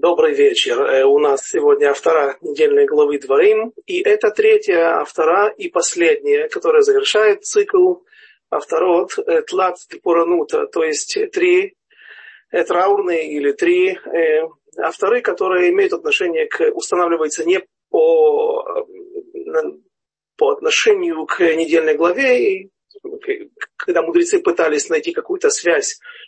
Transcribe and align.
Добрый 0.00 0.32
вечер. 0.32 0.80
Э, 0.80 1.04
у 1.06 1.18
нас 1.18 1.48
сегодня 1.48 1.90
автора 1.90 2.36
недельной 2.40 2.86
главы 2.86 3.18
Дворим. 3.18 3.72
И 3.84 4.00
это 4.00 4.30
третья 4.30 5.00
автора 5.00 5.48
и 5.48 5.68
последняя, 5.68 6.48
которая 6.48 6.82
завершает 6.82 7.44
цикл 7.44 7.94
авторот 8.48 9.18
э, 9.18 9.42
Тлат 9.42 9.78
Типуранута, 9.90 10.66
то 10.68 10.84
есть 10.84 11.18
три 11.32 11.74
э, 12.52 12.62
траурные 12.62 13.32
или 13.32 13.50
три 13.50 13.98
авторы, 14.76 15.20
которые 15.20 15.70
имеют 15.70 15.92
отношение 15.92 16.46
к, 16.46 16.70
устанавливается 16.74 17.44
не 17.44 17.60
по, 17.90 18.86
по 20.36 20.50
отношению 20.50 21.26
к 21.26 21.40
недельной 21.40 21.96
главе, 21.96 22.70
когда 23.74 24.02
мудрецы 24.02 24.38
пытались 24.38 24.90
найти 24.90 25.10
какую-то 25.10 25.50
связь 25.50 25.98
Э, 25.98 26.27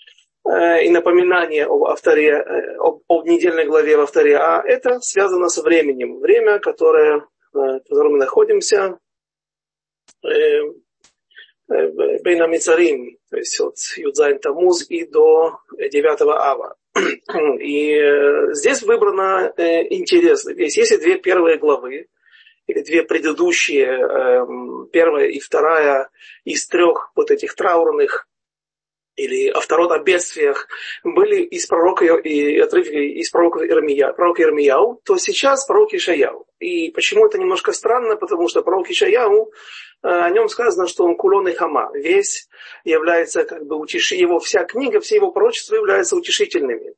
и 0.85 0.91
напоминание 0.91 1.67
об 1.67 1.85
авторе, 1.85 2.33
э, 2.33 2.77
об, 2.77 3.03
об 3.09 3.27
недельной 3.27 3.67
главе 3.67 3.97
в 3.97 4.01
авторе, 4.01 4.37
а 4.37 4.63
это 4.65 5.01
связано 5.01 5.49
со 5.49 5.63
временем. 5.63 6.19
Время, 6.21 6.59
которое, 6.59 7.19
э, 7.19 7.23
в 7.53 7.81
котором 7.81 8.13
мы 8.13 8.19
находимся, 8.19 8.99
Бейна 11.69 12.49
Мицарим, 12.49 13.17
то 13.31 13.37
есть 13.37 13.61
от 13.61 13.77
Юдзайн 13.97 14.41
Тамуз 14.41 14.91
и 14.91 15.07
до 15.07 15.61
9 15.79 16.21
Ава. 16.23 16.77
И 17.61 18.55
здесь 18.55 18.83
выбрано 18.83 19.53
интересно. 19.57 20.53
Здесь 20.53 20.77
есть 20.77 21.01
две 21.01 21.17
первые 21.17 21.59
главы, 21.59 22.09
или 22.71 22.83
две 22.83 23.03
предыдущие, 23.03 23.87
эм, 23.87 24.89
первая 24.93 25.27
и 25.27 25.41
вторая 25.41 26.09
из 26.45 26.67
трех 26.67 27.13
вот 27.15 27.31
этих 27.31 27.55
траурных 27.55 28.29
или 29.21 29.49
о 29.49 29.61
втором 29.61 29.93
о 29.93 29.99
бедствиях 29.99 30.69
были 31.05 31.43
из 31.43 31.67
пророка 31.67 32.05
и 32.05 32.59
отрывки 32.59 32.95
из 33.21 33.31
пророка 33.31 33.65
Ирмия, 33.65 34.13
пророка 34.13 34.43
Ирмияу, 34.43 35.01
то 35.05 35.19
сейчас 35.19 35.67
пророк 35.67 35.93
Ишаяу. 35.93 36.47
И 36.59 36.91
почему 36.91 37.27
это 37.27 37.39
немножко 37.39 37.73
странно, 37.73 38.17
потому 38.17 38.49
что 38.49 38.63
пророк 38.63 38.91
Ишаяу, 38.91 39.53
э, 40.03 40.09
о 40.09 40.31
нем 40.31 40.49
сказано, 40.49 40.87
что 40.87 41.05
он 41.05 41.17
кулон 41.17 41.49
и 41.49 41.53
хама, 41.53 41.91
весь 41.95 42.49
является 42.85 43.45
как 43.45 43.65
бы 43.65 43.77
утеши, 43.77 44.15
его 44.15 44.39
вся 44.39 44.65
книга, 44.65 45.01
все 45.01 45.17
его 45.17 45.31
пророчества 45.31 45.77
являются 45.77 46.17
утешительными. 46.17 46.95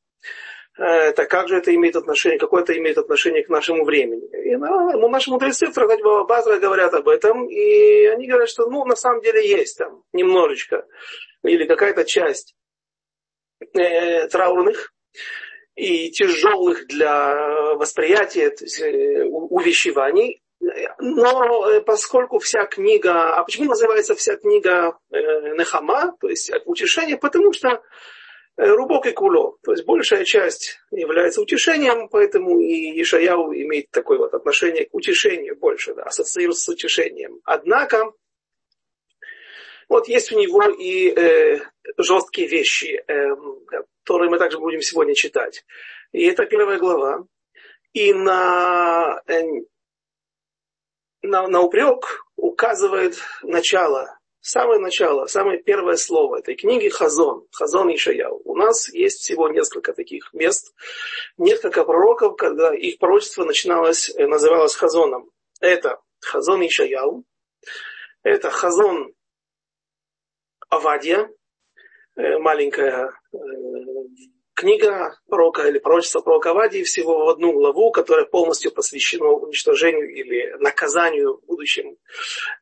Это 0.79 1.27
как 1.27 1.49
же 1.49 1.59
это 1.59 1.75
имеет 1.75 1.97
отношение, 1.97 2.39
какое 2.39 2.63
это 2.63 2.77
имеет 2.79 2.97
отношение 2.97 3.45
к 3.45 3.51
нашему 3.51 3.85
времени. 3.85 4.27
И 4.51 4.57
ну, 4.57 5.09
наши 5.11 5.31
мудрецы 5.31 5.67
в 5.67 5.75
Трахать 5.75 6.01
Базра 6.03 6.57
говорят 6.57 6.95
об 6.95 7.09
этом, 7.09 7.47
и 7.47 8.07
они 8.07 8.27
говорят, 8.27 8.49
что 8.49 8.71
ну, 8.71 8.85
на 8.87 8.97
самом 8.97 9.21
деле 9.21 9.47
есть 9.47 9.77
там 9.77 10.03
немножечко 10.15 10.87
или 11.45 11.67
какая-то 11.67 12.05
часть 12.05 12.55
э, 13.75 14.29
траурных 14.29 14.93
и 15.75 16.11
тяжелых 16.11 16.87
для 16.87 17.75
восприятия 17.75 18.51
то 18.51 18.65
есть, 18.65 18.81
э, 18.81 19.25
увещеваний. 19.25 20.43
Но 20.99 21.69
э, 21.71 21.81
поскольку 21.81 22.39
вся 22.39 22.67
книга, 22.67 23.35
а 23.35 23.45
почему 23.45 23.71
называется 23.71 24.15
вся 24.15 24.37
книга 24.37 24.99
э, 25.11 25.19
Нехама, 25.57 26.15
то 26.21 26.29
есть 26.29 26.53
утешение, 26.67 27.17
потому 27.17 27.53
что 27.53 27.83
э, 28.57 28.67
Рубок 28.67 29.07
и 29.07 29.13
Куло, 29.13 29.57
то 29.65 29.73
есть 29.73 29.85
большая 29.85 30.25
часть 30.25 30.79
является 30.93 31.41
утешением, 31.41 32.09
поэтому 32.09 32.61
и 32.61 33.03
Ишаяу 33.03 33.53
имеет 33.53 33.91
такое 33.91 34.19
вот 34.19 34.35
отношение 34.35 34.87
к 34.87 34.95
утешению 34.95 35.57
больше, 35.57 35.95
да, 35.95 36.05
ассоциируется 36.05 36.65
с 36.65 36.69
утешением. 36.69 37.41
Однако, 37.45 38.13
вот 39.89 40.09
есть 40.09 40.33
у 40.33 40.39
него 40.39 40.63
и 40.65 41.11
э, 41.11 41.61
жесткие 41.99 42.49
вещи, 42.49 43.03
э, 43.07 43.29
которые 44.05 44.31
мы 44.31 44.39
также 44.39 44.59
будем 44.59 44.81
сегодня 44.81 45.15
читать. 45.15 45.65
И 46.13 46.25
это 46.25 46.47
первая 46.47 46.79
глава. 46.79 47.25
И 47.93 48.13
на, 48.13 49.21
э, 49.27 49.43
на, 51.23 51.47
на 51.49 51.61
упрек 51.61 52.25
указывает 52.37 53.17
начало, 53.43 54.19
самое 54.41 54.81
начало, 54.81 55.27
самое 55.27 55.63
первое 55.63 55.97
слово 55.97 56.39
этой 56.39 56.55
книги 56.55 56.89
Хазон, 56.89 57.47
Хазон 57.53 57.95
Ишаяу. 57.95 58.41
У 58.45 58.57
нас 58.57 58.89
есть 58.93 59.21
всего 59.21 59.49
несколько 59.49 59.93
таких 59.93 60.33
мест, 60.33 60.75
несколько 61.37 61.85
пророков, 61.85 62.37
когда 62.37 62.75
их 62.75 62.99
пророчество 62.99 63.45
начиналось, 63.45 64.11
э, 64.15 64.27
называлось 64.27 64.75
Хазоном. 64.75 65.31
Это 65.61 66.01
Хазон 66.21 66.67
Ишаяу, 66.67 67.25
это 68.23 68.51
Хазон 68.51 69.13
Авадия, 70.73 71.29
э, 72.17 72.39
маленькая 72.39 73.13
э, 73.35 73.37
книга 74.55 75.15
пророка 75.29 75.69
или 75.69 75.79
пророчество 75.79 76.23
пророка 76.23 76.53
Авадии 76.53 76.83
всего 76.83 77.27
в 77.27 77.29
одну 77.29 77.53
главу, 77.53 77.91
которая 77.91 78.25
полностью 78.25 78.73
посвящена 78.73 79.27
уничтожению 79.29 80.11
или 80.11 80.57
наказанию 80.61 81.37
в 81.37 81.45
будущем 81.45 81.99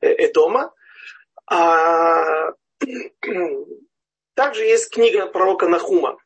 э, 0.01 0.27
Эдома. 0.27 0.75
А 1.47 2.51
также 4.35 4.65
есть 4.65 4.93
книга 4.93 5.27
пророка 5.27 5.69
Нахума. 5.69 6.19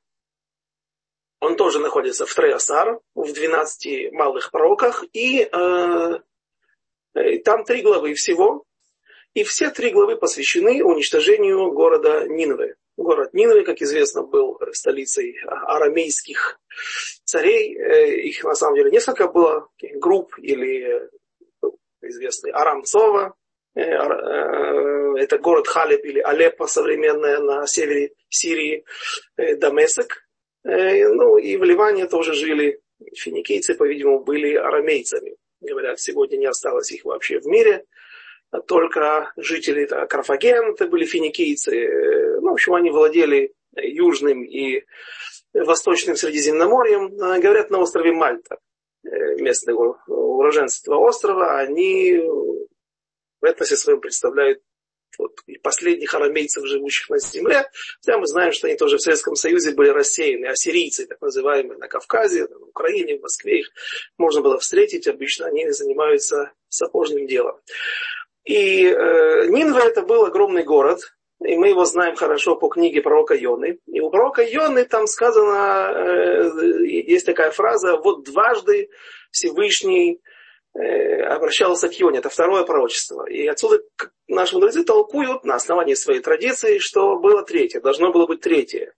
Он 1.41 1.55
тоже 1.57 1.81
находится 1.81 2.25
в 2.25 2.35
Треясар, 2.35 2.99
в 3.15 3.31
12 3.31 4.11
малых 4.13 4.51
пророках. 4.51 5.05
И 5.13 5.43
э, 5.43 6.21
там 7.45 7.65
три 7.65 7.83
главы 7.83 8.15
всего. 8.15 8.65
И 9.35 9.43
все 9.43 9.71
три 9.71 9.91
главы 9.91 10.17
посвящены 10.17 10.85
уничтожению 10.85 11.73
города 11.73 12.27
Нинвы. 12.29 12.77
Город 12.97 13.35
Нинвы, 13.35 13.65
как 13.65 13.83
известно, 13.83 14.23
был 14.23 14.61
столицей 14.73 15.37
арамейских 15.45 16.61
царей. 17.25 17.77
Э, 17.77 18.15
их 18.15 18.45
на 18.45 18.55
самом 18.55 18.77
деле 18.77 18.93
несколько 18.93 19.27
было 19.27 19.69
групп 19.97 20.39
или 20.39 21.11
известный 22.01 22.53
Арамцова. 22.53 23.35
Э, 23.75 23.81
э, 23.81 25.15
это 25.19 25.39
город 25.39 25.67
Халеб 25.67 26.05
или 26.05 26.21
Алеппо 26.21 26.69
современная 26.69 27.41
на 27.41 27.67
севере 27.67 28.13
Сирии, 28.29 28.85
Дамесок. 29.37 30.25
Ну 30.63 31.39
и 31.39 31.57
в 31.57 31.65
Ливане 31.65 32.07
тоже 32.07 32.35
жили 32.35 32.81
финикийцы, 33.17 33.75
по-видимому, 33.75 34.21
были 34.21 34.55
арамейцами. 34.55 35.37
Говорят, 35.61 35.99
сегодня 35.99 36.37
не 36.37 36.47
осталось 36.47 36.93
их 36.93 37.05
вообще 37.05 37.41
в 37.41 37.47
мире 37.47 37.85
только 38.61 39.33
жители 39.37 39.87
Карфаген, 39.87 40.73
это 40.73 40.87
были 40.87 41.05
финикийцы. 41.05 42.39
Ну, 42.41 42.51
в 42.51 42.53
общем, 42.53 42.75
они 42.75 42.91
владели 42.91 43.55
южным 43.77 44.45
и 44.45 44.85
восточным 45.53 46.17
Средиземноморьем. 46.17 47.17
Говорят, 47.17 47.71
на 47.71 47.79
острове 47.79 48.13
Мальта, 48.13 48.59
э, 49.05 49.37
местного 49.37 50.03
уроженцы 50.07 50.83
этого 50.83 50.99
острова, 50.99 51.59
они 51.59 52.19
в 53.41 53.45
этносе 53.45 53.77
своем 53.77 54.01
представляют 54.01 54.61
вот, 55.19 55.41
и 55.47 55.59
последних 55.59 56.13
арамейцев, 56.15 56.67
живущих 56.67 57.09
на 57.09 57.19
земле. 57.19 57.71
Хотя 58.01 58.19
мы 58.19 58.27
знаем, 58.27 58.53
что 58.53 58.67
они 58.67 58.77
тоже 58.77 58.97
в 58.97 59.03
Советском 59.03 59.37
Союзе 59.37 59.73
были 59.73 59.91
рассеяны. 59.91 60.47
Ассирийцы, 60.47 61.07
так 61.07 61.21
называемые, 61.21 61.79
на 61.79 61.89
Кавказе, 61.89 62.47
на 62.49 62.59
Украине, 62.59 63.19
в 63.19 63.23
Москве 63.23 63.61
их 63.61 63.71
можно 64.19 64.41
было 64.41 64.59
встретить. 64.59 65.07
Обычно 65.07 65.47
они 65.47 65.71
занимаются 65.71 66.53
сапожным 66.69 67.27
делом. 67.27 67.61
И 68.45 68.87
э, 68.87 69.47
Нинва 69.49 69.79
это 69.79 70.03
был 70.03 70.25
огромный 70.25 70.65
город, 70.65 71.01
и 71.43 71.57
мы 71.57 71.69
его 71.69 71.85
знаем 71.85 72.15
хорошо 72.15 72.57
по 72.57 72.69
книге 72.69 73.01
пророка 73.01 73.35
Йоны. 73.35 73.79
И 73.87 74.01
у 74.01 74.11
пророка 74.11 74.43
Йоны 74.43 74.85
там 74.85 75.07
сказано, 75.07 75.93
э, 75.95 76.85
есть 76.87 77.27
такая 77.27 77.51
фраза, 77.51 77.97
вот 77.97 78.25
дважды 78.25 78.91
Всевышний 79.31 80.21
э, 80.75 81.23
обращался 81.23 81.89
к 81.89 81.95
Йоне. 81.95 82.19
Это 82.19 82.29
второе 82.29 82.65
пророчество. 82.65 83.27
И 83.29 83.47
отсюда 83.47 83.81
наши 84.29 84.55
мудрецы 84.55 84.85
толкуют 84.85 85.45
на 85.45 85.55
основании 85.55 85.95
своей 85.95 86.21
традиции, 86.21 86.79
что 86.79 87.17
было 87.17 87.43
третье, 87.43 87.81
должно 87.81 88.13
было 88.13 88.27
быть 88.27 88.41
третье. 88.41 88.93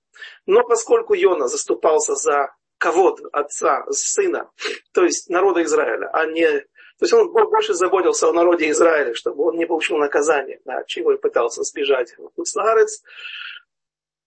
Но 0.47 0.63
поскольку 0.65 1.15
Йона 1.15 1.47
заступался 1.47 2.15
за 2.15 2.53
кого 2.79 3.17
отца, 3.33 3.85
сына, 3.91 4.51
то 4.93 5.05
есть 5.05 5.31
народа 5.31 5.63
Израиля, 5.63 6.11
а 6.13 6.27
не 6.27 6.65
то 6.99 7.05
есть 7.05 7.13
он 7.13 7.31
больше 7.31 7.75
заботился 7.75 8.29
о 8.29 8.33
народе 8.33 8.71
Израиля, 8.71 9.15
чтобы 9.15 9.45
он 9.45 9.57
не 9.57 9.67
получил 9.67 9.99
наказание, 9.99 10.61
да, 10.65 10.83
чего 10.85 11.13
и 11.13 11.19
пытался 11.19 11.63
сбежать 11.63 12.17
в 12.17 12.29
Куцларец. 12.31 13.03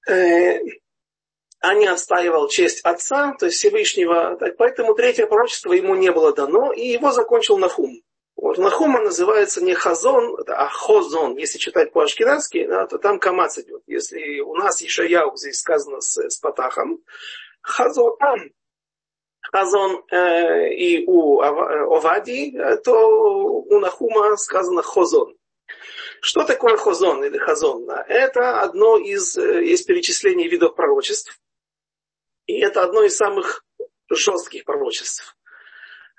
Э, 0.07 0.59
а 1.61 1.73
не 1.73 1.87
отстаивал 1.87 2.47
честь 2.47 2.81
отца, 2.85 3.35
то 3.37 3.47
есть 3.47 3.57
Всевышнего. 3.57 4.37
Так, 4.37 4.55
поэтому 4.57 4.93
третье 4.93 5.25
пророчество 5.25 5.73
ему 5.73 5.95
не 5.95 6.11
было 6.11 6.33
дано, 6.33 6.71
и 6.71 6.87
его 6.87 7.11
закончил 7.11 7.57
Нахум. 7.57 8.01
Вот, 8.35 8.57
Нахума 8.57 9.01
называется 9.01 9.61
не 9.61 9.73
Хазон, 9.73 10.37
а 10.47 10.67
Хозон. 10.67 11.35
Если 11.37 11.57
читать 11.57 11.91
по-ашкенадски, 11.91 12.67
да, 12.67 12.87
то 12.87 12.97
там 12.97 13.19
Камац 13.19 13.57
идет. 13.57 13.81
Если 13.87 14.39
у 14.39 14.55
нас 14.55 14.81
Ишаяу 14.81 15.35
здесь 15.35 15.59
сказано 15.59 15.99
с, 15.99 16.17
с 16.17 16.37
Патахом, 16.37 17.03
Хазон, 17.61 18.15
Хазон 19.51 20.03
э, 20.11 20.73
и 20.73 21.05
у 21.07 21.41
Овади, 21.41 22.55
э, 22.55 22.77
то 22.77 23.61
у 23.61 23.79
Нахума 23.79 24.37
сказано 24.37 24.83
Хозон. 24.83 25.35
Что 26.21 26.43
такое 26.43 26.77
Хозон 26.77 27.23
или 27.23 27.37
Хазон? 27.37 27.89
Это 27.89 28.61
одно 28.61 28.97
из, 28.97 29.37
э, 29.37 29.63
из 29.63 29.81
перечислений 29.83 30.47
видов 30.47 30.75
пророчеств. 30.75 31.39
И 32.45 32.59
это 32.59 32.83
одно 32.83 33.03
из 33.03 33.15
самых 33.15 33.63
жестких 34.09 34.65
пророчеств. 34.65 35.35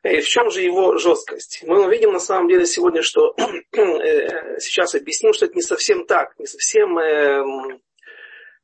И 0.02 0.20
в 0.20 0.26
чем 0.26 0.50
же 0.50 0.62
его 0.62 0.96
жесткость? 0.96 1.62
Мы 1.64 1.84
увидим 1.84 2.12
на 2.12 2.20
самом 2.20 2.48
деле 2.48 2.66
сегодня, 2.66 3.02
что 3.02 3.34
сейчас 3.76 4.94
объясню, 4.94 5.32
что 5.34 5.46
это 5.46 5.54
не 5.54 5.62
совсем 5.62 6.06
так, 6.06 6.36
не 6.38 6.46
совсем 6.46 6.98
эм, 6.98 7.80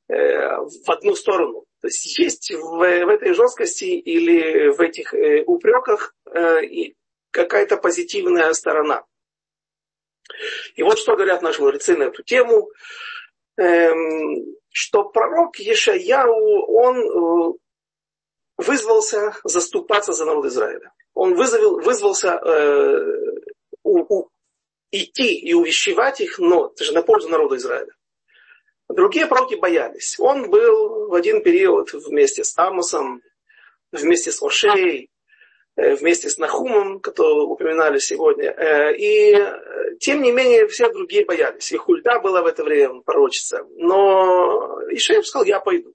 э, 0.08 0.56
в 0.56 0.90
одну 0.90 1.14
сторону. 1.14 1.65
То 1.86 1.88
есть 1.88 2.18
есть 2.18 2.50
в, 2.50 2.78
в 2.78 3.08
этой 3.08 3.32
жесткости 3.32 3.84
или 3.84 4.70
в 4.70 4.80
этих 4.80 5.14
э, 5.14 5.44
упреках 5.46 6.16
э, 6.34 6.62
какая-то 7.30 7.76
позитивная 7.76 8.52
сторона. 8.54 9.04
И 10.74 10.82
вот 10.82 10.98
что 10.98 11.14
говорят 11.14 11.42
наши 11.42 11.62
мудрецы 11.62 11.96
на 11.96 12.04
эту 12.04 12.24
тему, 12.24 12.72
эм, 13.56 14.56
что 14.70 15.04
пророк 15.04 15.60
Ешаяу, 15.60 16.66
он 16.72 16.96
э, 16.98 17.52
вызвался 18.56 19.32
заступаться 19.44 20.12
за 20.12 20.24
народ 20.24 20.46
Израиля. 20.46 20.92
Он 21.14 21.36
вызвал, 21.36 21.78
вызвался 21.78 22.30
э, 22.30 22.98
у, 23.84 23.98
у, 24.12 24.28
идти 24.90 25.38
и 25.38 25.54
увещевать 25.54 26.20
их, 26.20 26.40
но 26.40 26.72
это 26.74 26.82
же 26.82 26.92
на 26.92 27.02
пользу 27.02 27.28
народа 27.28 27.54
Израиля. 27.54 27.92
Другие 28.88 29.26
пророки 29.26 29.54
боялись. 29.54 30.16
Он 30.18 30.50
был 30.50 31.08
в 31.08 31.14
один 31.14 31.42
период 31.42 31.92
вместе 31.92 32.44
с 32.44 32.56
Амосом, 32.56 33.22
вместе 33.92 34.30
с 34.30 34.42
Ошей, 34.42 35.10
Э, 35.76 35.94
вместе 35.94 36.30
с 36.30 36.38
Нахумом, 36.38 37.00
которого 37.00 37.42
упоминали 37.42 37.98
сегодня. 37.98 38.50
Э, 38.50 38.96
и 38.96 39.34
э, 39.34 39.96
тем 40.00 40.22
не 40.22 40.32
менее 40.32 40.66
все 40.68 40.90
другие 40.90 41.26
боялись. 41.26 41.70
И 41.70 41.76
Хульда 41.76 42.20
была 42.20 42.40
в 42.40 42.46
это 42.46 42.64
время 42.64 43.02
пророчица. 43.02 43.62
Но 43.76 44.80
Ишеев 44.90 45.26
сказал, 45.26 45.44
я 45.44 45.60
пойду. 45.60 45.92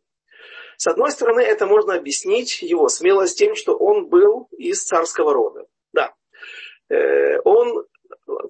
С 0.77 0.85
одной 0.85 1.09
стороны, 1.09 1.41
это 1.41 1.65
можно 1.65 1.95
объяснить 1.95 2.61
его 2.61 2.89
смелость 2.89 3.39
тем, 3.39 3.55
что 3.55 3.75
он 3.75 4.07
был 4.07 4.47
из 4.51 4.83
царского 4.83 5.33
рода. 5.33 5.65
Да. 5.93 6.13
Он 7.43 7.85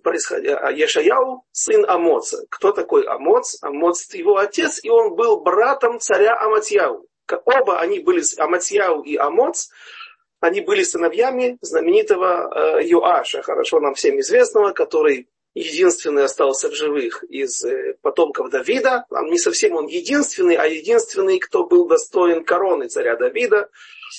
происходя, 0.04 0.58
а 0.58 0.72
Ешаяу, 0.72 1.44
сын 1.52 1.86
Амоца. 1.88 2.46
Кто 2.50 2.72
такой 2.72 3.04
Амоц? 3.06 3.58
Амоц 3.62 4.14
его 4.14 4.38
отец, 4.38 4.84
и 4.84 4.90
он 4.90 5.16
был 5.16 5.42
братом 5.42 6.00
царя 6.00 6.38
Аматьяу. 6.40 7.08
Оба 7.46 7.80
они 7.80 8.00
были, 8.00 8.22
Аматьяу 8.38 9.04
и 9.04 9.16
Амоц, 9.16 9.70
они 10.42 10.62
были 10.62 10.84
сыновьями 10.84 11.60
знаменитого 11.62 12.80
э, 12.80 12.88
Юаша, 12.88 13.44
хорошо 13.44 13.80
нам 13.80 13.94
всем 13.94 14.20
известного, 14.20 14.72
который 14.72 15.30
единственный 15.54 16.24
остался 16.24 16.70
в 16.70 16.74
живых 16.74 17.24
из 17.26 17.64
э, 17.64 17.96
потомков 18.02 18.50
Давида. 18.50 19.06
Там 19.10 19.28
не 19.28 19.38
совсем 19.38 19.76
он 19.76 19.86
единственный, 19.86 20.56
а 20.56 20.66
единственный, 20.66 21.38
кто 21.38 21.68
был 21.68 21.88
достоин 21.88 22.44
короны 22.44 22.88
царя 22.88 23.16
Давида. 23.16 23.70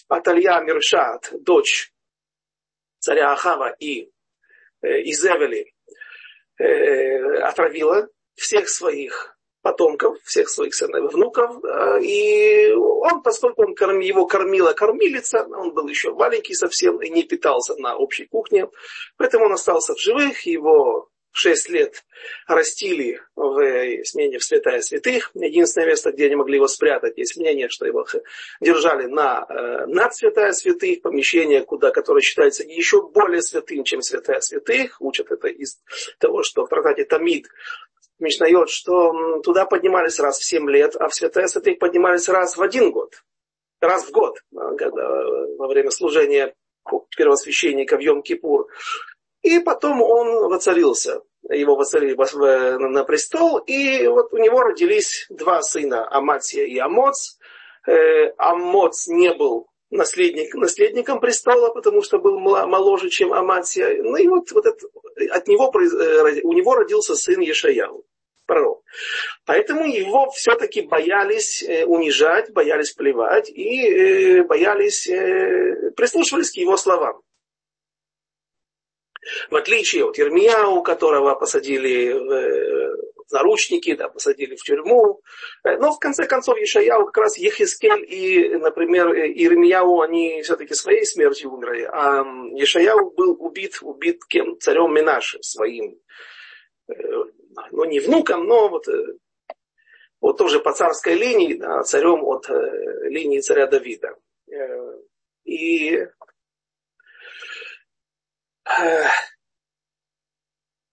Аталья 0.08 0.60
Миршат, 0.60 1.32
дочь 1.40 1.92
царя 3.00 3.32
Ахава 3.32 3.74
и 3.80 4.11
Изевели, 4.82 5.72
э, 6.58 7.38
отравила 7.40 8.08
всех 8.34 8.68
своих 8.68 9.36
потомков, 9.62 10.18
всех 10.24 10.48
своих 10.48 10.74
сынов, 10.74 11.12
внуков. 11.12 11.64
Э, 11.64 12.00
и 12.02 12.72
он, 12.72 13.22
поскольку 13.22 13.62
он 13.62 13.74
корм, 13.74 14.00
его 14.00 14.26
кормила 14.26 14.72
кормилица, 14.72 15.44
он 15.44 15.72
был 15.72 15.88
еще 15.88 16.12
маленький 16.12 16.54
совсем 16.54 17.00
и 17.00 17.08
не 17.08 17.22
питался 17.22 17.74
на 17.76 17.96
общей 17.96 18.26
кухне, 18.26 18.68
поэтому 19.16 19.46
он 19.46 19.52
остался 19.52 19.94
в 19.94 20.00
живых, 20.00 20.46
его 20.46 21.08
шесть 21.32 21.68
лет 21.68 22.04
растили 22.46 23.20
в 23.34 24.04
смене 24.04 24.38
в 24.38 24.44
святая 24.44 24.80
святых. 24.80 25.30
Единственное 25.34 25.88
место, 25.88 26.12
где 26.12 26.26
они 26.26 26.36
могли 26.36 26.56
его 26.56 26.68
спрятать, 26.68 27.18
есть 27.18 27.36
мнение, 27.36 27.68
что 27.68 27.86
его 27.86 28.06
держали 28.60 29.06
на, 29.06 29.46
э, 29.48 29.86
над 29.86 30.14
святая 30.14 30.52
святых, 30.52 31.02
помещение, 31.02 31.62
куда, 31.62 31.90
которое 31.90 32.20
считается 32.20 32.62
еще 32.62 33.08
более 33.08 33.42
святым, 33.42 33.84
чем 33.84 34.02
святая 34.02 34.40
святых. 34.40 35.00
Учат 35.00 35.30
это 35.30 35.48
из 35.48 35.80
того, 36.18 36.42
что 36.42 36.66
в 36.66 36.68
трактате 36.68 37.04
Тамид 37.04 37.48
Мишнает, 38.18 38.70
что 38.70 39.40
туда 39.40 39.64
поднимались 39.66 40.20
раз 40.20 40.38
в 40.38 40.44
7 40.44 40.70
лет, 40.70 40.94
а 40.94 41.08
в 41.08 41.14
Святая 41.14 41.48
Святых 41.48 41.80
поднимались 41.80 42.28
раз 42.28 42.56
в 42.56 42.62
один 42.62 42.92
год. 42.92 43.14
Раз 43.80 44.04
в 44.04 44.12
год, 44.12 44.38
а, 44.54 44.76
когда, 44.76 45.08
во 45.58 45.66
время 45.66 45.90
служения 45.90 46.54
первосвященника 47.16 47.96
в 47.96 48.00
Йом-Кипур. 48.00 48.66
И 49.42 49.58
потом 49.58 50.00
он 50.00 50.48
воцарился. 50.48 51.22
Его 51.50 51.74
воцарили 51.74 52.14
на 52.14 53.04
престол, 53.04 53.58
и 53.58 54.06
вот 54.06 54.32
у 54.32 54.38
него 54.38 54.62
родились 54.62 55.26
два 55.28 55.60
сына, 55.60 56.08
Аматия 56.08 56.64
и 56.64 56.78
Амоц. 56.78 57.38
Э, 57.86 58.30
Амоц 58.38 59.08
не 59.08 59.34
был 59.34 59.66
наследник, 59.90 60.54
наследником 60.54 61.18
престола, 61.18 61.70
потому 61.70 62.02
что 62.02 62.20
был 62.20 62.38
моложе, 62.38 63.10
чем 63.10 63.32
Аматия. 63.32 64.00
Ну 64.02 64.16
и 64.16 64.28
вот, 64.28 64.52
вот 64.52 64.66
это, 64.66 64.86
от 65.32 65.48
него, 65.48 65.72
э, 65.74 66.40
у 66.44 66.52
него 66.52 66.76
родился 66.76 67.16
сын 67.16 67.40
Ешаяу 67.40 68.04
пророк. 68.46 68.84
Поэтому 69.44 69.84
его 69.84 70.30
все-таки 70.30 70.82
боялись 70.82 71.64
э, 71.64 71.84
унижать, 71.84 72.52
боялись 72.52 72.92
плевать 72.92 73.50
и 73.50 74.42
боялись, 74.42 75.06
прислушивались 75.96 76.52
к 76.52 76.56
его 76.56 76.76
словам. 76.76 77.20
В 79.50 79.56
отличие 79.56 80.04
от 80.04 80.18
Ермияу, 80.18 80.82
которого 80.82 81.34
посадили 81.34 82.12
в 82.12 83.32
наручники, 83.32 83.94
да, 83.94 84.08
посадили 84.08 84.56
в 84.56 84.62
тюрьму. 84.62 85.20
Но 85.64 85.92
в 85.92 85.98
конце 85.98 86.26
концов 86.26 86.58
Ишаяу 86.58 87.06
как 87.06 87.18
раз 87.18 87.38
Ехискель 87.38 88.04
и, 88.06 88.48
например, 88.56 89.08
Ирмияу, 89.14 90.00
они 90.00 90.42
все-таки 90.42 90.74
своей 90.74 91.06
смертью 91.06 91.52
умерли. 91.52 91.88
А 91.90 92.22
Ишаяу 92.56 93.10
был 93.12 93.36
убит, 93.38 93.78
убит 93.80 94.24
кем? 94.28 94.58
Царем 94.58 94.92
Минаши, 94.92 95.38
своим 95.42 95.98
ну 97.70 97.84
не 97.84 98.00
внуком, 98.00 98.46
но 98.46 98.68
вот, 98.68 98.88
э, 98.88 99.16
вот 100.20 100.38
тоже 100.38 100.60
по 100.60 100.72
царской 100.72 101.14
линии, 101.14 101.54
да, 101.54 101.82
царем 101.82 102.24
от 102.24 102.48
э, 102.48 103.08
линии 103.08 103.40
царя 103.40 103.66
Давида. 103.66 104.16
Э, 104.50 104.98
и 105.44 106.06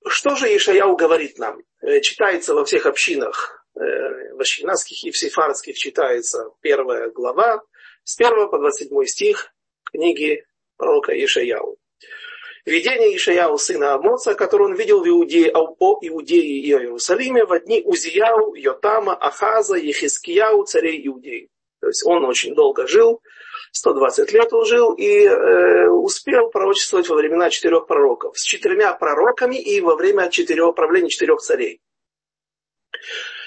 что 0.08 0.36
же 0.36 0.56
Ишаяу 0.56 0.96
говорит 0.96 1.38
нам? 1.38 1.62
Читается 2.02 2.54
во 2.54 2.66
всех 2.66 2.86
общинах, 2.86 3.66
в 3.74 4.40
ашкенадских 4.40 5.04
и 5.04 5.12
в 5.12 5.18
сефардских 5.18 5.78
читается 5.78 6.52
первая 6.62 7.10
глава, 7.10 7.62
с 8.04 8.20
1 8.20 8.50
по 8.50 8.58
27 8.58 9.06
стих 9.06 9.54
книги 9.92 10.46
пророка 10.78 11.14
Ишаяу. 11.14 11.78
Видение 12.66 13.16
Ишаяу, 13.16 13.58
сына 13.58 13.94
Амоца, 13.94 14.36
которое 14.36 14.66
он 14.66 14.76
видел 14.76 15.02
в 15.02 15.08
Иудее, 15.08 15.52
о 15.54 15.76
Иудее 16.02 16.42
и 16.42 16.68
Иерусалиме 16.68 17.46
в 17.46 17.58
дни 17.62 17.82
Узияу, 17.84 18.54
Йотама, 18.54 19.16
Ахаза, 19.16 19.76
Ехискияу, 19.76 20.66
царей 20.66 21.08
Иудеи. 21.08 21.50
То 21.80 21.88
есть 21.88 22.06
он 22.06 22.26
очень 22.26 22.54
долго 22.54 22.86
жил, 22.88 23.22
120 23.72 24.32
лет 24.34 24.52
он 24.54 24.66
жил 24.66 24.94
и 24.94 25.26
э, 25.26 25.88
успел 25.90 26.50
пророчествовать 26.50 27.08
во 27.10 27.16
времена 27.16 27.50
четырех 27.50 27.88
пророков. 27.88 28.38
С 28.38 28.44
четырьмя 28.44 28.94
пророками 28.94 29.56
и 29.56 29.80
во 29.82 29.96
время 29.96 30.30
четырех, 30.30 30.76
правления 30.76 31.10
четырех 31.10 31.40
царей. 31.40 31.82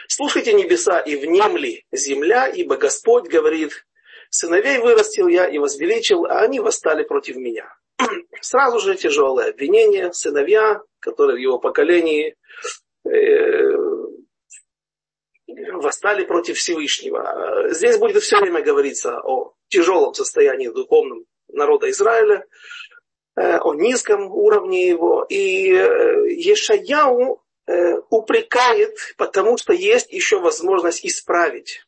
Слушайте 0.09 0.52
небеса 0.52 1.00
и 1.00 1.17
внемли 1.17 1.85
земля, 1.91 2.47
ибо 2.47 2.76
Господь 2.76 3.29
говорит, 3.29 3.87
сыновей 4.31 4.79
вырастил 4.79 5.26
я 5.29 5.47
и 5.47 5.59
возвеличил, 5.59 6.26
а 6.26 6.41
они 6.41 6.61
восстали 6.61 7.02
против 7.02 7.37
меня. 7.37 7.75
Сразу 8.41 8.79
же 8.79 8.95
тяжелое 8.97 9.50
обвинение, 9.50 10.12
сыновья, 10.12 10.83
которые 11.00 11.37
в 11.37 11.41
его 11.41 11.59
поколении 11.59 12.37
э, 13.05 13.11
восстали 15.73 16.25
против 16.25 16.59
Всевышнего. 16.59 17.69
Здесь 17.71 17.99
будет 17.99 18.23
все 18.23 18.38
время 18.38 18.62
говориться 18.62 19.19
о 19.21 19.55
тяжелом 19.73 20.14
состоянии 20.14 20.69
духовном 20.69 21.25
народа 21.49 21.91
Израиля, 21.91 22.45
э, 23.37 23.59
о 23.59 23.75
низком 23.75 24.31
уровне 24.31 24.88
его. 24.88 25.25
И 25.29 25.73
э, 25.73 26.29
Ешаяу 26.31 27.41
упрекает, 28.11 28.97
потому 29.17 29.57
что 29.57 29.73
есть 29.73 30.12
еще 30.12 30.41
возможность 30.41 31.07
исправить. 31.07 31.87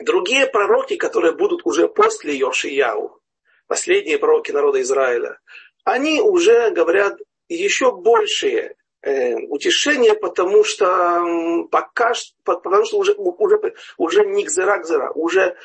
Другие 0.00 0.46
пророки, 0.46 0.96
которые 0.96 1.34
будут 1.34 1.62
уже 1.64 1.88
после 1.88 2.36
Йошияу, 2.36 3.20
последние 3.68 4.18
пророки 4.18 4.50
народа 4.50 4.82
Израиля, 4.82 5.38
они 5.84 6.20
уже 6.20 6.70
говорят 6.70 7.16
еще 7.48 7.92
большие 7.92 8.74
э, 9.02 9.34
утешения, 9.36 10.14
потому 10.14 10.64
что 10.64 11.66
пока 11.70 12.12
потому 12.44 12.84
что 12.84 12.98
уже, 12.98 13.14
уже, 13.14 13.74
уже 13.96 14.26
не 14.26 14.44
гзера 14.44 14.78
гзера, 14.78 15.12
уже 15.12 15.56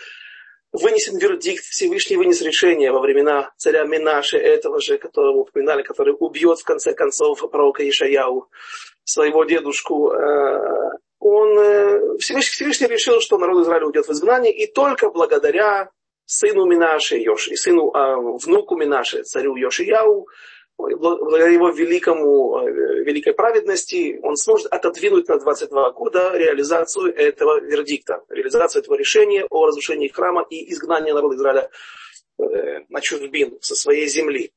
вынесен 0.73 1.17
вердикт, 1.17 1.63
Всевышний 1.65 2.17
вынес 2.17 2.41
решение 2.41 2.91
во 2.91 2.99
времена 2.99 3.51
царя 3.57 3.83
Минаши, 3.83 4.37
этого 4.37 4.79
же, 4.79 4.97
которого 4.97 5.41
упоминали, 5.41 5.83
который 5.83 6.15
убьет 6.17 6.59
в 6.59 6.63
конце 6.63 6.93
концов 6.93 7.39
пророка 7.51 7.87
Ишаяу, 7.87 8.49
своего 9.03 9.43
дедушку. 9.43 10.11
Э, 10.11 10.91
он, 11.19 11.59
э, 11.59 12.17
Всевышний, 12.19 12.51
Всевышний 12.51 12.87
решил, 12.87 13.19
что 13.19 13.37
народ 13.37 13.63
Израиля 13.63 13.85
уйдет 13.85 14.07
в 14.07 14.11
изгнание, 14.11 14.53
и 14.53 14.71
только 14.71 15.09
благодаря 15.09 15.89
сыну 16.25 16.65
Минаше, 16.65 17.17
Йоши, 17.17 17.55
сыну, 17.55 17.91
э, 17.91 18.37
внуку 18.43 18.77
Минаше, 18.77 19.23
царю 19.23 19.55
Йошияу, 19.55 20.27
благодаря 20.95 21.47
его 21.47 21.69
великому, 21.69 22.59
э, 22.59 23.03
великой 23.03 23.33
праведности, 23.33 24.19
он 24.23 24.35
сможет 24.35 24.67
отодвинуть 24.67 25.27
на 25.27 25.37
22 25.39 25.91
года 25.91 26.31
реализацию 26.35 27.15
этого 27.15 27.59
вердикта, 27.59 28.23
реализацию 28.29 28.81
этого 28.81 28.95
решения 28.95 29.45
о 29.49 29.67
разрушении 29.67 30.07
храма 30.07 30.45
и 30.49 30.71
изгнании 30.71 31.11
народа 31.11 31.35
Израиля 31.35 31.69
э, 32.39 32.79
на 32.89 33.01
чужбину 33.01 33.57
со 33.61 33.75
своей 33.75 34.07
земли. 34.07 34.51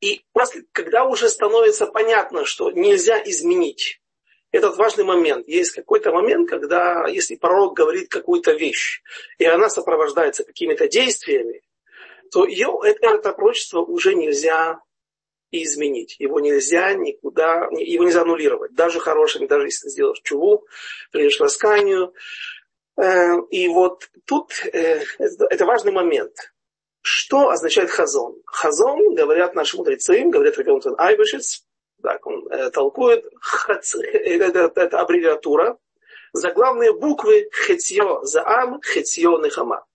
И 0.00 0.22
после, 0.32 0.64
когда 0.72 1.04
уже 1.04 1.28
становится 1.28 1.86
понятно, 1.86 2.44
что 2.44 2.70
нельзя 2.70 3.20
изменить 3.24 4.00
этот 4.52 4.76
важный 4.76 5.04
момент. 5.04 5.46
Есть 5.46 5.72
какой-то 5.72 6.12
момент, 6.12 6.48
когда, 6.48 7.06
если 7.06 7.36
пророк 7.36 7.74
говорит 7.76 8.08
какую-то 8.08 8.52
вещь, 8.52 9.02
и 9.38 9.44
она 9.44 9.68
сопровождается 9.68 10.44
какими-то 10.44 10.88
действиями, 10.88 11.62
то 12.32 12.46
ее, 12.46 12.78
это, 12.84 13.06
это 13.06 13.32
пророчество 13.32 13.80
уже 13.80 14.14
нельзя 14.14 14.80
изменить. 15.52 16.16
Его 16.18 16.40
нельзя 16.40 16.94
никуда, 16.94 17.68
его 17.72 18.04
нельзя 18.04 18.22
аннулировать. 18.22 18.74
Даже 18.74 19.00
хорошими, 19.00 19.46
даже 19.46 19.66
если 19.66 19.84
ты 19.84 19.90
сделаешь 19.90 20.20
чуву, 20.22 20.66
придешь 21.10 21.38
к. 21.38 22.12
Э, 22.96 23.40
и 23.50 23.68
вот 23.68 24.10
тут 24.26 24.52
э, 24.72 25.02
это 25.18 25.64
важный 25.64 25.92
момент. 25.92 26.34
Что 27.02 27.48
означает 27.48 27.90
хазон? 27.90 28.36
Хазон, 28.44 29.14
говорят 29.14 29.54
наши 29.54 29.76
мудрецы, 29.76 30.22
говорят 30.24 30.58
Рабион 30.58 30.82
Айбешец, 30.98 31.64
так 32.02 32.26
он 32.26 32.46
э, 32.48 32.70
толкует, 32.70 33.24
хац, 33.40 33.94
это, 33.94 35.00
аббревиатура, 35.00 35.78
заглавные 36.32 36.92
буквы 36.92 37.48
хетьё 37.66 38.22
заам, 38.22 38.80
хетьё 38.82 39.38
нехама. 39.38 39.86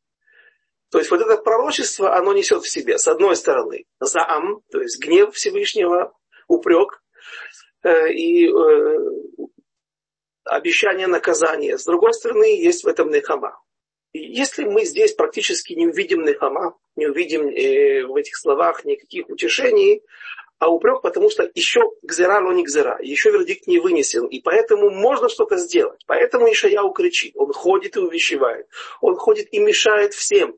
То 0.96 1.00
есть 1.00 1.12
вот 1.12 1.20
это 1.20 1.36
пророчество, 1.36 2.16
оно 2.16 2.32
несет 2.32 2.64
в 2.64 2.70
себе, 2.70 2.98
с 2.98 3.06
одной 3.10 3.36
стороны, 3.36 3.84
заам, 4.00 4.62
то 4.72 4.80
есть 4.80 4.98
гнев 4.98 5.36
Всевышнего, 5.36 6.14
упрек 6.48 7.04
э, 7.84 8.14
и 8.14 8.48
э, 8.48 8.98
обещание 10.46 11.08
наказания. 11.08 11.78
С 11.78 11.84
другой 11.84 12.14
стороны, 12.14 12.46
есть 12.46 12.86
в 12.86 12.88
этом 12.88 13.10
нехама. 13.10 13.60
И 14.14 14.20
если 14.20 14.64
мы 14.64 14.86
здесь 14.86 15.12
практически 15.12 15.74
не 15.74 15.86
увидим 15.86 16.24
нехама, 16.24 16.78
не 16.96 17.08
увидим 17.08 17.50
э, 17.50 18.06
в 18.06 18.16
этих 18.16 18.38
словах 18.38 18.86
никаких 18.86 19.28
утешений, 19.28 20.02
а 20.60 20.70
упрек, 20.70 21.02
потому 21.02 21.30
что 21.30 21.52
еще 21.56 21.82
гзера, 22.04 22.40
но 22.40 22.54
не 22.54 22.64
гзера, 22.64 23.00
еще 23.02 23.32
вердикт 23.32 23.68
не 23.68 23.80
вынесен, 23.80 24.28
и 24.28 24.40
поэтому 24.40 24.92
можно 24.92 25.28
что-то 25.28 25.58
сделать. 25.58 26.06
Поэтому 26.08 26.50
Ишаяу 26.50 26.92
кричит, 26.92 27.34
он 27.36 27.52
ходит 27.52 27.98
и 27.98 28.00
увещевает, 28.00 28.68
он 29.02 29.18
ходит 29.18 29.50
и 29.52 29.60
мешает 29.60 30.14
всем 30.14 30.58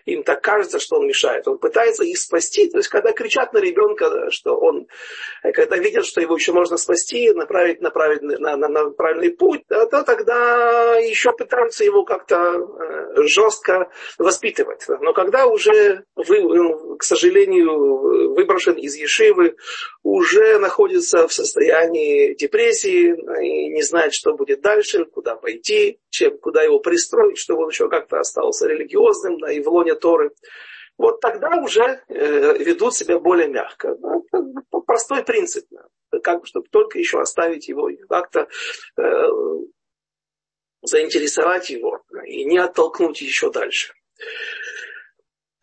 им 0.05 0.23
так 0.23 0.41
кажется, 0.41 0.79
что 0.79 0.97
он 0.97 1.07
мешает. 1.07 1.47
Он 1.47 1.57
пытается 1.57 2.03
их 2.03 2.17
спасти. 2.17 2.69
То 2.69 2.77
есть, 2.77 2.89
когда 2.89 3.11
кричат 3.11 3.53
на 3.53 3.59
ребенка, 3.59 4.29
что 4.31 4.57
он, 4.57 4.87
когда 5.41 5.77
видят, 5.77 6.05
что 6.05 6.21
его 6.21 6.35
еще 6.35 6.53
можно 6.53 6.77
спасти, 6.77 7.31
направить, 7.33 7.81
направить 7.81 8.21
на, 8.21 8.55
на, 8.55 8.67
на 8.67 8.89
правильный 8.91 9.31
путь, 9.31 9.63
то 9.67 10.03
тогда 10.03 10.97
еще 10.97 11.31
пытаются 11.31 11.83
его 11.83 12.03
как-то 12.03 12.35
э, 12.35 13.23
жестко 13.23 13.89
воспитывать. 14.17 14.85
Но 14.87 15.13
когда 15.13 15.45
уже, 15.45 16.03
вы, 16.15 16.41
ну, 16.41 16.97
к 16.97 17.03
сожалению, 17.03 18.33
выброшен 18.33 18.75
из 18.75 18.95
Ешивы, 18.95 19.55
уже 20.03 20.57
находится 20.59 21.27
в 21.27 21.33
состоянии 21.33 22.33
депрессии 22.35 23.13
и 23.43 23.69
не 23.69 23.83
знает, 23.83 24.13
что 24.13 24.33
будет 24.33 24.61
дальше, 24.61 25.05
куда 25.05 25.35
пойти, 25.35 25.99
чем, 26.09 26.37
куда 26.37 26.63
его 26.63 26.79
пристроить, 26.79 27.37
чтобы 27.37 27.63
он 27.63 27.69
еще 27.69 27.89
как-то 27.89 28.19
остался 28.19 28.67
религиозным, 28.67 29.39
да, 29.39 29.51
и 29.51 29.61
в 29.61 29.67
лоне 29.67 29.90
Торы. 29.95 30.31
Вот 30.97 31.19
тогда 31.19 31.55
уже 31.61 32.03
э, 32.09 32.57
ведут 32.59 32.95
себя 32.95 33.17
более 33.19 33.47
мягко. 33.47 33.95
Ну, 33.99 34.23
простой 34.85 35.23
принцип. 35.23 35.65
Как, 36.23 36.45
чтобы 36.45 36.67
только 36.69 36.99
еще 36.99 37.19
оставить 37.19 37.67
его 37.67 37.89
как-то 38.09 38.47
э, 38.97 39.27
заинтересовать 40.81 41.69
его 41.69 42.01
и 42.25 42.43
не 42.45 42.57
оттолкнуть 42.57 43.21
еще 43.21 43.51
дальше. 43.51 43.93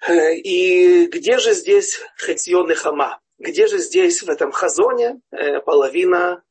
Э, 0.08 0.34
и 0.34 1.06
где 1.06 1.38
же 1.38 1.52
здесь 1.52 2.00
хатьон 2.16 2.74
хама? 2.74 3.20
Где 3.38 3.68
же 3.68 3.78
здесь, 3.78 4.22
в 4.22 4.28
этом 4.28 4.50
хазоне, 4.50 5.20
э, 5.30 5.60
половина 5.60 6.42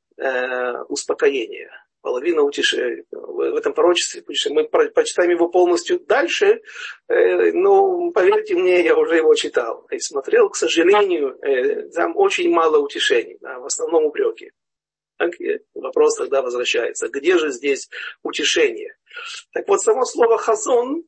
успокоения? 0.89 1.69
Половина 2.07 2.41
утешения 2.41 3.03
в 3.11 3.57
этом 3.57 3.73
пророчестве. 3.73 4.23
Мы 4.51 4.63
прочитаем 4.63 5.31
его 5.31 5.49
полностью 5.49 5.99
дальше, 5.99 6.61
э, 7.09 7.51
но 7.51 8.11
поверьте 8.11 8.55
мне, 8.55 8.81
я 8.81 8.95
уже 8.95 9.17
его 9.17 9.35
читал 9.35 9.85
и 9.91 9.99
смотрел. 9.99 10.49
К 10.49 10.55
сожалению, 10.55 11.37
там 11.93 12.15
очень 12.15 12.49
мало 12.49 12.77
утешений, 12.77 13.37
да, 13.41 13.59
в 13.59 13.65
основном 13.65 14.05
упреки. 14.05 14.51
Так, 15.17 15.31
вопрос 15.73 16.15
тогда 16.15 16.41
возвращается. 16.41 17.09
Где 17.09 17.37
же 17.37 17.51
здесь 17.51 17.89
утешение? 18.23 18.95
Так 19.51 19.67
вот, 19.67 19.81
само 19.81 20.05
слово 20.05 20.37
хазон, 20.37 21.03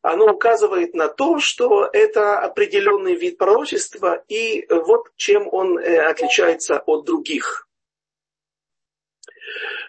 оно 0.00 0.32
указывает 0.32 0.94
на 0.94 1.08
то, 1.08 1.38
что 1.38 1.90
это 1.92 2.38
определенный 2.38 3.14
вид 3.14 3.36
пророчества, 3.36 4.24
и 4.28 4.64
вот 4.70 5.10
чем 5.16 5.48
он 5.52 5.78
э, 5.78 5.98
отличается 5.98 6.78
от 6.78 7.04
других. 7.04 7.68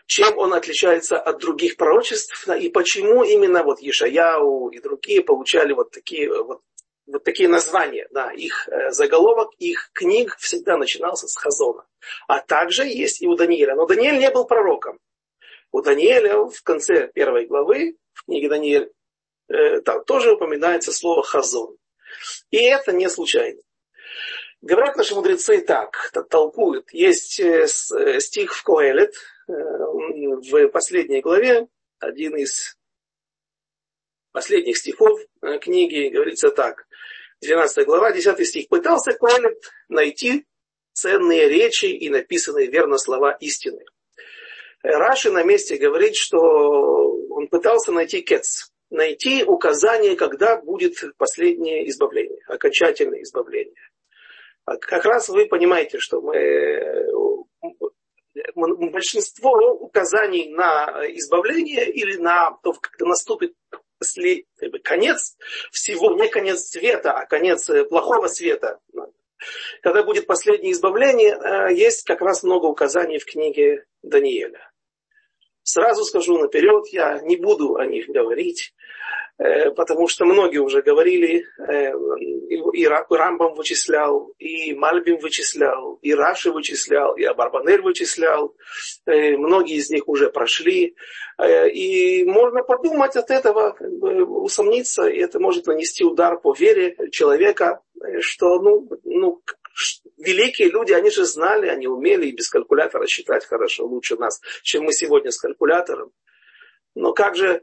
Чем 0.05 0.38
он 0.38 0.53
отличается 0.53 1.19
от 1.19 1.39
других 1.39 1.77
пророчеств, 1.77 2.47
и 2.50 2.69
почему 2.69 3.24
именно 3.24 3.63
вот 3.63 3.79
Ешаяу 3.79 4.69
и 4.69 4.79
другие 4.79 5.21
получали 5.21 5.74
вот 5.74 5.91
такие 5.91 6.29
вот 6.43 6.62
вот 7.07 7.24
такие 7.24 7.47
названия, 7.47 8.07
да, 8.09 8.31
их 8.31 8.67
э, 8.67 8.89
заголовок, 8.89 9.51
их 9.59 9.91
книг 9.93 10.35
всегда 10.39 10.75
начинался 10.75 11.27
с 11.27 11.38
Хазона. 11.38 11.85
А 12.27 12.39
также 12.39 12.83
есть 12.88 13.21
и 13.21 13.27
у 13.27 13.35
Даниэля. 13.35 13.75
Но 13.75 13.85
Даниэль 13.85 14.17
не 14.17 14.31
был 14.31 14.45
пророком. 14.45 14.97
У 15.71 15.83
Даниэля 15.83 16.45
в 16.45 16.63
конце 16.63 17.07
первой 17.13 17.45
главы, 17.45 17.97
в 18.13 18.25
книге 18.25 18.50
Даниэль, 18.50 18.91
Э, 19.47 19.81
там 19.81 20.03
тоже 20.05 20.33
упоминается 20.33 20.91
слово 20.91 21.24
хазон. 21.24 21.77
И 22.50 22.57
это 22.57 22.91
не 22.91 23.09
случайно. 23.09 23.62
Говорят 24.62 24.95
наши 24.95 25.13
мудрецы 25.13 25.62
так, 25.62 26.12
толкуют. 26.29 26.91
Есть 26.91 27.39
э, 27.39 27.67
стих 27.67 28.55
в 28.55 28.63
Коэлет, 28.63 29.13
в 29.47 30.67
последней 30.69 31.21
главе, 31.21 31.67
один 31.99 32.35
из 32.35 32.77
последних 34.31 34.77
стихов 34.77 35.19
книги, 35.61 36.09
говорится 36.09 36.49
так. 36.49 36.87
12 37.41 37.85
глава, 37.85 38.11
10 38.11 38.47
стих. 38.47 38.67
Пытался 38.69 39.13
Коэлет 39.13 39.61
найти 39.87 40.45
ценные 40.93 41.47
речи 41.47 41.85
и 41.85 42.09
написанные 42.09 42.67
верно 42.67 42.97
слова 42.97 43.33
истины. 43.39 43.83
Раши 44.81 45.31
на 45.31 45.43
месте 45.43 45.77
говорит, 45.77 46.15
что 46.15 46.39
он 46.39 47.47
пытался 47.47 47.91
найти 47.91 48.21
кец, 48.21 48.71
найти 48.89 49.43
указание, 49.43 50.15
когда 50.15 50.61
будет 50.61 50.95
последнее 51.17 51.89
избавление, 51.89 52.41
окончательное 52.47 53.21
избавление. 53.23 53.75
А 54.65 54.77
как 54.77 55.05
раз 55.05 55.29
вы 55.29 55.47
понимаете, 55.47 55.99
что 55.99 56.21
мы, 56.21 57.05
большинство 58.55 59.51
указаний 59.74 60.50
на 60.50 61.03
избавление 61.09 61.91
или 61.91 62.17
на 62.17 62.57
то, 62.63 62.74
когда 62.74 63.05
наступит 63.05 63.53
конец 64.83 65.38
всего, 65.71 66.13
не 66.15 66.27
конец 66.29 66.69
света, 66.69 67.12
а 67.13 67.25
конец 67.25 67.69
плохого 67.89 68.27
света, 68.27 68.79
когда 69.81 70.03
будет 70.03 70.27
последнее 70.27 70.74
избавление, 70.74 71.35
э, 71.35 71.74
есть 71.74 72.03
как 72.03 72.21
раз 72.21 72.43
много 72.43 72.65
указаний 72.65 73.19
в 73.19 73.25
книге 73.25 73.85
Даниэля. 74.01 74.71
Сразу 75.63 76.03
скажу 76.05 76.38
наперед, 76.38 76.88
я 76.91 77.19
не 77.21 77.38
буду 77.38 77.75
о 77.75 77.85
них 77.85 78.07
говорить, 78.07 78.74
э, 78.74 79.04
потому 79.37 80.07
что 80.07 80.25
многие 80.25 80.59
уже 80.59 80.81
говорили, 80.81 81.45
э, 81.67 81.91
и 82.73 82.87
Рамбам 82.87 83.53
вычислял, 83.55 84.33
и 84.39 84.73
Мальбим 84.73 85.17
вычислял, 85.17 85.99
и 86.01 86.13
Раши 86.13 86.51
вычислял, 86.51 87.15
и 87.15 87.23
Абарбанель 87.23 87.81
вычислял. 87.81 88.55
Э, 89.05 89.35
многие 89.35 89.75
из 89.75 89.89
них 89.89 90.07
уже 90.07 90.29
прошли. 90.29 90.95
И 91.73 92.23
можно 92.25 92.63
подумать 92.63 93.17
от 93.17 93.29
этого, 93.29 93.75
усомниться, 93.81 95.07
и 95.07 95.19
это 95.19 95.37
может 95.37 95.67
нанести 95.67 96.05
удар 96.05 96.39
по 96.39 96.53
вере 96.53 96.95
человека, 97.11 97.81
что 98.21 98.61
ну, 98.61 98.89
ну, 99.03 99.41
великие 100.17 100.69
люди, 100.69 100.93
они 100.93 101.09
же 101.09 101.25
знали, 101.25 101.67
они 101.67 101.87
умели 101.87 102.27
и 102.27 102.31
без 102.31 102.49
калькулятора 102.49 103.05
считать 103.07 103.45
хорошо, 103.45 103.85
лучше 103.85 104.15
нас, 104.15 104.39
чем 104.63 104.83
мы 104.83 104.93
сегодня 104.93 105.31
с 105.31 105.39
калькулятором. 105.39 106.11
Но 106.95 107.13
как 107.13 107.35
же, 107.35 107.47
э, 107.47 107.61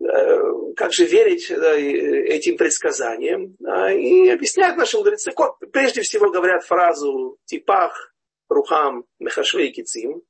как 0.00 0.92
же 0.92 1.06
верить 1.06 1.50
этим 1.50 2.56
предсказаниям? 2.56 3.56
И 3.94 4.28
объясняют 4.28 4.76
наши 4.76 4.96
мудрецы. 4.96 5.32
Прежде 5.72 6.02
всего 6.02 6.30
говорят 6.30 6.64
фразу 6.64 7.38
«типах 7.44 8.14
рухам 8.48 9.04
мехашвей 9.18 9.72
кицим». 9.72 10.22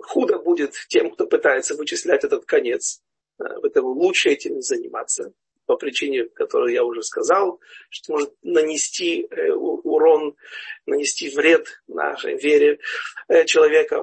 Худо 0.00 0.38
будет 0.38 0.72
тем, 0.88 1.10
кто 1.10 1.26
пытается 1.26 1.74
вычислять 1.74 2.24
этот 2.24 2.44
конец. 2.44 3.02
Поэтому 3.38 3.88
лучше 3.88 4.30
этим 4.30 4.60
заниматься 4.60 5.32
по 5.66 5.76
причине, 5.76 6.24
которую 6.24 6.72
я 6.72 6.84
уже 6.84 7.02
сказал, 7.02 7.60
что 7.88 8.12
может 8.12 8.34
нанести 8.42 9.28
урон, 9.54 10.36
нанести 10.86 11.30
вред 11.34 11.82
нашей 11.86 12.36
вере 12.36 12.78
человека. 13.46 14.02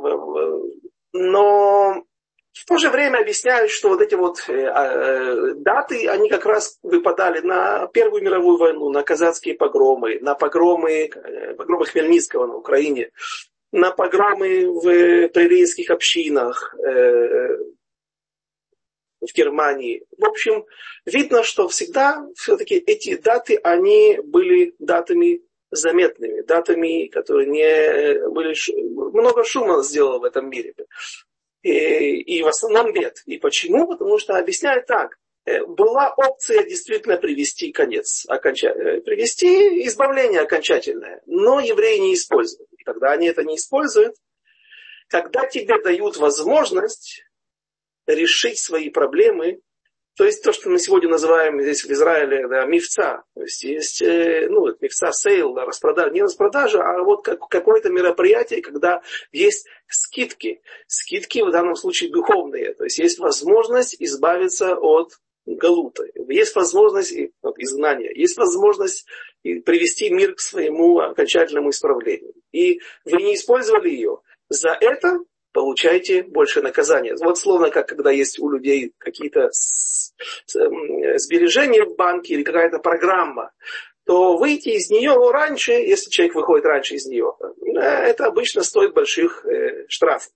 Но 1.14 2.06
в 2.52 2.66
то 2.66 2.78
же 2.78 2.90
время 2.90 3.20
объясняют, 3.20 3.72
что 3.72 3.90
вот 3.90 4.02
эти 4.02 4.16
вот 4.16 4.44
э, 4.48 4.54
э, 4.54 5.54
даты, 5.56 6.08
они 6.08 6.30
как 6.30 6.46
раз 6.46 6.80
выпадали 6.82 7.42
на 7.42 7.88
Первую 7.88 8.24
мировую 8.24 8.58
войну, 8.58 8.90
на 8.90 9.04
казацкие 9.04 9.56
погромы, 9.56 10.20
на 10.22 10.36
погромы, 10.36 11.10
э, 11.14 11.54
погромы 11.54 11.86
Хмельницкого 11.86 12.48
на 12.48 12.56
Украине, 12.56 13.12
на 13.72 13.92
погромы 13.92 14.66
в 14.68 15.30
прерийских 15.30 15.92
общинах 15.92 16.74
в 19.22 19.34
Германии. 19.36 20.04
В 20.18 20.26
общем, 20.26 20.66
видно, 21.06 21.44
что 21.44 21.68
всегда 21.68 22.26
все-таки 22.36 22.76
эти 22.76 23.16
даты, 23.16 23.58
они 23.58 24.20
были 24.24 24.74
датами 24.80 25.42
заметными, 25.72 26.42
датами, 26.42 27.08
которые 27.08 27.48
не 27.48 28.28
были... 28.30 28.56
Много 29.14 29.44
шума 29.44 29.84
сделало 29.84 30.20
в 30.20 30.24
этом 30.24 30.50
мире. 30.50 30.74
И, 31.62 32.22
и 32.22 32.42
в 32.44 32.48
основном 32.48 32.94
нет. 32.94 33.22
И 33.26 33.38
почему? 33.38 33.88
Потому 33.88 34.18
что 34.18 34.38
объясняют 34.38 34.86
так. 34.86 35.18
Э, 35.46 35.66
была 35.66 36.14
опция 36.16 36.64
действительно 36.64 37.18
привести 37.18 37.72
конец, 37.72 38.26
оконча... 38.28 38.70
Э, 38.70 39.02
привести 39.02 39.86
избавление 39.88 40.42
окончательное, 40.42 41.22
но 41.26 41.60
евреи 41.60 41.98
не 41.98 42.14
используют. 42.14 42.70
И 42.78 42.84
когда 42.84 43.12
они 43.12 43.28
это 43.28 43.44
не 43.44 43.56
используют, 43.56 44.16
когда 45.08 45.48
тебе 45.48 45.82
дают 45.82 46.18
возможность 46.18 47.24
решить 48.06 48.60
свои 48.60 48.90
проблемы 48.90 49.60
то 50.20 50.26
есть 50.26 50.44
то, 50.44 50.52
что 50.52 50.70
мы 50.70 50.80
сегодня 50.80 51.08
называем 51.08 51.62
здесь 51.62 51.86
в 51.86 51.92
Израиле 51.92 52.46
да, 52.50 52.66
מבצע. 52.66 53.24
То 53.36 53.44
есть 53.44 53.64
есть 53.64 54.02
э, 54.02 54.50
ну, 54.50 54.68
מבצע 54.82 55.14
sale, 55.14 55.54
да, 55.54 55.64
распродажа. 55.64 56.12
Не 56.12 56.24
распродажа, 56.24 56.82
а 56.82 57.02
вот 57.04 57.24
как, 57.24 57.48
какое-то 57.48 57.90
мероприятие, 57.90 58.62
когда 58.62 59.02
есть 59.32 59.66
скидки. 59.88 60.62
Скидки 60.88 61.40
в 61.40 61.52
данном 61.52 61.76
случае 61.76 62.12
духовные. 62.12 62.74
То 62.74 62.84
есть 62.84 63.00
есть 63.00 63.18
возможность 63.20 63.96
избавиться 63.98 64.76
от 64.76 65.14
галута. 65.46 66.04
Есть 66.28 66.54
возможность 66.54 67.16
от 67.42 67.58
изгнания. 67.58 68.12
Есть 68.14 68.36
возможность 68.36 69.06
привести 69.42 70.10
мир 70.10 70.36
к 70.36 70.42
своему 70.42 71.00
окончательному 71.00 71.70
исправлению. 71.70 72.34
И 72.52 72.82
вы 73.06 73.22
не 73.22 73.36
использовали 73.36 73.88
ее. 73.88 74.20
За 74.50 74.72
это 74.72 75.20
получаете 75.52 76.24
больше 76.24 76.62
наказания. 76.62 77.16
Вот 77.20 77.38
словно 77.38 77.70
как 77.70 77.88
когда 77.88 78.12
есть 78.12 78.40
у 78.40 78.50
людей 78.50 78.94
какие-то 78.98 79.50
сбережения 80.52 81.84
в 81.86 81.96
банке 81.96 82.34
или 82.34 82.44
какая-то 82.44 82.80
программа, 82.80 83.52
то 84.06 84.38
выйти 84.38 84.70
из 84.70 84.90
нее 84.90 85.14
раньше, 85.32 85.72
если 85.72 86.10
человек 86.10 86.36
выходит 86.36 86.66
раньше 86.66 86.96
из 86.96 87.06
нее, 87.06 87.36
э, 87.40 87.80
это 87.80 88.26
обычно 88.26 88.64
стоит 88.64 88.94
больших 88.94 89.46
э, 89.46 89.86
штрафов. 89.88 90.32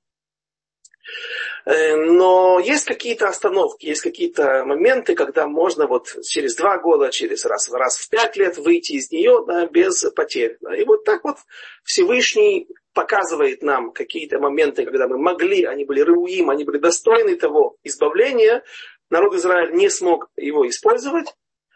Э, 1.66 1.96
но 1.96 2.60
есть 2.60 2.86
какие-то 2.86 3.28
остановки, 3.28 3.86
есть 3.86 4.02
какие-то 4.02 4.66
моменты, 4.66 5.16
когда 5.16 5.48
можно 5.48 5.88
вот 5.88 6.08
через 6.24 6.56
два 6.56 6.78
года, 6.78 7.10
через 7.10 7.46
раз, 7.46 7.72
раз 7.72 7.98
в 7.98 8.10
пять 8.10 8.36
лет 8.36 8.58
выйти 8.58 8.94
из 8.94 9.12
нее 9.12 9.44
да, 9.48 9.68
без 9.68 10.04
потерь. 10.16 10.58
И 10.78 10.84
вот 10.84 11.06
так 11.06 11.24
вот 11.24 11.38
Всевышний 11.84 12.68
показывает 12.94 13.64
нам 13.64 13.92
какие-то 13.92 14.40
моменты, 14.40 14.86
когда 14.86 15.08
мы 15.08 15.18
могли, 15.18 15.64
они 15.64 15.86
были 15.86 16.02
рыуим, 16.02 16.50
они 16.50 16.64
были 16.64 16.78
достойны 16.78 17.36
того 17.36 17.78
избавления, 17.84 18.64
народ 19.10 19.34
Израиль 19.36 19.74
не 19.74 19.90
смог 19.90 20.30
его 20.36 20.68
использовать, 20.68 21.34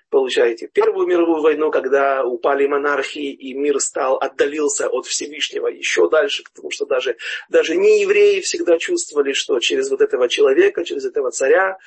получаете 0.09 0.67
Первую 0.67 1.07
мировую 1.07 1.41
войну, 1.41 1.71
когда 1.71 2.25
упали 2.25 2.67
монархии 2.67 3.31
и 3.31 3.53
мир 3.53 3.79
стал, 3.79 4.17
отдалился 4.17 4.87
от 4.87 5.05
Всевышнего 5.05 5.67
еще 5.67 6.09
дальше, 6.09 6.43
потому 6.43 6.71
что 6.71 6.85
даже, 6.85 7.17
даже 7.49 7.75
не 7.75 8.01
евреи 8.01 8.41
всегда 8.41 8.77
чувствовали, 8.77 9.33
что 9.33 9.59
через 9.59 9.89
вот 9.89 10.01
этого 10.01 10.29
человека, 10.29 10.83
через 10.83 11.05
этого 11.05 11.31
царя, 11.31 11.77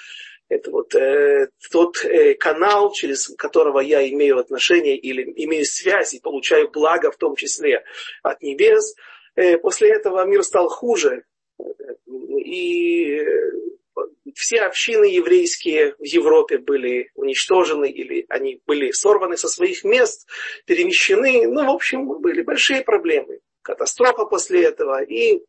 это 0.51 0.71
вот 0.73 0.95
э, 0.97 1.49
тот 1.71 2.05
э, 2.05 2.35
канал, 2.35 2.93
через 2.93 3.29
которого 3.39 3.79
я 3.79 4.07
имею 4.11 4.39
отношение 4.39 4.97
или 4.97 5.33
имею 5.45 5.65
связь 5.65 6.13
и 6.13 6.21
получаю 6.21 6.69
благо, 6.71 7.13
в 7.13 7.17
том 7.17 7.37
числе 7.37 7.85
от 8.23 8.43
небес. 8.43 8.97
Э, 9.37 9.59
после 9.59 9.91
этого 9.91 10.25
мир 10.25 10.43
стал 10.43 10.69
хуже. 10.69 11.25
И 12.45 13.25
все 14.35 14.63
общины 14.63 15.05
еврейские 15.05 15.95
в 15.99 16.05
Европе 16.05 16.59
были 16.59 17.11
уничтожены 17.15 17.91
или 17.91 18.27
они 18.29 18.61
были 18.67 18.91
сорваны 18.93 19.37
со 19.37 19.49
своих 19.49 19.85
мест, 19.85 20.29
перемещены. 20.67 21.47
Ну, 21.47 21.65
в 21.67 21.75
общем, 21.75 22.07
были 22.21 22.43
большие 22.43 22.83
проблемы. 22.83 23.41
Катастрофа 23.63 24.25
после 24.25 24.65
этого. 24.65 25.03
И 25.03 25.45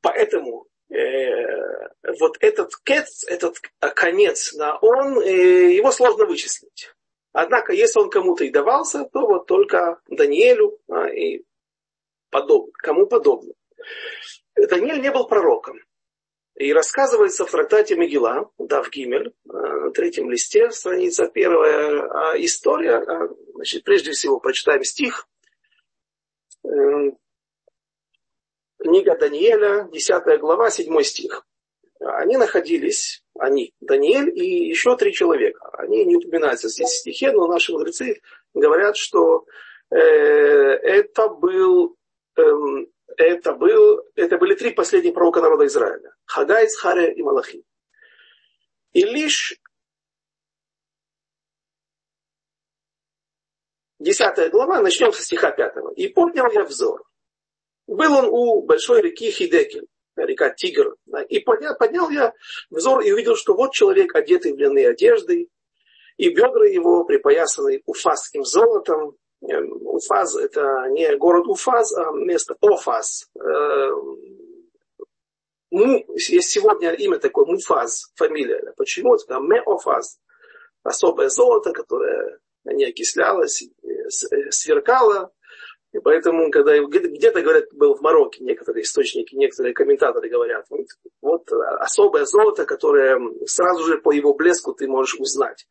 поэтому 0.00 0.66
э, 0.90 1.88
вот 2.18 2.36
этот 2.40 2.72
кец, 2.84 3.24
этот 3.26 3.58
конец, 3.94 4.54
да, 4.54 4.76
он, 4.76 5.20
э, 5.20 5.72
его 5.74 5.90
сложно 5.90 6.26
вычислить. 6.26 6.94
Однако, 7.34 7.72
если 7.72 7.98
он 7.98 8.10
кому-то 8.10 8.44
и 8.44 8.50
давался, 8.50 9.04
то 9.12 9.26
вот 9.26 9.46
только 9.46 10.00
Даниэлю 10.06 10.78
а, 10.88 11.08
и 11.08 11.42
подоб, 12.30 12.70
кому 12.74 13.06
подобно. 13.06 13.52
Даниэль 14.54 15.00
не 15.00 15.10
был 15.10 15.26
пророком. 15.26 15.80
И 16.56 16.72
рассказывается 16.72 17.44
в 17.44 17.50
трактате 17.50 17.96
Мегила, 17.96 18.48
да, 18.58 18.82
в 18.82 18.90
Гимель, 18.90 19.34
э, 19.44 19.52
на 19.52 19.90
третьем 19.90 20.30
листе, 20.30 20.70
страница 20.70 21.26
первая, 21.26 22.02
а 22.02 22.34
история, 22.38 22.96
а, 22.98 23.28
значит, 23.54 23.82
прежде 23.82 24.12
всего 24.12 24.38
прочитаем 24.38 24.84
стих, 24.84 25.26
э, 26.64 26.68
книга 28.78 29.18
Даниэля, 29.18 29.88
10 29.90 30.38
глава, 30.38 30.70
7 30.70 31.02
стих. 31.02 31.44
Они 31.98 32.36
находились, 32.36 33.24
они, 33.36 33.74
Даниэль 33.80 34.30
и 34.38 34.68
еще 34.68 34.96
три 34.96 35.12
человека. 35.12 35.68
Они 35.72 36.04
не 36.04 36.16
упоминаются 36.16 36.68
здесь 36.68 36.90
в 36.90 36.98
стихе, 36.98 37.32
но 37.32 37.48
наши 37.48 37.72
мудрецы 37.72 38.20
говорят, 38.52 38.96
что 38.96 39.44
э, 39.90 39.96
это 39.96 41.28
был 41.28 41.96
эм, 42.36 42.86
это, 43.16 43.54
был, 43.54 44.02
это 44.14 44.38
были 44.38 44.54
три 44.54 44.72
последних 44.72 45.14
пророка 45.14 45.40
народа 45.40 45.66
Израиля. 45.66 46.14
Хагай, 46.24 46.68
Схария 46.68 47.10
и 47.10 47.22
Малахи. 47.22 47.64
И 48.92 49.04
лишь 49.04 49.60
десятая 53.98 54.50
глава, 54.50 54.80
начнем 54.80 55.12
со 55.12 55.22
стиха 55.22 55.50
пятого. 55.50 55.92
«И 55.94 56.08
поднял 56.08 56.50
я 56.52 56.64
взор. 56.64 57.02
Был 57.86 58.14
он 58.16 58.26
у 58.30 58.62
большой 58.62 59.02
реки 59.02 59.30
Хидекель, 59.30 59.88
река 60.16 60.50
Тигр. 60.50 60.96
И 61.28 61.40
поднял, 61.40 61.76
поднял 61.76 62.10
я 62.10 62.32
взор 62.70 63.02
и 63.02 63.12
увидел, 63.12 63.36
что 63.36 63.54
вот 63.54 63.72
человек, 63.72 64.14
одетый 64.14 64.52
в 64.52 64.56
длинные 64.56 64.90
одежды, 64.90 65.48
и 66.16 66.28
бедра 66.28 66.66
его 66.66 67.04
припоясаны 67.04 67.82
уфасским 67.86 68.44
золотом, 68.44 69.16
Уфаз 69.52 70.36
это 70.36 70.86
не 70.90 71.14
город 71.16 71.46
Уфаз, 71.46 71.96
а 71.96 72.12
место 72.12 72.56
Офаз. 72.60 73.30
Э, 73.38 73.90
Му, 75.70 76.04
есть 76.16 76.50
сегодня 76.50 76.92
имя 76.92 77.18
такое 77.18 77.46
Муфаз, 77.46 78.12
фамилия. 78.14 78.72
Почему? 78.76 79.16
Это 79.16 79.40
Меофаз. 79.40 80.18
Особое 80.84 81.28
золото, 81.28 81.72
которое 81.72 82.38
не 82.64 82.84
окислялось, 82.84 83.62
э, 83.62 84.50
сверкало. 84.50 85.32
И 85.92 85.98
поэтому, 85.98 86.50
когда 86.50 86.76
где-то 86.78 87.40
говорят, 87.42 87.72
был 87.72 87.94
в 87.94 88.00
Марокко, 88.00 88.42
некоторые 88.42 88.82
источники, 88.82 89.34
некоторые 89.34 89.74
комментаторы 89.74 90.28
говорят, 90.28 90.66
вот, 90.68 90.86
вот 91.22 91.52
особое 91.52 92.24
золото, 92.24 92.64
которое 92.66 93.20
сразу 93.46 93.84
же 93.84 93.98
по 93.98 94.10
его 94.10 94.34
блеску 94.34 94.74
ты 94.74 94.88
можешь 94.88 95.20
узнать. 95.20 95.66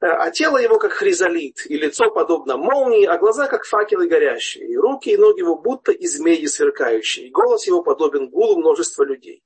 Э, 0.00 0.08
а 0.08 0.30
тело 0.30 0.58
его 0.58 0.78
как 0.78 0.92
хризолит, 0.92 1.64
и 1.66 1.76
лицо 1.76 2.10
подобно 2.10 2.58
молнии, 2.58 3.06
а 3.06 3.16
глаза 3.16 3.46
как 3.46 3.64
факелы 3.64 4.08
горящие, 4.08 4.68
и 4.68 4.76
руки 4.76 5.10
и 5.10 5.16
ноги 5.16 5.40
его 5.40 5.56
будто 5.56 5.90
и 5.90 6.06
змеи 6.06 6.44
сверкающие, 6.46 7.28
и 7.28 7.30
голос 7.30 7.66
его 7.66 7.82
подобен 7.82 8.28
гулу 8.28 8.58
множества 8.58 9.04
людей. 9.04 9.42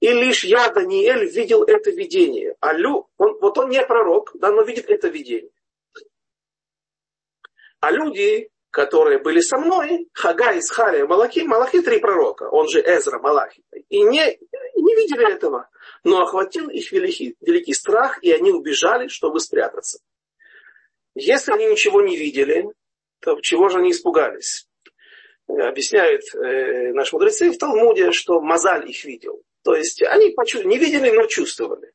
И 0.00 0.08
лишь 0.08 0.44
я, 0.44 0.68
Даниэль, 0.68 1.24
видел 1.30 1.62
это 1.62 1.90
видение. 1.90 2.54
А 2.60 2.74
Лю, 2.74 3.08
он, 3.16 3.38
вот 3.40 3.56
он 3.56 3.70
не 3.70 3.82
пророк, 3.82 4.32
да, 4.34 4.52
но 4.52 4.62
видит 4.62 4.90
это 4.90 5.08
видение. 5.08 5.50
А 7.80 7.90
люди, 7.90 8.50
которые 8.76 9.18
были 9.18 9.40
со 9.40 9.56
мной, 9.56 10.08
Хагай, 10.12 10.58
Исхария, 10.58 11.06
Малахи, 11.06 11.42
Малахи 11.42 11.80
три 11.80 11.98
пророка, 11.98 12.44
он 12.44 12.68
же 12.68 12.80
Эзра, 12.80 13.18
Малахи, 13.18 13.62
и 13.88 14.02
не, 14.02 14.38
не 14.74 14.94
видели 14.94 15.32
этого 15.32 15.68
но 16.04 16.22
охватил 16.22 16.68
их 16.68 16.92
великий, 16.92 17.36
великий 17.40 17.74
страх, 17.74 18.22
и 18.22 18.30
они 18.30 18.52
убежали, 18.52 19.08
чтобы 19.08 19.40
спрятаться. 19.40 19.98
Если 21.16 21.50
они 21.50 21.66
ничего 21.66 22.00
не 22.00 22.16
видели, 22.16 22.68
то 23.20 23.40
чего 23.40 23.68
же 23.68 23.78
они 23.78 23.90
испугались? 23.90 24.68
Объясняют 25.48 26.22
э, 26.34 26.92
наши 26.92 27.12
мудрецы 27.12 27.50
в 27.50 27.58
Талмуде, 27.58 28.12
что 28.12 28.40
Мазаль 28.40 28.88
их 28.88 29.04
видел. 29.04 29.42
То 29.64 29.74
есть 29.74 30.00
они 30.02 30.26
не 30.64 30.78
видели, 30.78 31.10
но 31.10 31.26
чувствовали. 31.26 31.92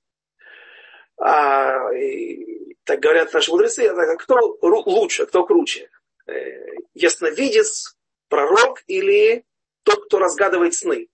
А, 1.18 1.94
и, 1.94 2.76
так 2.84 3.00
говорят 3.00 3.32
наши 3.32 3.52
мудрецы, 3.52 3.88
а 3.88 4.18
кто 4.18 4.58
лучше, 4.62 5.26
кто 5.26 5.46
круче? 5.46 5.90
Э, 6.28 6.34
ясновидец, 6.94 7.98
пророк 8.30 8.84
или 8.88 9.46
тот, 9.84 10.06
кто 10.06 10.20
разгадывает 10.20 10.74
сны? 10.74 11.08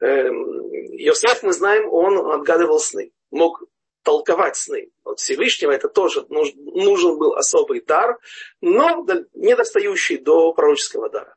Йосеф, 0.00 1.44
мы 1.44 1.52
знаем, 1.52 1.88
он 1.92 2.18
отгадывал 2.32 2.80
сны, 2.80 3.12
мог 3.30 3.62
толковать 4.02 4.56
сны. 4.56 4.90
От 5.04 5.20
Всевышнего 5.20 5.70
это 5.70 5.88
тоже 5.88 6.26
нужен 6.28 7.18
был 7.18 7.34
особый 7.34 7.80
дар, 7.80 8.18
но 8.60 9.06
недостающий 9.34 10.18
до 10.18 10.52
пророческого 10.52 11.08
дара. 11.08 11.34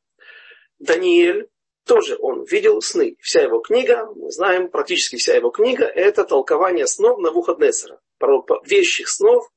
Даниэль 0.79 1.47
тоже 1.85 2.17
он 2.19 2.43
видел 2.43 2.81
сны. 2.81 3.17
Вся 3.21 3.41
его 3.41 3.59
книга, 3.59 4.07
мы 4.15 4.31
знаем, 4.31 4.69
практически 4.69 5.17
вся 5.17 5.35
его 5.35 5.51
книга, 5.51 5.85
это 5.85 6.23
толкование 6.23 6.87
снов 6.87 7.19
на 7.19 7.29
Навуходнецера. 7.29 8.01
Вещих 8.65 9.07
снов 9.09 9.49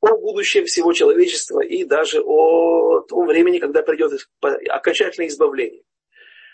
о 0.00 0.16
будущем 0.16 0.66
всего 0.66 0.92
человечества 0.92 1.60
и 1.60 1.84
даже 1.84 2.20
о 2.22 3.00
том 3.00 3.26
времени, 3.26 3.58
когда 3.58 3.82
придет 3.82 4.28
окончательное 4.40 5.28
избавление. 5.28 5.82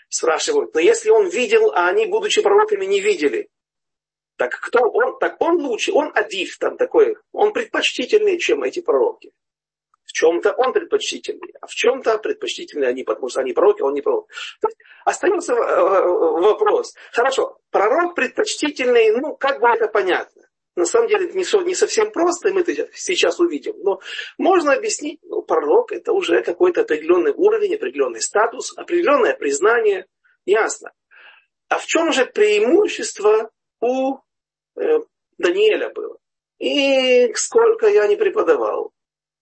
Спрашивают, 0.09 0.73
но 0.73 0.79
если 0.79 1.09
он 1.09 1.29
видел, 1.29 1.71
а 1.71 1.87
они, 1.87 2.05
будучи 2.07 2.41
пророками, 2.41 2.85
не 2.85 2.99
видели, 2.99 3.49
так 4.37 4.57
кто 4.59 4.89
он? 4.89 5.19
Так 5.19 5.35
он 5.41 5.57
лучше, 5.57 5.91
он 5.91 6.11
адив 6.15 6.57
там 6.57 6.77
такой, 6.77 7.17
он 7.31 7.53
предпочтительнее, 7.53 8.39
чем 8.39 8.63
эти 8.63 8.79
пророки. 8.79 9.31
В 10.05 10.11
чем-то 10.11 10.53
он 10.53 10.73
предпочтительнее, 10.73 11.53
а 11.61 11.67
в 11.67 11.71
чем-то 11.71 12.17
предпочтительнее 12.17 12.89
они, 12.89 13.03
потому 13.03 13.29
что 13.29 13.41
они 13.41 13.53
пророки, 13.53 13.83
он 13.83 13.93
не 13.93 14.01
пророк. 14.01 14.27
То 14.59 14.69
есть 14.69 14.79
остается 15.05 15.53
э, 15.53 16.07
вопрос. 16.07 16.95
Хорошо, 17.11 17.59
пророк 17.69 18.15
предпочтительный, 18.15 19.11
ну, 19.11 19.35
как 19.35 19.59
бы 19.59 19.67
это 19.67 19.87
понятно. 19.87 20.38
На 20.79 20.85
самом 20.85 21.09
деле 21.09 21.25
это 21.25 21.37
не, 21.37 21.75
совсем 21.75 22.09
просто, 22.09 22.47
и 22.47 22.53
мы 22.53 22.61
это 22.61 22.87
сейчас 22.93 23.37
увидим. 23.41 23.75
Но 23.83 23.99
можно 24.37 24.71
объяснить, 24.71 25.19
ну, 25.23 25.41
пророк 25.41 25.91
это 25.91 26.13
уже 26.13 26.41
какой-то 26.41 26.81
определенный 26.81 27.33
уровень, 27.33 27.75
определенный 27.75 28.21
статус, 28.21 28.73
определенное 28.77 29.35
признание. 29.35 30.05
Ясно. 30.45 30.93
А 31.67 31.79
в 31.79 31.85
чем 31.85 32.13
же 32.13 32.25
преимущество 32.25 33.51
у 33.81 34.19
э, 34.77 34.99
Даниэля 35.37 35.89
было? 35.89 36.17
И 36.59 37.33
сколько 37.35 37.87
я 37.87 38.07
не 38.07 38.15
преподавал, 38.15 38.93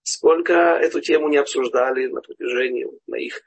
сколько 0.02 0.54
эту 0.54 1.00
тему 1.00 1.28
не 1.28 1.36
обсуждали 1.36 2.06
на 2.06 2.20
протяжении 2.20 2.88
моих 3.06 3.42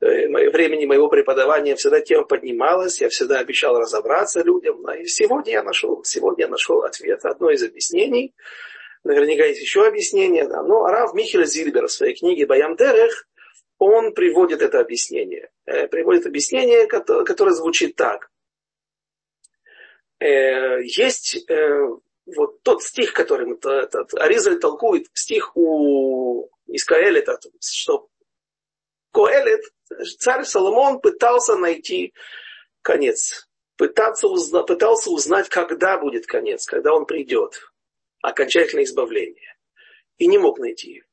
времени 0.00 0.86
моего 0.86 1.08
преподавания 1.08 1.76
всегда 1.76 2.00
тема 2.00 2.24
поднималась, 2.24 3.00
я 3.00 3.08
всегда 3.08 3.38
обещал 3.38 3.78
разобраться 3.78 4.42
людям. 4.42 4.88
И 4.92 5.06
сегодня 5.06 5.52
я 5.52 5.62
нашел, 5.62 6.02
сегодня 6.04 6.44
я 6.44 6.50
нашел 6.50 6.82
ответ, 6.82 7.24
одно 7.24 7.50
из 7.50 7.62
объяснений. 7.62 8.34
Наверняка 9.04 9.44
есть 9.44 9.60
еще 9.60 9.86
объяснение. 9.86 10.46
Да. 10.46 10.62
Но 10.62 10.86
Рав 10.86 11.14
Михель 11.14 11.44
Зильбер 11.44 11.86
в 11.86 11.92
своей 11.92 12.14
книге 12.14 12.46
«Баям 12.46 12.76
Дерех» 12.76 13.26
он 13.78 14.12
приводит 14.12 14.62
это 14.62 14.80
объяснение. 14.80 15.50
Э, 15.66 15.88
приводит 15.88 16.26
объяснение, 16.26 16.86
которое, 16.86 17.52
звучит 17.52 17.96
так. 17.96 18.30
Э, 20.18 20.82
есть 20.82 21.46
вот 22.26 22.62
тот 22.62 22.82
стих, 22.82 23.12
который 23.12 23.50
этот, 23.54 24.14
Аризаль 24.14 24.58
толкует, 24.58 25.06
стих 25.14 25.56
у 25.56 26.48
Искаэлита, 26.66 27.38
что 27.60 28.08
Коэлит, 29.12 29.62
царь 30.18 30.44
Соломон 30.44 31.00
пытался 31.00 31.56
найти 31.56 32.14
конец, 32.82 33.48
пытаться 33.76 34.28
узна, 34.28 34.62
пытался 34.62 35.10
узнать, 35.10 35.48
когда 35.48 35.98
будет 35.98 36.26
конец, 36.26 36.66
когда 36.66 36.94
он 36.94 37.06
придет, 37.06 37.60
окончательное 38.22 38.84
избавление. 38.84 39.56
И 40.18 40.26
не 40.26 40.38
мог 40.38 40.58
найти 40.58 40.92
его. 40.92 41.06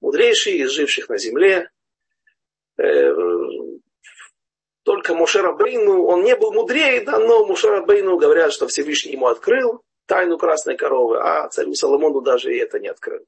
Мудрейший 0.00 0.58
из 0.58 0.70
живших 0.70 1.08
на 1.08 1.18
земле, 1.18 1.70
э, 2.78 3.12
только 4.82 5.14
Мушера 5.14 5.52
Бейну, 5.52 6.04
он 6.04 6.22
не 6.24 6.34
был 6.36 6.52
мудрее, 6.52 7.02
да, 7.02 7.18
но 7.18 7.44
Мушера 7.44 7.82
Бейну 7.82 8.16
говорят, 8.16 8.52
что 8.52 8.66
Всевышний 8.66 9.12
ему 9.12 9.26
открыл, 9.26 9.82
тайну 10.06 10.38
красной 10.38 10.76
коровы, 10.76 11.18
а 11.20 11.48
царю 11.48 11.74
Соломону 11.74 12.20
даже 12.20 12.54
и 12.54 12.58
это 12.58 12.78
не 12.78 12.88
открыл. 12.88 13.24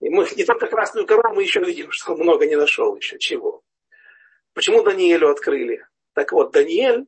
Э, 0.00 0.06
и 0.06 0.08
мы 0.08 0.26
не 0.36 0.44
только 0.44 0.66
красную 0.66 1.06
корову, 1.06 1.36
мы 1.36 1.42
еще 1.42 1.60
видим, 1.60 1.90
что 1.90 2.12
он 2.12 2.20
много 2.20 2.46
не 2.46 2.56
нашел 2.56 2.96
еще. 2.96 3.18
Чего? 3.18 3.62
Почему 4.54 4.82
Даниэлю 4.82 5.30
открыли? 5.30 5.86
Так 6.14 6.32
вот, 6.32 6.52
Даниэль, 6.52 7.06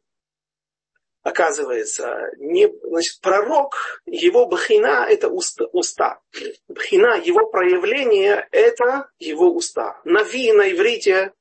оказывается, 1.22 2.30
не, 2.38 2.68
значит, 2.82 3.20
пророк, 3.20 4.02
его 4.06 4.46
бхина– 4.46 5.06
это 5.08 5.28
уста, 5.28 5.64
уста. 5.72 6.20
Бхина, 6.68 7.18
его 7.18 7.46
проявление– 7.46 8.46
это 8.50 9.10
его 9.18 9.50
уста. 9.54 10.00
Нави 10.04 10.52
на 10.52 10.70
иврите 10.70 11.32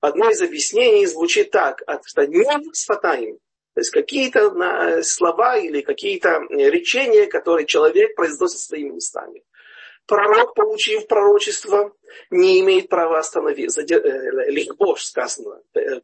одно 0.00 0.30
из 0.30 0.42
объяснений 0.42 1.06
звучит 1.06 1.50
так, 1.50 1.82
что 2.04 2.26
не 2.26 2.44
сватаем, 2.74 3.38
то 3.74 3.80
есть 3.80 3.90
какие-то 3.90 5.02
слова 5.02 5.56
или 5.56 5.80
какие-то 5.80 6.42
речения, 6.50 7.26
которые 7.26 7.66
человек 7.66 8.14
произносит 8.14 8.58
своими 8.58 8.90
устами. 8.90 9.42
Пророк, 10.06 10.54
получив 10.54 11.06
пророчество, 11.06 11.90
не 12.30 12.60
имеет 12.60 12.90
права 12.90 13.20
остановить, 13.20 13.76
э, 13.78 14.50
лихбош 14.50 15.02
сказано, 15.02 15.62
э, 15.74 16.00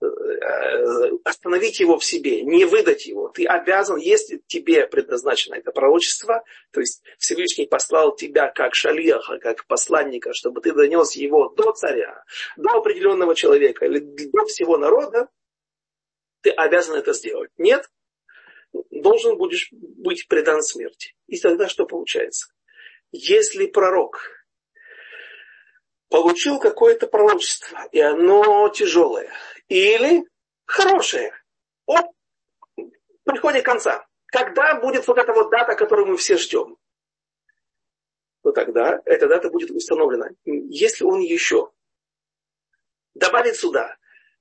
э, 0.00 1.10
остановить 1.24 1.78
его 1.78 1.98
в 1.98 2.04
себе, 2.04 2.42
не 2.42 2.64
выдать 2.64 3.06
его. 3.06 3.28
Ты 3.28 3.46
обязан, 3.46 3.98
если 3.98 4.42
тебе 4.48 4.88
предназначено 4.88 5.54
это 5.54 5.70
пророчество, 5.70 6.42
то 6.72 6.80
есть 6.80 7.02
Всевышний 7.18 7.66
послал 7.66 8.16
тебя 8.16 8.48
как 8.48 8.74
шалиаха, 8.74 9.38
как 9.38 9.64
посланника, 9.66 10.32
чтобы 10.32 10.60
ты 10.60 10.72
донес 10.72 11.12
его 11.14 11.48
до 11.50 11.70
царя, 11.72 12.24
до 12.56 12.70
определенного 12.78 13.36
человека 13.36 13.86
или 13.86 14.00
до 14.00 14.46
всего 14.46 14.78
народа, 14.78 15.28
ты 16.40 16.50
обязан 16.50 16.96
это 16.96 17.12
сделать. 17.12 17.50
Нет, 17.56 17.88
должен 18.90 19.36
будешь 19.36 19.68
быть 19.72 20.26
предан 20.26 20.60
смерти. 20.62 21.14
И 21.28 21.38
тогда 21.38 21.68
что 21.68 21.86
получается? 21.86 22.53
Если 23.16 23.66
пророк 23.66 24.28
получил 26.08 26.58
какое-то 26.58 27.06
пророчество, 27.06 27.86
и 27.92 28.00
оно 28.00 28.68
тяжелое, 28.70 29.32
или 29.68 30.28
хорошее, 30.66 31.32
от 31.86 32.06
приходе 33.22 33.62
конца, 33.62 34.04
когда 34.26 34.80
будет 34.80 35.06
вот 35.06 35.16
эта 35.18 35.32
вот 35.32 35.48
дата, 35.52 35.76
которую 35.76 36.08
мы 36.08 36.16
все 36.16 36.36
ждем, 36.36 36.76
то 38.42 38.50
тогда 38.50 39.00
эта 39.04 39.28
дата 39.28 39.48
будет 39.48 39.70
установлена. 39.70 40.30
Если 40.44 41.04
он 41.04 41.20
еще 41.20 41.70
добавит 43.14 43.54
сюда 43.54 43.96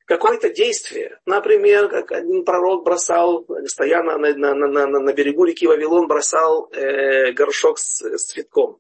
какое-то 0.05 0.49
действие. 0.49 1.19
Например, 1.25 1.89
как 1.89 2.11
один 2.11 2.43
пророк 2.43 2.83
бросал, 2.83 3.45
стоя 3.65 4.03
на, 4.03 4.17
на, 4.17 4.33
на, 4.33 4.67
на, 4.67 4.87
на 4.87 5.13
берегу 5.13 5.45
реки 5.45 5.67
Вавилон, 5.67 6.07
бросал 6.07 6.69
э, 6.71 7.31
горшок 7.31 7.79
с, 7.79 8.01
с 8.01 8.25
цветком. 8.25 8.79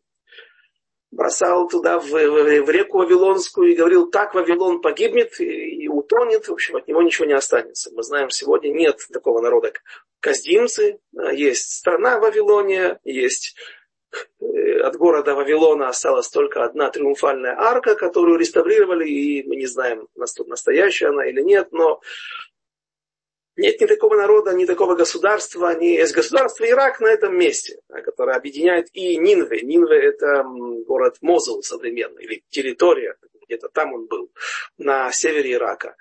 Бросал 1.11 1.67
туда 1.67 1.99
в, 1.99 2.09
в, 2.09 2.61
в 2.63 2.69
реку 2.69 2.97
Вавилонскую 2.97 3.71
и 3.71 3.75
говорил, 3.75 4.09
так 4.09 4.33
Вавилон 4.33 4.81
погибнет 4.81 5.39
и, 5.39 5.83
и 5.83 5.87
утонет, 5.87 6.47
в 6.47 6.53
общем, 6.53 6.75
от 6.75 6.87
него 6.87 7.01
ничего 7.03 7.25
не 7.25 7.33
останется. 7.33 7.91
Мы 7.93 8.01
знаем, 8.03 8.29
сегодня 8.29 8.69
нет 8.69 8.97
такого 9.11 9.39
народа, 9.39 9.73
каздимцы, 10.19 10.99
есть 11.33 11.77
страна 11.77 12.19
Вавилония, 12.19 12.99
есть 13.03 13.55
от 14.39 14.95
города 14.95 15.35
Вавилона 15.35 15.89
осталась 15.89 16.29
только 16.29 16.63
одна 16.63 16.89
триумфальная 16.89 17.55
арка, 17.57 17.95
которую 17.95 18.37
реставрировали, 18.37 19.07
и 19.07 19.47
мы 19.47 19.55
не 19.55 19.65
знаем, 19.65 20.07
настоящая 20.15 21.07
она 21.07 21.25
или 21.25 21.41
нет, 21.41 21.71
но 21.71 22.01
нет 23.55 23.79
ни 23.79 23.85
такого 23.85 24.15
народа, 24.15 24.53
ни 24.53 24.65
такого 24.65 24.95
государства, 24.95 25.75
ни 25.75 25.85
есть 25.85 26.15
государство 26.15 26.65
Ирак 26.65 26.99
на 26.99 27.07
этом 27.07 27.37
месте, 27.37 27.79
которое 28.03 28.35
объединяет 28.35 28.87
и 28.93 29.15
Нинве. 29.17 29.61
Нинве 29.61 30.07
это 30.07 30.43
город 30.87 31.17
Мозул 31.21 31.61
современный, 31.61 32.23
или 32.23 32.43
территория, 32.49 33.15
где-то 33.45 33.69
там 33.69 33.93
он 33.93 34.07
был, 34.07 34.31
на 34.77 35.11
севере 35.11 35.53
Ирака. 35.53 35.95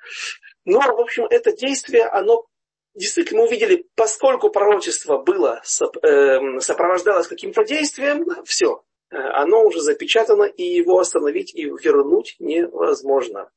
Но, 0.65 0.81
в 0.81 1.01
общем, 1.01 1.27
это 1.29 1.53
действие, 1.53 2.05
оно 2.05 2.47
действительно 2.95 3.41
мы 3.41 3.47
увидели, 3.49 3.87
поскольку 3.95 4.51
пророчество 4.51 5.19
было, 5.19 5.63
эм, 6.03 6.61
сопровождалось 6.61 7.27
каким-то 7.27 7.65
действием, 7.65 8.27
все, 8.45 8.85
э, 9.11 9.17
оно 9.17 9.65
уже 9.65 9.81
запечатано, 9.81 10.45
и 10.45 10.63
его 10.63 10.99
остановить 10.99 11.55
и 11.55 11.65
вернуть 11.65 12.37
невозможно. 12.39 13.51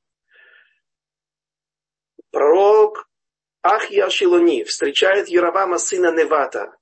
Пророк 2.32 3.10
Ахья 3.62 4.10
Шилони 4.10 4.64
встречает 4.64 5.28
Яровама, 5.30 5.78
сына 5.78 6.12
Невата, 6.12 6.78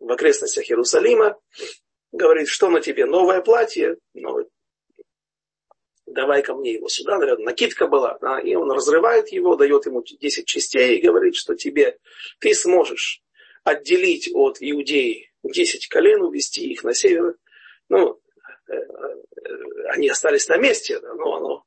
в 0.00 0.10
окрестностях 0.10 0.68
Иерусалима, 0.70 1.38
говорит, 2.12 2.48
что 2.48 2.70
на 2.70 2.80
тебе, 2.80 3.06
новое 3.06 3.40
платье, 3.40 3.96
новый 4.14 4.46
давай 6.14 6.42
ко 6.42 6.54
мне 6.54 6.74
его 6.74 6.88
сюда, 6.88 7.18
наверное, 7.18 7.46
накидка 7.46 7.86
была, 7.86 8.18
да, 8.20 8.40
и 8.40 8.54
он 8.54 8.70
разрывает 8.70 9.28
его, 9.28 9.56
дает 9.56 9.86
ему 9.86 10.02
10 10.02 10.46
частей 10.46 10.98
и 10.98 11.02
говорит, 11.02 11.34
что 11.34 11.54
тебе, 11.54 11.98
ты 12.38 12.54
сможешь 12.54 13.22
отделить 13.64 14.30
от 14.32 14.58
иудеи 14.60 15.30
10 15.42 15.88
колен, 15.88 16.22
увести 16.22 16.66
их 16.70 16.84
на 16.84 16.94
север. 16.94 17.36
Ну, 17.88 18.20
э, 18.68 18.74
э, 18.74 18.84
они 19.90 20.08
остались 20.08 20.48
на 20.48 20.56
месте, 20.56 21.00
но 21.00 21.36
оно 21.36 21.64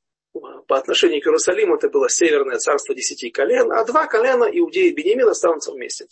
по 0.68 0.78
отношению 0.78 1.22
к 1.22 1.28
Иерусалиму 1.28 1.76
это 1.76 1.90
было 1.90 2.10
северное 2.10 2.58
царство 2.58 2.94
десяти 2.94 3.30
колен, 3.30 3.72
а 3.72 3.84
два 3.86 4.08
колена 4.08 4.46
иудеи 4.46 4.90
и 4.90 5.22
останутся 5.22 5.72
вместе. 5.72 6.08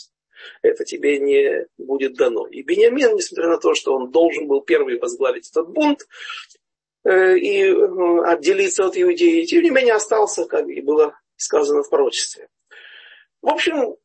Это 0.61 0.83
тебе 0.83 1.19
не 1.19 1.65
будет 1.77 2.15
дано. 2.15 2.47
И 2.47 2.61
Бениамин, 2.61 3.15
несмотря 3.15 3.49
на 3.49 3.57
то, 3.57 3.73
что 3.73 3.93
он 3.93 4.11
должен 4.11 4.47
был 4.47 4.61
первый 4.61 4.99
возглавить 4.99 5.49
этот 5.49 5.69
бунт 5.69 6.07
и 7.09 7.63
э, 7.63 8.23
отделиться 8.25 8.85
от 8.85 8.97
иудеи, 8.97 9.45
тем 9.45 9.63
не 9.63 9.69
менее 9.69 9.93
остался, 9.93 10.45
как 10.45 10.67
и 10.67 10.81
было 10.81 11.17
сказано 11.35 11.83
в 11.83 11.89
пророчестве. 11.89 12.49
В 13.41 13.49
общем, 13.49 13.95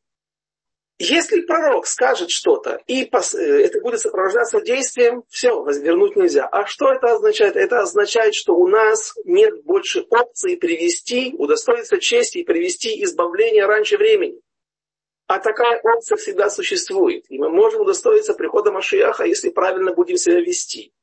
если 0.99 1.41
пророк 1.41 1.87
скажет 1.87 2.29
что-то, 2.29 2.79
и 2.85 3.03
э, 3.03 3.39
это 3.39 3.81
будет 3.81 4.01
сопровождаться 4.01 4.61
действием, 4.61 5.23
все, 5.29 5.63
вернуть 5.65 6.15
нельзя. 6.15 6.45
А 6.45 6.67
что 6.67 6.91
это 6.91 7.13
означает? 7.13 7.55
Это 7.55 7.79
означает, 7.79 8.35
что 8.35 8.53
у 8.53 8.67
нас 8.67 9.15
нет 9.25 9.63
больше 9.63 10.05
опции 10.11 10.55
привести, 10.55 11.33
удостоиться 11.35 11.97
чести 11.97 12.39
и 12.39 12.43
привести 12.43 13.03
избавление 13.03 13.65
раньше 13.65 13.97
времени. 13.97 14.39
А 15.25 15.39
такая 15.39 15.81
опция 15.81 16.17
всегда 16.17 16.51
существует. 16.51 17.25
И 17.29 17.39
мы 17.39 17.49
можем 17.49 17.81
удостоиться 17.81 18.35
прихода 18.35 18.71
Машиаха, 18.71 19.23
если 19.23 19.49
правильно 19.49 19.93
будем 19.93 20.17
себя 20.17 20.39
вести. 20.39 20.93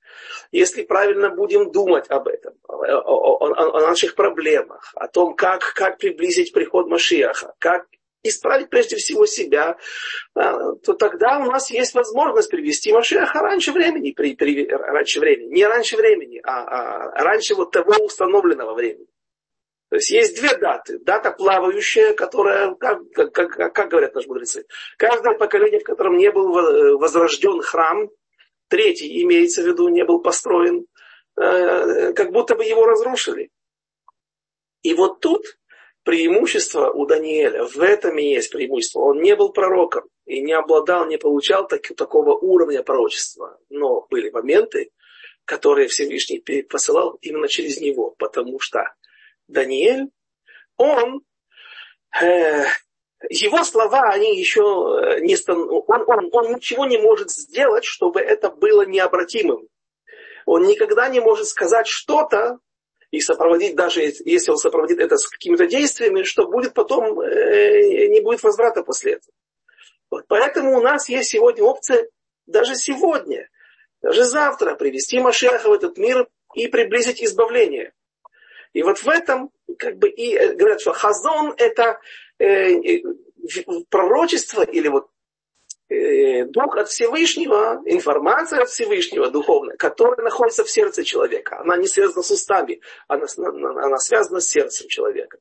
Если 0.50 0.82
правильно 0.82 1.30
будем 1.30 1.70
думать 1.70 2.06
об 2.08 2.28
этом, 2.28 2.54
о, 2.66 2.74
о, 2.74 3.76
о, 3.76 3.80
наших 3.80 4.14
проблемах, 4.14 4.92
о 4.94 5.08
том, 5.08 5.34
как, 5.34 5.72
как 5.74 5.98
приблизить 5.98 6.52
приход 6.52 6.88
Машиаха, 6.88 7.54
как 7.58 7.86
исправить 8.22 8.70
прежде 8.70 8.96
всего 8.96 9.26
себя, 9.26 9.76
а, 10.34 10.74
то 10.76 10.94
тогда 10.94 11.38
у 11.38 11.50
нас 11.50 11.70
есть 11.70 11.94
возможность 11.94 12.50
привести 12.50 12.92
Машеха 12.92 13.40
раньше 13.40 13.72
времени, 13.72 14.12
при, 14.12 14.34
при, 14.34 14.66
раньше 14.68 15.20
времени, 15.20 15.54
не 15.54 15.66
раньше 15.66 15.96
времени, 15.96 16.40
а, 16.44 17.10
а 17.10 17.24
раньше 17.24 17.54
вот 17.54 17.70
того 17.70 17.92
установленного 18.04 18.74
времени. 18.74 19.06
То 19.90 19.96
есть 19.96 20.10
есть 20.10 20.38
две 20.38 20.54
даты. 20.56 20.98
Дата 20.98 21.30
плавающая, 21.30 22.12
которая, 22.12 22.74
как, 22.74 22.98
как, 23.14 23.72
как, 23.72 23.88
говорят 23.88 24.14
наши 24.14 24.28
мудрецы, 24.28 24.66
каждое 24.98 25.34
поколение, 25.38 25.80
в 25.80 25.84
котором 25.84 26.18
не 26.18 26.30
был 26.30 26.98
возрожден 26.98 27.62
храм, 27.62 28.10
третий 28.68 29.22
имеется 29.22 29.62
в 29.62 29.66
виду, 29.66 29.88
не 29.88 30.04
был 30.04 30.20
построен, 30.20 30.86
э, 31.36 32.12
как 32.12 32.32
будто 32.32 32.54
бы 32.54 32.64
его 32.64 32.86
разрушили. 32.86 33.50
И 34.82 34.94
вот 34.94 35.20
тут 35.20 35.44
преимущество 36.04 36.90
у 36.90 37.06
Даниэля, 37.06 37.64
в 37.64 37.80
этом 37.80 38.18
и 38.18 38.24
есть 38.24 38.50
преимущество. 38.50 39.00
Он 39.00 39.20
не 39.20 39.36
был 39.36 39.52
пророком 39.52 40.04
и 40.24 40.40
не 40.40 40.52
обладал, 40.52 41.06
не 41.06 41.18
получал 41.18 41.66
так, 41.66 41.82
такого 41.96 42.34
уровня 42.34 42.82
пророчества. 42.82 43.58
Но 43.68 44.06
были 44.08 44.30
моменты, 44.30 44.90
которые 45.44 45.88
Всевышний 45.88 46.40
посылал 46.62 47.18
именно 47.20 47.48
через 47.48 47.80
него, 47.80 48.14
потому 48.18 48.60
что 48.60 48.84
Даниэль, 49.48 50.08
он, 50.76 51.22
э, 52.22 52.64
его 53.30 53.64
слова, 53.64 54.10
они 54.10 54.38
еще 54.38 54.60
э, 54.60 55.20
не 55.20 55.36
стан... 55.36 55.68
он, 55.68 56.04
он, 56.06 56.28
он 56.32 56.52
ничего 56.54 56.86
не 56.86 56.98
может 56.98 57.30
сделать, 57.30 57.84
чтобы 57.84 58.20
это 58.20 58.50
было 58.50 58.86
необратимым. 58.86 59.68
Он 60.46 60.62
никогда 60.62 61.08
не 61.08 61.20
может 61.20 61.46
сказать 61.46 61.86
что-то, 61.86 62.58
и 63.10 63.20
сопроводить, 63.20 63.74
даже 63.74 64.02
если 64.02 64.50
он 64.50 64.58
сопроводит 64.58 64.98
это 64.98 65.16
с 65.16 65.26
какими-то 65.26 65.66
действиями, 65.66 66.24
что 66.24 66.46
будет 66.46 66.74
потом, 66.74 67.20
э, 67.20 68.06
не 68.08 68.20
будет 68.20 68.42
возврата 68.42 68.82
после 68.82 69.14
этого. 69.14 69.32
Вот 70.10 70.24
поэтому 70.28 70.76
у 70.76 70.82
нас 70.82 71.08
есть 71.08 71.30
сегодня 71.30 71.64
опция, 71.64 72.08
даже 72.46 72.74
сегодня, 72.74 73.48
даже 74.02 74.24
завтра 74.24 74.74
привести 74.74 75.20
Машеха 75.20 75.68
в 75.68 75.72
этот 75.72 75.96
мир 75.96 76.28
и 76.54 76.68
приблизить 76.68 77.22
избавление. 77.22 77.92
И 78.74 78.82
вот 78.82 78.98
в 78.98 79.08
этом, 79.08 79.50
как 79.78 79.96
бы, 79.96 80.08
и 80.10 80.34
э, 80.34 80.52
говорят, 80.52 80.80
что 80.80 80.92
хазон 80.92 81.54
это 81.56 82.00
пророчество 83.88 84.62
или 84.62 84.88
вот 84.88 85.08
Э, 85.90 86.44
дух 86.44 86.76
от 86.76 86.88
Всевышнего, 86.90 87.80
информация 87.86 88.60
от 88.60 88.68
Всевышнего 88.68 89.30
духовная, 89.30 89.74
которая 89.78 90.22
находится 90.22 90.62
в 90.62 90.70
сердце 90.70 91.02
человека. 91.02 91.60
Она 91.60 91.78
не 91.78 91.86
связана 91.86 92.22
с 92.22 92.30
устами, 92.30 92.82
она, 93.06 93.26
она 93.38 93.96
связана 93.96 94.40
с 94.40 94.48
сердцем 94.48 94.86
человека. 94.88 95.38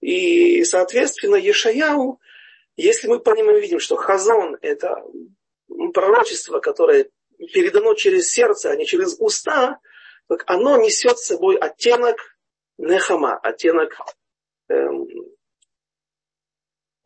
И, 0.00 0.64
соответственно, 0.64 1.36
Ешаяу, 1.36 2.18
если 2.76 3.06
мы 3.06 3.20
по 3.20 3.30
нему 3.30 3.56
видим, 3.56 3.78
что 3.78 3.94
хазон– 3.94 4.56
это 4.60 5.04
пророчество, 5.94 6.58
которое 6.58 7.08
передано 7.54 7.94
через 7.94 8.28
сердце, 8.28 8.70
а 8.72 8.76
не 8.76 8.86
через 8.86 9.14
уста, 9.20 9.78
так 10.26 10.42
оно 10.48 10.78
несет 10.78 11.20
с 11.20 11.26
собой 11.26 11.56
оттенок 11.56 12.16
нехама, 12.76 13.36
оттенок 13.36 13.96
эм, 14.68 15.06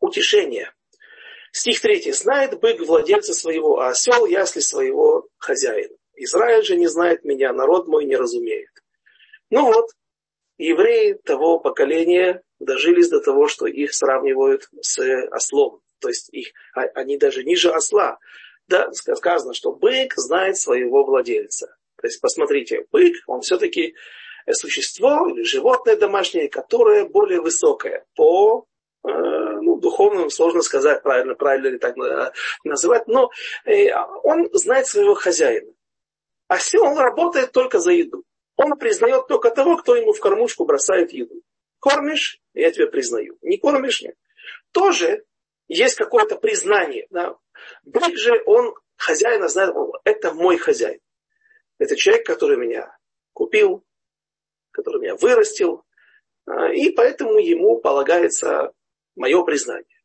утешения– 0.01 0.73
Стих 1.51 1.81
3. 1.81 2.11
Знает 2.13 2.59
бык 2.59 2.79
владельца 2.79 3.33
своего, 3.33 3.79
а 3.79 3.89
осел 3.89 4.25
ясли 4.25 4.61
своего 4.61 5.27
хозяина. 5.37 5.95
Израиль 6.15 6.63
же 6.63 6.77
не 6.77 6.87
знает 6.87 7.25
меня, 7.25 7.51
народ 7.51 7.87
мой 7.87 8.05
не 8.05 8.15
разумеет. 8.15 8.69
Ну 9.49 9.65
вот, 9.65 9.89
евреи 10.57 11.13
того 11.13 11.59
поколения 11.59 12.41
дожились 12.59 13.09
до 13.09 13.19
того, 13.19 13.47
что 13.47 13.65
их 13.65 13.93
сравнивают 13.93 14.69
с 14.81 14.99
ослом. 15.31 15.81
То 15.99 16.07
есть 16.07 16.29
их, 16.31 16.51
а, 16.73 16.83
они 16.95 17.17
даже 17.17 17.43
ниже 17.43 17.69
осла. 17.71 18.17
Да, 18.67 18.89
сказано, 18.93 19.53
что 19.53 19.73
бык 19.73 20.13
знает 20.15 20.57
своего 20.57 21.03
владельца. 21.03 21.75
То 21.97 22.07
есть, 22.07 22.21
посмотрите, 22.21 22.85
бык, 22.91 23.15
он 23.27 23.41
все-таки 23.41 23.95
существо 24.49 25.27
или 25.27 25.43
животное 25.43 25.97
домашнее, 25.97 26.47
которое 26.47 27.05
более 27.05 27.41
высокое 27.41 28.05
по 28.15 28.67
Э, 29.03 29.59
духовным 29.81 30.29
сложно 30.29 30.61
сказать, 30.61 31.03
правильно, 31.03 31.35
правильно 31.35 31.67
ли 31.67 31.77
так 31.77 31.97
э, 31.97 32.31
называть, 32.63 33.07
но 33.07 33.29
э, 33.65 33.93
он 34.23 34.49
знает 34.53 34.87
своего 34.87 35.15
хозяина. 35.15 35.73
А 36.47 36.57
он 36.79 36.97
работает 36.97 37.51
только 37.51 37.79
за 37.79 37.91
еду. 37.91 38.23
Он 38.55 38.77
признает 38.77 39.27
только 39.27 39.49
того, 39.49 39.77
кто 39.77 39.95
ему 39.95 40.13
в 40.13 40.19
кормушку 40.19 40.65
бросает 40.65 41.11
еду. 41.13 41.41
Кормишь, 41.79 42.39
я 42.53 42.71
тебя 42.71 42.87
признаю. 42.87 43.37
Не 43.41 43.57
кормишь, 43.57 44.01
нет. 44.01 44.15
Тоже 44.71 45.25
есть 45.67 45.95
какое-то 45.95 46.35
признание. 46.35 47.07
Да. 47.09 47.37
Бык 47.83 48.15
же, 48.17 48.43
он 48.45 48.75
хозяина 48.97 49.47
знает, 49.47 49.73
это 50.03 50.33
мой 50.33 50.57
хозяин. 50.57 50.99
Это 51.79 51.95
человек, 51.95 52.25
который 52.25 52.57
меня 52.57 52.95
купил, 53.33 53.83
который 54.71 55.01
меня 55.01 55.15
вырастил, 55.15 55.83
и 56.73 56.91
поэтому 56.91 57.37
ему 57.39 57.79
полагается 57.79 58.73
мое 59.15 59.43
признание. 59.43 60.01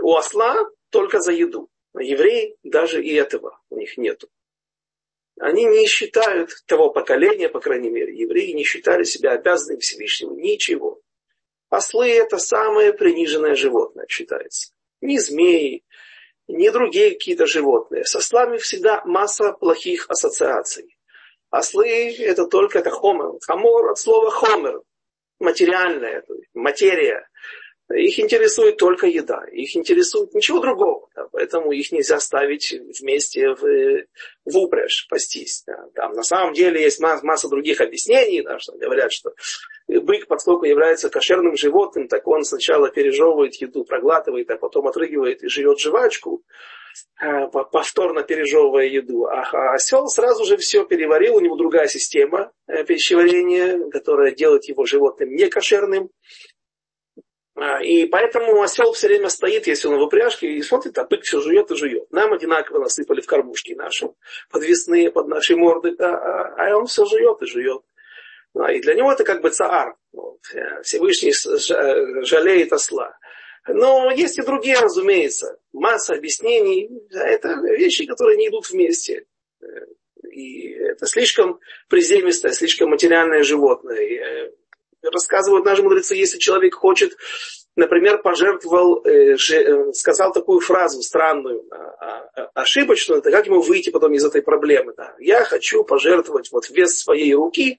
У 0.00 0.14
осла 0.14 0.68
только 0.90 1.20
за 1.20 1.32
еду. 1.32 1.70
А 1.94 2.02
евреи 2.02 2.56
даже 2.62 3.02
и 3.02 3.14
этого 3.14 3.58
у 3.70 3.78
них 3.78 3.96
нету. 3.96 4.28
Они 5.38 5.64
не 5.64 5.86
считают 5.86 6.50
того 6.66 6.90
поколения, 6.90 7.48
по 7.48 7.60
крайней 7.60 7.90
мере, 7.90 8.16
евреи 8.16 8.52
не 8.52 8.64
считали 8.64 9.04
себя 9.04 9.32
обязанными 9.32 9.80
Всевышнему 9.80 10.34
ничего. 10.34 11.00
Ослы 11.68 12.10
это 12.10 12.38
самое 12.38 12.92
приниженное 12.92 13.54
животное 13.54 14.06
считается. 14.08 14.72
Ни 15.00 15.18
змеи, 15.18 15.84
ни 16.48 16.68
другие 16.70 17.12
какие-то 17.12 17.46
животные. 17.46 18.04
С 18.04 18.14
ослами 18.14 18.58
всегда 18.58 19.02
масса 19.04 19.52
плохих 19.52 20.08
ассоциаций. 20.08 20.96
Ослы 21.50 22.14
это 22.18 22.46
только 22.46 22.78
это 22.78 22.90
хомер. 22.90 23.38
Хамор 23.42 23.90
от 23.90 23.98
слова 23.98 24.30
хомер. 24.30 24.80
Материальная, 25.38 26.24
материя. 26.54 27.28
Их 27.94 28.18
интересует 28.18 28.78
только 28.78 29.06
еда, 29.06 29.44
их 29.52 29.76
интересует 29.76 30.34
ничего 30.34 30.58
другого. 30.58 31.08
Да, 31.14 31.28
поэтому 31.30 31.70
их 31.70 31.92
нельзя 31.92 32.18
ставить 32.18 32.72
вместе 33.00 33.50
в, 33.50 34.06
в 34.44 34.58
упряжь, 34.58 35.06
пастись. 35.08 35.62
Да. 35.68 35.86
Там 35.94 36.12
на 36.12 36.24
самом 36.24 36.52
деле 36.52 36.82
есть 36.82 36.98
масса, 36.98 37.24
масса 37.24 37.48
других 37.48 37.80
объяснений, 37.80 38.42
да, 38.42 38.58
что 38.58 38.72
говорят, 38.76 39.12
что 39.12 39.34
бык, 39.86 40.26
поскольку 40.26 40.64
является 40.64 41.10
кошерным 41.10 41.56
животным, 41.56 42.08
так 42.08 42.26
он 42.26 42.42
сначала 42.44 42.88
пережевывает 42.90 43.54
еду, 43.56 43.84
проглатывает, 43.84 44.50
а 44.50 44.56
потом 44.56 44.88
отрыгивает 44.88 45.44
и 45.44 45.48
живет 45.48 45.78
жвачку, 45.78 46.42
э, 47.22 47.46
повторно 47.46 48.24
пережевывая 48.24 48.86
еду. 48.86 49.26
А 49.26 49.74
осел 49.74 50.08
сразу 50.08 50.44
же 50.44 50.56
все 50.56 50.84
переварил, 50.84 51.36
у 51.36 51.40
него 51.40 51.54
другая 51.54 51.86
система 51.86 52.50
э, 52.66 52.82
пищеварения, 52.82 53.88
которая 53.90 54.32
делает 54.32 54.64
его 54.64 54.86
животным 54.86 55.36
некошерным. 55.36 56.06
А, 56.06 56.10
и 57.82 58.06
поэтому 58.06 58.60
осел 58.60 58.92
все 58.92 59.08
время 59.08 59.30
стоит, 59.30 59.66
если 59.66 59.88
он 59.88 59.98
в 59.98 60.02
упряжке, 60.02 60.52
и 60.52 60.62
смотрит, 60.62 60.98
а 60.98 61.04
бык 61.04 61.22
все 61.22 61.40
жует 61.40 61.70
и 61.70 61.76
жует. 61.76 62.10
Нам 62.12 62.32
одинаково 62.32 62.80
насыпали 62.80 63.22
в 63.22 63.26
кормушки 63.26 63.72
наши, 63.72 64.10
подвесные 64.50 65.10
под 65.10 65.28
наши 65.28 65.56
морды, 65.56 65.94
а, 65.98 66.54
а 66.56 66.76
он 66.76 66.86
все 66.86 67.06
жует 67.06 67.40
и 67.40 67.46
жует. 67.46 67.82
И 68.72 68.80
для 68.80 68.94
него 68.94 69.12
это 69.12 69.24
как 69.24 69.40
бы 69.40 69.50
цаар. 69.50 69.96
Всевышний 70.82 71.32
жалеет 72.24 72.72
осла. 72.72 73.16
Но 73.68 74.10
есть 74.10 74.38
и 74.38 74.42
другие, 74.42 74.78
разумеется. 74.78 75.58
Масса 75.72 76.14
объяснений. 76.14 76.90
Это 77.12 77.54
вещи, 77.64 78.06
которые 78.06 78.36
не 78.36 78.48
идут 78.48 78.70
вместе. 78.70 79.26
И 80.30 80.72
это 80.72 81.06
слишком 81.06 81.58
приземистое, 81.88 82.52
слишком 82.52 82.90
материальное 82.90 83.42
животное. 83.42 84.52
Рассказывают 85.10 85.64
наши 85.64 85.82
мудрецы, 85.82 86.14
если 86.14 86.38
человек 86.38 86.74
хочет, 86.74 87.16
например, 87.76 88.22
пожертвовал, 88.22 89.04
э, 89.04 89.34
э, 89.34 89.92
сказал 89.92 90.32
такую 90.32 90.60
фразу 90.60 91.02
странную, 91.02 91.64
а, 91.70 92.28
а, 92.36 92.50
ошибочную, 92.54 93.22
то 93.22 93.30
как 93.30 93.46
ему 93.46 93.60
выйти 93.60 93.90
потом 93.90 94.12
из 94.14 94.24
этой 94.24 94.42
проблемы? 94.42 94.94
Да? 94.96 95.14
Я 95.18 95.44
хочу 95.44 95.84
пожертвовать 95.84 96.50
вот 96.52 96.68
вес 96.70 96.98
своей 96.98 97.34
руки 97.34 97.78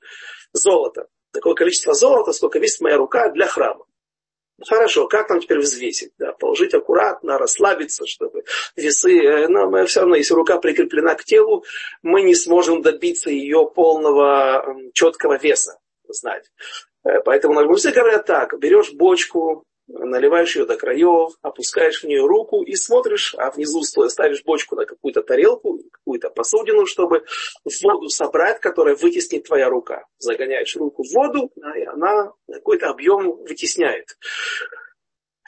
золото. 0.54 1.08
Такое 1.32 1.54
количество 1.56 1.94
золота, 1.94 2.32
сколько 2.32 2.60
весит 2.60 2.82
моя 2.82 2.98
рука 2.98 3.30
для 3.30 3.48
храма. 3.48 3.86
Хорошо, 4.66 5.08
как 5.08 5.30
нам 5.30 5.40
теперь 5.40 5.60
взвесить? 5.60 6.14
Да, 6.18 6.32
положить 6.32 6.74
аккуратно, 6.74 7.38
расслабиться, 7.38 8.08
чтобы 8.08 8.44
весы... 8.76 9.20
Э, 9.20 9.48
но 9.48 9.86
все 9.86 10.00
равно, 10.00 10.16
если 10.16 10.34
рука 10.34 10.58
прикреплена 10.58 11.14
к 11.14 11.24
телу, 11.24 11.64
мы 12.02 12.24
не 12.24 12.34
сможем 12.34 12.82
добиться 12.82 13.30
ее 13.30 13.70
полного 13.74 14.66
четкого 14.94 15.38
веса 15.38 15.78
знать. 16.10 16.50
Э, 17.08 17.22
поэтому 17.24 17.54
мудрецы 17.54 17.92
говорят 17.92 18.26
так, 18.26 18.60
берешь 18.60 18.92
бочку, 18.94 19.64
наливаешь 19.88 20.56
ее 20.56 20.66
до 20.66 20.76
краев, 20.76 21.32
опускаешь 21.42 22.02
в 22.02 22.08
нее 22.08 22.26
руку 22.26 22.64
и 22.64 22.76
смотришь, 22.76 23.34
а 23.38 23.50
внизу 23.52 23.82
стоя 23.84 24.10
ставишь 24.10 24.44
бочку 24.44 24.76
на 24.76 24.86
какую-то 24.86 25.24
тарелку, 25.24 25.80
какую-то 25.92 26.30
посудину, 26.30 26.86
чтобы 26.86 27.24
воду 27.84 28.10
собрать, 28.10 28.60
которая 28.60 28.96
вытеснит 28.96 29.46
твоя 29.46 29.70
рука. 29.70 30.06
Загоняешь 30.18 30.76
руку 30.76 31.04
в 31.04 31.14
воду, 31.14 31.50
и 31.76 31.86
она 31.86 32.34
какой-то 32.52 32.90
объем 32.90 33.38
вытесняет. 33.44 34.18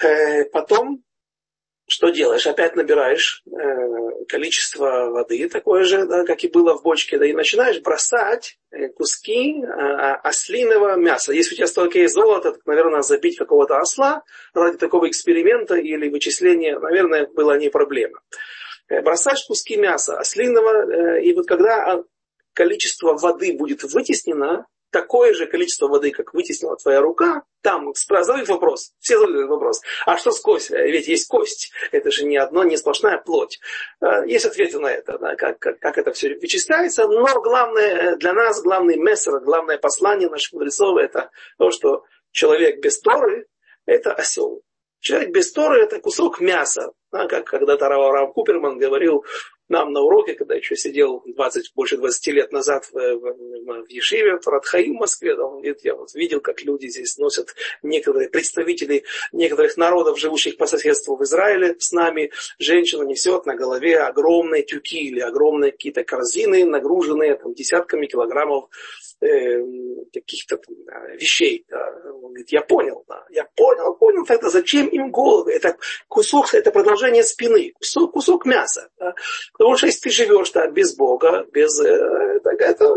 Э, 0.01 0.45
потом 0.45 1.03
что 1.89 2.09
делаешь? 2.09 2.47
Опять 2.47 2.75
набираешь 2.75 3.43
э, 3.45 4.25
количество 4.27 5.09
воды, 5.09 5.49
такое 5.49 5.83
же, 5.83 6.05
да, 6.05 6.23
как 6.23 6.43
и 6.43 6.47
было 6.47 6.77
в 6.77 6.83
бочке, 6.83 7.17
да, 7.17 7.25
и 7.25 7.33
начинаешь 7.33 7.81
бросать 7.81 8.57
э, 8.71 8.89
куски 8.89 9.61
э, 9.61 9.65
ослиного 10.23 10.95
мяса. 10.95 11.33
Если 11.33 11.55
у 11.55 11.57
тебя 11.57 11.67
столько 11.67 11.99
есть 11.99 12.13
золота, 12.13 12.53
то, 12.53 12.59
наверное, 12.65 13.01
забить 13.01 13.37
какого-то 13.37 13.79
осла 13.79 14.23
ради 14.53 14.77
такого 14.77 15.09
эксперимента 15.09 15.75
или 15.75 16.09
вычисления, 16.09 16.77
наверное, 16.79 17.27
была 17.27 17.57
не 17.57 17.69
проблема. 17.69 18.19
Э, 18.87 19.01
бросаешь 19.01 19.43
куски 19.45 19.75
мяса 19.75 20.17
ослиного, 20.17 21.17
э, 21.17 21.23
и 21.23 21.33
вот 21.33 21.47
когда 21.47 22.03
количество 22.53 23.17
воды 23.17 23.53
будет 23.53 23.83
вытеснено, 23.83 24.67
такое 24.91 25.33
же 25.33 25.45
количество 25.45 25.87
воды, 25.87 26.11
как 26.11 26.33
вытеснила 26.33 26.75
твоя 26.77 27.01
рука, 27.01 27.43
там 27.61 27.93
задают 27.93 28.47
вопрос, 28.47 28.93
все 28.99 29.19
задают 29.19 29.49
вопрос, 29.49 29.81
а 30.05 30.17
что 30.17 30.31
с 30.31 30.39
костью? 30.39 30.77
Ведь 30.77 31.07
есть 31.07 31.27
кость, 31.27 31.71
это 31.91 32.11
же 32.11 32.25
не 32.25 32.37
одно, 32.37 32.63
не 32.63 32.77
сплошная 32.77 33.17
плоть. 33.17 33.59
Э, 34.01 34.25
есть 34.25 34.45
ответы 34.45 34.79
на 34.79 34.87
это, 34.87 35.17
да, 35.17 35.35
как, 35.35 35.59
как, 35.59 35.79
как 35.79 35.97
это 35.97 36.11
все 36.13 36.35
вычисляется, 36.35 37.07
но 37.07 37.25
главное 37.41 38.15
для 38.15 38.33
нас, 38.33 38.61
главный 38.61 38.97
мессер, 38.97 39.39
главное 39.39 39.77
послание 39.77 40.29
наших 40.29 40.53
мудрецов, 40.53 40.97
это 40.97 41.31
то, 41.57 41.71
что 41.71 42.03
человек 42.31 42.81
без 42.81 42.99
Торы– 42.99 43.47
это 43.85 44.13
осел. 44.13 44.61
Человек 44.99 45.31
без 45.31 45.51
Торы– 45.51 45.81
это 45.83 45.99
кусок 45.99 46.41
мяса. 46.41 46.91
Да, 47.11 47.27
как 47.27 47.45
когда-то 47.45 47.87
Рав 47.87 48.33
Куперман 48.33 48.77
говорил, 48.77 49.25
нам 49.69 49.93
на 49.93 50.01
уроке, 50.01 50.33
когда 50.33 50.55
еще 50.55 50.75
сидел 50.75 51.23
20, 51.25 51.73
больше 51.75 51.97
20 51.97 52.27
лет 52.27 52.51
назад 52.51 52.85
в, 52.91 52.93
в, 52.93 53.85
в 53.85 53.89
Ешиве, 53.89 54.39
в 54.39 54.47
Радхаим 54.47 54.97
в 54.97 54.99
Москве, 54.99 55.35
да, 55.35 55.45
он 55.45 55.57
говорит, 55.57 55.79
я 55.83 55.95
вот 55.95 56.13
видел, 56.15 56.41
как 56.41 56.61
люди 56.63 56.87
здесь 56.87 57.17
носят 57.17 57.55
некоторые 57.83 58.29
представители 58.29 59.03
некоторых 59.31 59.77
народов, 59.77 60.19
живущих 60.19 60.57
по 60.57 60.65
соседству 60.65 61.15
в 61.15 61.23
Израиле 61.23 61.75
с 61.79 61.91
нами. 61.91 62.31
Женщина 62.57 63.03
несет 63.03 63.45
на 63.45 63.55
голове 63.55 63.99
огромные 63.99 64.63
тюки 64.63 64.99
или 64.99 65.19
огромные 65.19 65.71
какие-то 65.71 66.03
корзины, 66.03 66.65
нагруженные 66.65 67.35
там, 67.35 67.53
десятками 67.53 68.07
килограммов 68.07 68.69
э, 69.21 69.61
каких-то 70.13 70.57
там, 70.57 70.75
вещей. 71.17 71.65
Да. 71.69 71.93
Он 72.21 72.29
говорит, 72.29 72.51
я 72.51 72.61
понял, 72.61 73.03
да, 73.07 73.25
я 73.29 73.45
понял, 73.55 73.95
понял, 73.95 74.25
тогда 74.25 74.49
зачем 74.49 74.87
им 74.87 75.11
головы? 75.11 75.53
Это 75.53 75.77
кусок, 76.07 76.53
это 76.53 76.71
продолжение 76.71 77.23
спины, 77.23 77.73
кусок, 77.77 78.13
кусок 78.13 78.45
мяса. 78.45 78.89
Да. 78.97 79.13
Потому 79.59 79.75
что 79.75 79.87
если 79.87 79.99
ты 79.99 80.09
живешь 80.09 80.51
так, 80.51 80.71
без 80.71 80.95
Бога, 80.95 81.45
без... 81.51 81.77
Э, 81.81 82.39
так 82.45 82.61
это, 82.61 82.95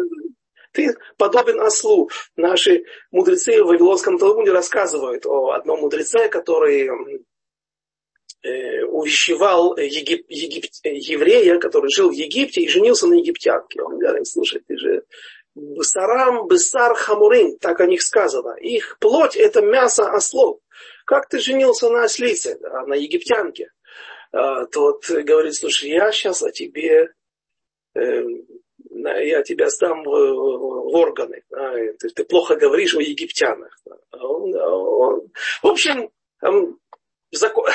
ты 0.71 0.97
подобен 1.17 1.61
ослу. 1.61 2.09
Наши 2.37 2.85
мудрецы 3.11 3.61
в 3.61 3.67
Вавилонском 3.67 4.17
Талмуде 4.17 4.53
рассказывают 4.53 5.27
о 5.27 5.51
одном 5.51 5.81
мудреце, 5.81 6.29
который 6.29 6.89
э, 8.45 8.85
увещевал 8.85 9.77
Егип, 9.77 10.25
Егип, 10.29 10.67
еврея, 10.85 11.59
который 11.59 11.91
жил 11.91 12.11
в 12.11 12.15
Египте 12.15 12.61
и 12.61 12.69
женился 12.69 13.09
на 13.09 13.15
египтянке. 13.15 13.83
Он 13.83 13.99
говорит, 13.99 14.29
слушай, 14.29 14.63
ты 14.65 14.79
же 14.79 15.03
Бесарам, 15.57 16.47
Бесар, 16.47 16.95
Хамурин, 16.95 17.59
так 17.59 17.81
о 17.81 17.87
них 17.87 18.03
сказано. 18.03 18.55
Их 18.61 18.99
плоть 19.01 19.35
это 19.35 19.63
мясо 19.63 20.09
ослов. 20.13 20.61
Как 21.07 21.29
ты 21.29 21.41
женился 21.41 21.91
на 21.91 22.05
ослице, 22.05 22.57
на 22.87 22.95
египтянке? 22.95 23.73
А, 24.33 24.67
тот 24.67 25.09
говорит, 25.09 25.55
слушай, 25.55 25.91
я 25.91 26.11
сейчас 26.11 26.43
о 26.43 26.51
тебе, 26.51 27.13
э, 27.95 28.23
я 28.91 29.43
тебя 29.43 29.69
сдам 29.69 30.03
в, 30.05 30.09
органы. 30.95 31.43
Ты, 31.99 32.09
ты 32.11 32.25
плохо 32.25 32.57
говоришь 32.57 32.95
о 32.95 33.01
египтянах. 33.01 33.79
А 34.11 34.27
он, 34.27 34.55
а 34.57 34.77
он, 34.77 35.31
в 35.63 35.67
общем, 35.67 36.11
закон, 37.31 37.67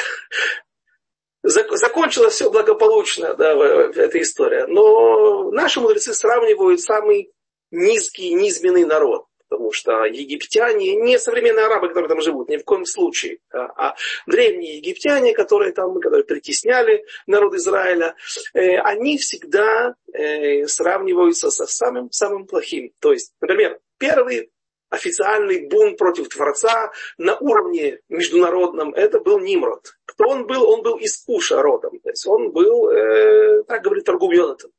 закончилось 1.43 2.34
все 2.34 2.50
благополучно, 2.50 3.36
да, 3.36 3.54
эта 3.54 4.22
история. 4.22 4.65
Но 4.67 5.52
наши 5.52 5.80
мудрецы 5.80 6.13
сравнивают 6.13 6.82
самый 6.82 7.32
низкий, 7.72 8.34
низменный 8.34 8.86
народ 8.86 9.28
потому 9.49 9.71
что 9.71 10.05
египтяне, 10.05 10.95
не 10.95 11.17
современные 11.19 11.65
арабы, 11.65 11.89
которые 11.89 12.10
там 12.10 12.21
живут, 12.21 12.49
ни 12.49 12.57
в 12.57 12.63
коем 12.63 12.86
случае, 12.86 13.39
а, 13.51 13.89
а 13.89 13.95
древние 14.25 14.77
египтяне, 14.77 15.33
которые 15.33 15.71
там, 15.71 15.99
которые 15.99 16.25
притесняли 16.25 17.05
народ 17.25 17.55
Израиля, 17.55 18.15
э, 18.53 18.77
они 18.77 19.17
всегда 19.17 19.95
э, 20.13 20.67
сравниваются 20.67 21.49
со 21.51 21.65
самым 21.65 22.12
самым 22.12 22.45
плохим. 22.45 22.91
То 22.99 23.13
есть, 23.13 23.33
например, 23.41 23.79
первый 23.97 24.51
официальный 24.89 25.67
бунт 25.67 25.97
против 25.97 26.29
Творца 26.29 26.91
на 27.17 27.38
уровне 27.38 27.99
международном, 28.10 28.93
это 28.93 29.19
был 29.19 29.39
Нимрод. 29.39 29.97
Кто 30.05 30.29
он 30.29 30.47
был? 30.47 30.69
Он 30.69 30.81
был 30.81 30.95
из 30.97 31.17
Куша 31.23 31.62
родом. 31.62 31.99
То 31.99 32.10
есть 32.10 32.25
он 32.25 32.51
был, 32.51 32.89
э, 32.89 33.63
так 33.63 33.83
говорит 33.83 34.05
Торгум 34.05 34.31
Йонатан, 34.31 34.71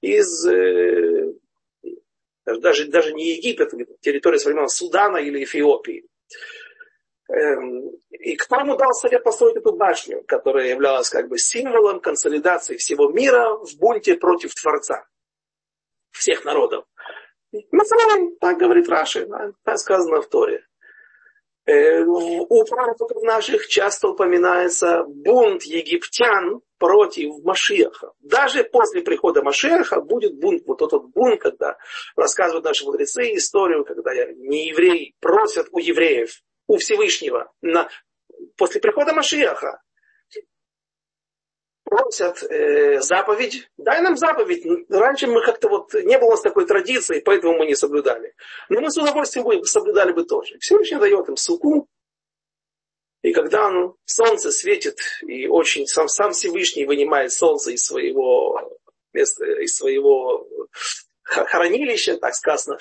из 0.00 0.46
э, 0.46 1.32
даже, 2.44 2.86
даже 2.86 3.12
не 3.12 3.36
Египет, 3.36 3.72
территория 4.00 4.38
современного 4.38 4.68
Судана 4.68 5.18
или 5.18 5.44
Эфиопии. 5.44 6.06
Эм, 7.28 7.90
и 8.10 8.34
кто 8.36 8.56
ему 8.56 8.76
дал 8.76 8.92
совет 8.92 9.22
построить 9.22 9.56
эту 9.56 9.72
башню, 9.72 10.24
которая 10.26 10.68
являлась 10.68 11.08
как 11.10 11.28
бы 11.28 11.38
символом 11.38 12.00
консолидации 12.00 12.76
всего 12.76 13.08
мира 13.08 13.56
в 13.56 13.76
бунте 13.78 14.16
против 14.16 14.54
Творца 14.54 15.06
всех 16.10 16.44
народов. 16.44 16.84
Мацалай, 17.70 18.36
так 18.40 18.58
говорит 18.58 18.88
Раши, 18.88 19.28
так 19.64 19.78
сказано 19.78 20.22
в 20.22 20.28
Торе. 20.28 20.66
Э, 21.66 22.02
у 22.02 22.64
пророков 22.64 23.22
наших 23.22 23.68
часто 23.68 24.08
упоминается 24.08 25.04
бунт 25.04 25.62
египтян 25.62 26.62
против 26.80 27.44
Машеха. 27.44 28.12
Даже 28.20 28.64
после 28.64 29.02
прихода 29.02 29.42
Машеха 29.42 30.00
будет 30.00 30.40
бунт, 30.40 30.62
вот 30.66 30.80
этот 30.80 31.04
бунт, 31.10 31.40
когда 31.40 31.76
рассказывают 32.16 32.64
наши 32.64 32.84
мудрецы 32.86 33.36
историю, 33.36 33.84
когда 33.84 34.12
неевреи 34.14 35.14
просят 35.20 35.68
у 35.72 35.78
евреев, 35.78 36.42
у 36.66 36.78
Всевышнего, 36.78 37.52
на, 37.60 37.88
после 38.56 38.80
прихода 38.80 39.12
Машеха, 39.12 39.82
просят 41.84 42.42
э, 42.44 43.00
заповедь, 43.00 43.68
дай 43.76 44.00
нам 44.00 44.16
заповедь. 44.16 44.64
Раньше 44.88 45.26
мы 45.26 45.44
как-то 45.44 45.68
вот, 45.68 45.92
не 45.92 46.18
было 46.18 46.28
у 46.28 46.30
нас 46.30 46.40
такой 46.40 46.66
традиции, 46.66 47.20
поэтому 47.20 47.58
мы 47.58 47.66
не 47.66 47.74
соблюдали. 47.74 48.34
Но 48.70 48.80
мы 48.80 48.90
с 48.90 48.96
удовольствием 48.96 49.44
бы 49.44 49.64
соблюдали 49.66 50.12
бы 50.12 50.24
тоже. 50.24 50.56
Всевышний 50.60 50.98
дает 50.98 51.28
им 51.28 51.36
суку, 51.36 51.88
и 53.22 53.32
когда 53.32 53.66
оно, 53.66 53.96
солнце 54.04 54.50
светит, 54.50 54.98
и 55.26 55.46
очень 55.46 55.86
сам, 55.86 56.08
сам 56.08 56.32
Всевышний 56.32 56.86
вынимает 56.86 57.32
солнце 57.32 57.72
из 57.72 57.84
своего 57.84 58.78
места, 59.12 59.44
из 59.60 59.76
своего 59.76 60.46
хранилища, 61.22 62.16
так 62.16 62.34
сказано, 62.34 62.78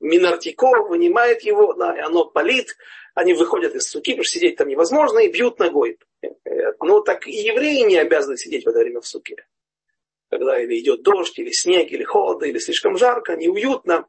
Минартико 0.00 0.84
вынимает 0.88 1.42
его, 1.42 1.74
да, 1.74 1.96
и 1.96 2.00
оно 2.00 2.24
палит, 2.26 2.76
они 3.14 3.34
выходят 3.34 3.74
из 3.74 3.88
суки, 3.88 4.12
потому 4.12 4.24
что 4.24 4.38
сидеть 4.38 4.56
там 4.56 4.68
невозможно, 4.68 5.18
и 5.18 5.28
бьют 5.28 5.58
ногой. 5.58 5.98
Ну, 6.80 7.00
так 7.02 7.26
и 7.26 7.32
евреи 7.32 7.84
не 7.84 7.96
обязаны 7.96 8.36
сидеть 8.36 8.64
в 8.64 8.68
это 8.68 8.80
время 8.80 9.00
в 9.00 9.06
суке. 9.06 9.46
Когда 10.30 10.60
или 10.60 10.80
идет 10.80 11.02
дождь, 11.02 11.38
или 11.38 11.50
снег, 11.50 11.92
или 11.92 12.02
холодно, 12.02 12.46
или 12.46 12.58
слишком 12.58 12.96
жарко, 12.96 13.36
неуютно. 13.36 14.06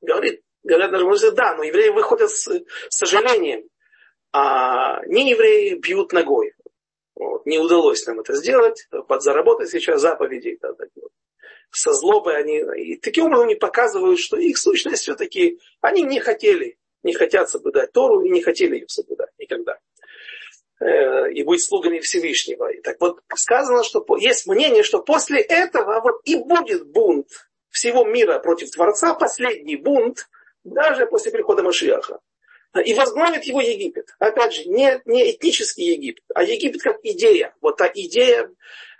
Говорит 0.00 0.42
Говорят 0.62 0.92
мудрецы, 0.92 1.30
да, 1.30 1.56
но 1.56 1.62
евреи 1.62 1.88
выходят 1.88 2.30
с 2.30 2.50
сожалением, 2.90 3.68
а 4.32 5.04
не 5.06 5.30
евреи 5.30 5.74
бьют 5.74 6.12
ногой. 6.12 6.54
Вот. 7.14 7.44
Не 7.46 7.58
удалось 7.58 8.06
нам 8.06 8.20
это 8.20 8.34
сделать, 8.34 8.88
подзаработать 9.08 9.70
сейчас 9.70 10.00
заповеди. 10.00 10.58
Да, 10.60 10.72
так 10.72 10.88
вот. 10.96 11.10
Со 11.70 11.92
злобой 11.92 12.36
они, 12.36 12.58
и 12.76 12.96
таким 12.96 13.26
образом 13.26 13.46
они 13.46 13.54
показывают, 13.54 14.18
что 14.18 14.36
их 14.36 14.58
сущность 14.58 15.02
все-таки, 15.02 15.60
они 15.80 16.02
не 16.02 16.18
хотели, 16.18 16.78
не 17.02 17.12
хотят 17.12 17.48
соблюдать 17.48 17.92
Тору 17.92 18.22
и 18.22 18.30
не 18.30 18.42
хотели 18.42 18.76
ее 18.76 18.88
соблюдать 18.88 19.30
никогда. 19.38 19.78
Э, 20.80 21.30
и 21.30 21.42
быть 21.42 21.62
слугами 21.62 22.00
Всевышнего. 22.00 22.72
И 22.72 22.80
так 22.80 22.96
вот 23.00 23.20
сказано, 23.34 23.84
что 23.84 24.04
есть 24.18 24.46
мнение, 24.46 24.82
что 24.82 25.02
после 25.02 25.40
этого 25.40 26.00
вот 26.00 26.22
и 26.24 26.36
будет 26.36 26.90
бунт 26.90 27.28
всего 27.68 28.04
мира 28.04 28.38
против 28.38 28.70
Творца, 28.70 29.14
последний 29.14 29.76
бунт, 29.76 30.28
даже 30.64 31.06
после 31.06 31.32
прихода 31.32 31.62
Машиаха. 31.62 32.18
И 32.84 32.94
возглавит 32.94 33.42
его 33.44 33.60
Египет. 33.60 34.14
Опять 34.20 34.54
же, 34.54 34.64
не, 34.66 35.02
не 35.04 35.32
этнический 35.32 35.92
Египет, 35.94 36.22
а 36.34 36.44
Египет 36.44 36.82
как 36.82 36.98
идея. 37.02 37.52
Вот 37.60 37.78
та 37.78 37.90
идея, 37.92 38.48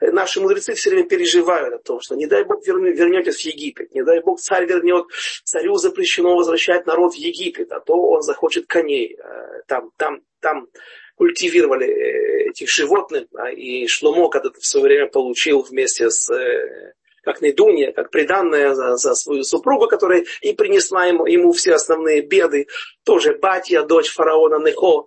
э, 0.01 0.11
наши 0.11 0.41
мудрецы 0.41 0.75
все 0.75 0.91
время 0.91 1.09
переживают 1.09 1.75
о 1.75 1.79
том, 1.79 2.01
что 2.01 2.17
не 2.17 2.27
дай 2.27 2.43
Бог 2.43 2.67
вернетесь 2.67 3.37
в 3.37 3.45
Египет, 3.45 3.95
не 3.95 4.03
дай 4.03 4.21
Бог 4.23 4.41
царь 4.41 4.67
вернет, 4.67 5.07
царю 5.45 5.77
запрещено 5.77 6.35
возвращать 6.35 6.85
народ 6.87 7.15
в 7.15 7.17
Египет, 7.17 7.71
а 7.71 7.79
то 7.79 7.95
он 7.95 8.23
захочет 8.23 8.67
коней. 8.67 9.17
Э, 9.23 9.63
там, 9.69 9.93
там, 9.97 10.21
там 10.41 10.67
культивировали 11.15 11.87
э, 11.87 12.49
этих 12.49 12.69
животных, 12.69 13.29
и 13.55 13.87
Шломо 13.87 14.29
когда-то 14.31 14.59
в 14.59 14.67
свое 14.67 14.87
время 14.87 15.07
получил 15.07 15.63
вместе 15.63 16.11
с 16.11 16.29
э, 16.29 16.95
как 17.23 17.41
Недунья, 17.41 17.93
как 17.93 18.11
приданная 18.11 18.75
за, 18.75 18.97
за 18.97 19.15
свою 19.15 19.43
супругу, 19.43 19.87
которая 19.87 20.25
и 20.41 20.53
принесла 20.53 21.07
ему, 21.07 21.27
ему 21.27 21.53
все 21.53 21.75
основные 21.75 22.23
беды, 22.23 22.67
тоже 23.05 23.35
Батья, 23.35 23.83
дочь 23.83 24.13
фараона 24.13 24.63
Нехо, 24.65 25.07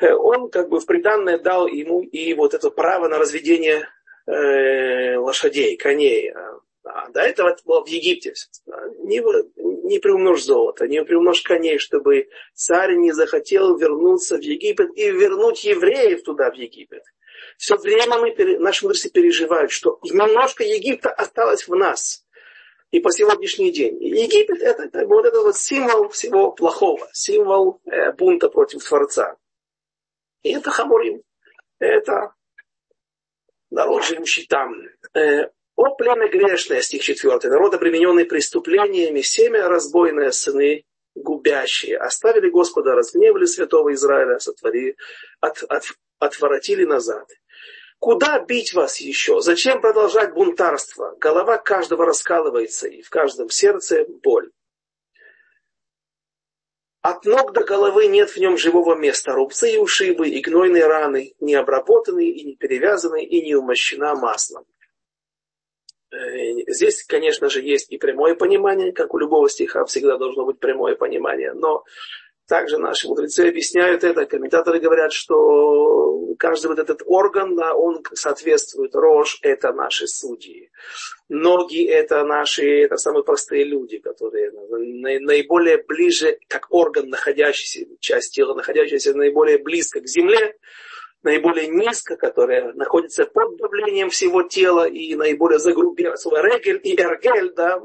э, 0.00 0.12
он 0.12 0.50
как 0.50 0.68
бы 0.68 0.80
в 0.80 0.86
приданное 0.86 1.38
дал 1.38 1.66
ему 1.66 2.02
и 2.02 2.34
вот 2.34 2.54
это 2.54 2.70
право 2.70 3.08
на 3.08 3.18
разведение 3.18 3.88
э, 4.26 5.16
лошадей, 5.16 5.76
коней. 5.76 6.32
А 6.86 7.08
до 7.10 7.20
этого 7.20 7.48
это 7.48 7.62
было 7.64 7.84
в 7.84 7.88
Египте. 7.88 8.34
Не, 9.02 9.20
не 9.88 9.98
приумножь 9.98 10.44
золото, 10.44 10.86
не 10.86 11.04
приумножь 11.04 11.42
коней, 11.42 11.78
чтобы 11.78 12.28
царь 12.54 12.94
не 12.94 13.12
захотел 13.12 13.76
вернуться 13.76 14.36
в 14.36 14.40
Египет 14.40 14.96
и 14.96 15.10
вернуть 15.10 15.64
евреев 15.64 16.22
туда, 16.22 16.50
в 16.50 16.54
Египет. 16.54 17.02
Все 17.56 17.76
время 17.76 18.18
мы, 18.18 18.34
наши 18.58 18.84
мудрецы 18.84 19.10
переживают, 19.10 19.70
что 19.70 19.98
немножко 20.02 20.64
Египта 20.64 21.10
осталось 21.10 21.66
в 21.66 21.74
нас. 21.74 22.24
И 22.90 23.00
по 23.00 23.10
сегодняшний 23.10 23.72
день. 23.72 24.02
Египет 24.02 24.60
это, 24.62 24.84
это 24.84 25.06
вот 25.06 25.24
это 25.26 25.40
вот 25.42 25.56
символ 25.56 26.08
всего 26.08 26.52
плохого, 26.52 27.08
символ 27.12 27.80
э, 27.84 28.12
бунта 28.12 28.48
против 28.48 28.84
Творца. 28.84 29.36
И 30.42 30.52
это 30.52 30.70
Хамурим. 30.70 31.22
Это 31.78 32.34
народ, 33.70 34.04
живущий 34.04 34.46
там. 34.46 34.74
Э, 35.14 35.48
о 35.74 35.94
племя 35.94 36.28
грешное, 36.28 36.80
стих 36.80 37.02
4. 37.02 37.50
Народ, 37.50 37.74
обремененный 37.74 38.24
преступлениями, 38.24 39.20
семя 39.20 39.68
разбойные 39.68 40.32
сыны 40.32 40.84
губящие. 41.14 41.98
Оставили 41.98 42.48
Господа, 42.50 42.94
разгневали 42.94 43.46
святого 43.46 43.92
Израиля, 43.94 44.38
сотвори, 44.38 44.96
от, 45.40 45.62
от, 45.64 45.84
отворотили 46.18 46.84
назад. 46.84 47.28
Куда 47.98 48.38
бить 48.38 48.74
вас 48.74 49.00
еще? 49.00 49.40
Зачем 49.40 49.80
продолжать 49.80 50.34
бунтарство? 50.34 51.16
Голова 51.18 51.56
каждого 51.56 52.04
раскалывается, 52.04 52.88
и 52.88 53.02
в 53.02 53.10
каждом 53.10 53.48
сердце 53.50 54.04
боль. 54.22 54.50
От 57.00 57.24
ног 57.24 57.52
до 57.52 57.62
головы 57.64 58.08
нет 58.08 58.30
в 58.30 58.36
нем 58.36 58.58
живого 58.58 58.96
места. 58.96 59.32
Рубцы 59.32 59.74
и 59.74 59.78
ушибы, 59.78 60.28
и 60.28 60.40
гнойные 60.40 60.86
раны, 60.86 61.34
не 61.40 61.54
обработанные, 61.54 62.30
и 62.30 62.44
не 62.44 62.56
перевязанные, 62.56 63.24
и 63.24 63.44
не 63.44 63.54
умощена 63.54 64.14
маслом. 64.14 64.66
Э, 66.10 66.16
здесь, 66.66 67.04
конечно 67.04 67.48
же, 67.48 67.62
есть 67.62 67.90
и 67.92 67.98
прямое 67.98 68.34
понимание, 68.34 68.92
как 68.92 69.14
у 69.14 69.18
любого 69.18 69.48
стиха 69.48 69.84
всегда 69.84 70.18
должно 70.18 70.44
быть 70.44 70.58
прямое 70.58 70.96
понимание, 70.96 71.52
но 71.52 71.84
также 72.46 72.78
наши 72.78 73.08
мудрецы 73.08 73.48
объясняют 73.48 74.04
это, 74.04 74.24
комментаторы 74.24 74.78
говорят, 74.78 75.12
что 75.12 76.34
каждый 76.38 76.68
вот 76.68 76.78
этот 76.78 77.02
орган, 77.06 77.56
да, 77.56 77.74
он 77.74 78.02
соответствует. 78.14 78.94
Рожь– 78.94 79.38
это 79.42 79.72
наши 79.72 80.06
судьи. 80.06 80.70
Ноги– 81.28 81.84
это 81.88 82.24
наши, 82.24 82.82
это 82.82 82.96
самые 82.96 83.24
простые 83.24 83.64
люди, 83.64 83.98
которые 83.98 84.52
наиболее 84.52 85.82
ближе, 85.82 86.38
как 86.48 86.66
орган, 86.70 87.08
находящийся, 87.08 87.86
часть 88.00 88.34
тела, 88.34 88.54
находящаяся 88.54 89.14
наиболее 89.14 89.58
близко 89.58 90.00
к 90.00 90.06
земле, 90.06 90.56
наиболее 91.22 91.68
низко, 91.68 92.16
которая 92.16 92.72
находится 92.74 93.26
под 93.26 93.56
давлением 93.56 94.10
всего 94.10 94.42
тела 94.42 94.88
и 94.88 95.14
наиболее 95.14 95.58
загрубелая. 95.58 96.16
Слово 96.16 96.42
регель 96.42 96.80
и 96.82 96.98
эргель, 97.00 97.52
да, 97.54 97.76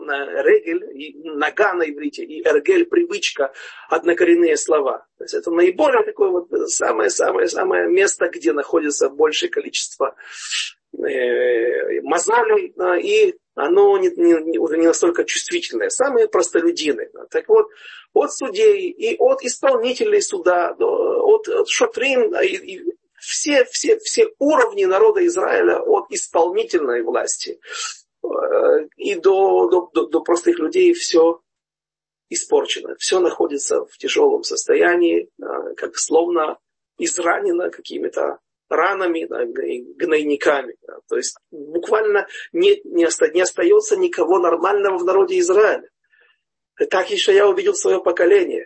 регель, 0.43 0.83
и 0.93 1.17
нога 1.23 1.73
на 1.73 1.89
иврите, 1.89 2.23
и 2.23 2.45
эргель, 2.45 2.85
привычка, 2.85 3.51
однокоренные 3.89 4.57
слова. 4.57 5.05
То 5.17 5.23
есть 5.23 5.33
это 5.33 5.51
наиболее 5.51 6.03
такое 6.03 6.29
вот 6.29 6.49
самое-самое-самое 6.69 7.87
место, 7.89 8.29
где 8.29 8.53
находится 8.53 9.09
большее 9.09 9.49
количество 9.49 10.15
э, 10.93 12.01
мозолей, 12.01 12.73
и 13.01 13.35
оно 13.55 13.97
не, 13.97 14.09
не, 14.09 14.57
уже 14.57 14.77
не 14.77 14.87
настолько 14.87 15.23
чувствительное. 15.25 15.89
Самые 15.89 16.27
простолюдины. 16.27 17.09
Да. 17.13 17.25
Так 17.29 17.49
вот, 17.49 17.67
от 18.13 18.33
судей 18.33 18.89
и 18.89 19.17
от 19.17 19.43
исполнителей 19.43 20.21
суда, 20.21 20.75
от, 20.77 21.47
от 21.47 21.67
шотрин 21.67 22.33
и, 22.35 22.47
и 22.47 22.90
все, 23.21 23.65
все, 23.65 23.99
все 23.99 24.33
уровни 24.39 24.85
народа 24.85 25.25
Израиля 25.27 25.79
от 25.79 26.11
исполнительной 26.11 27.03
власти 27.03 27.59
э, 28.23 28.27
и 28.97 29.15
до, 29.15 29.69
до, 29.69 30.07
до, 30.07 30.21
простых 30.21 30.57
людей 30.59 30.93
все 30.93 31.41
испорчено. 32.29 32.95
Все 32.97 33.19
находится 33.19 33.85
в 33.85 33.97
тяжелом 33.97 34.43
состоянии, 34.43 35.29
э, 35.39 35.73
как 35.77 35.97
словно 35.97 36.57
изранено 36.97 37.69
какими-то 37.69 38.39
ранами, 38.69 39.25
да, 39.25 39.45
гнойниками. 39.45 40.75
Да. 40.81 40.97
То 41.07 41.17
есть 41.17 41.37
буквально 41.51 42.27
не, 42.53 42.81
не, 42.85 43.05
оста, 43.05 43.29
не 43.29 43.41
остается 43.41 43.97
никого 43.97 44.39
нормального 44.39 44.97
в 44.97 45.05
народе 45.05 45.37
Израиля. 45.39 45.87
Так 46.89 47.11
еще 47.11 47.35
я 47.35 47.47
увидел 47.47 47.75
свое 47.75 48.01
поколение. 48.01 48.65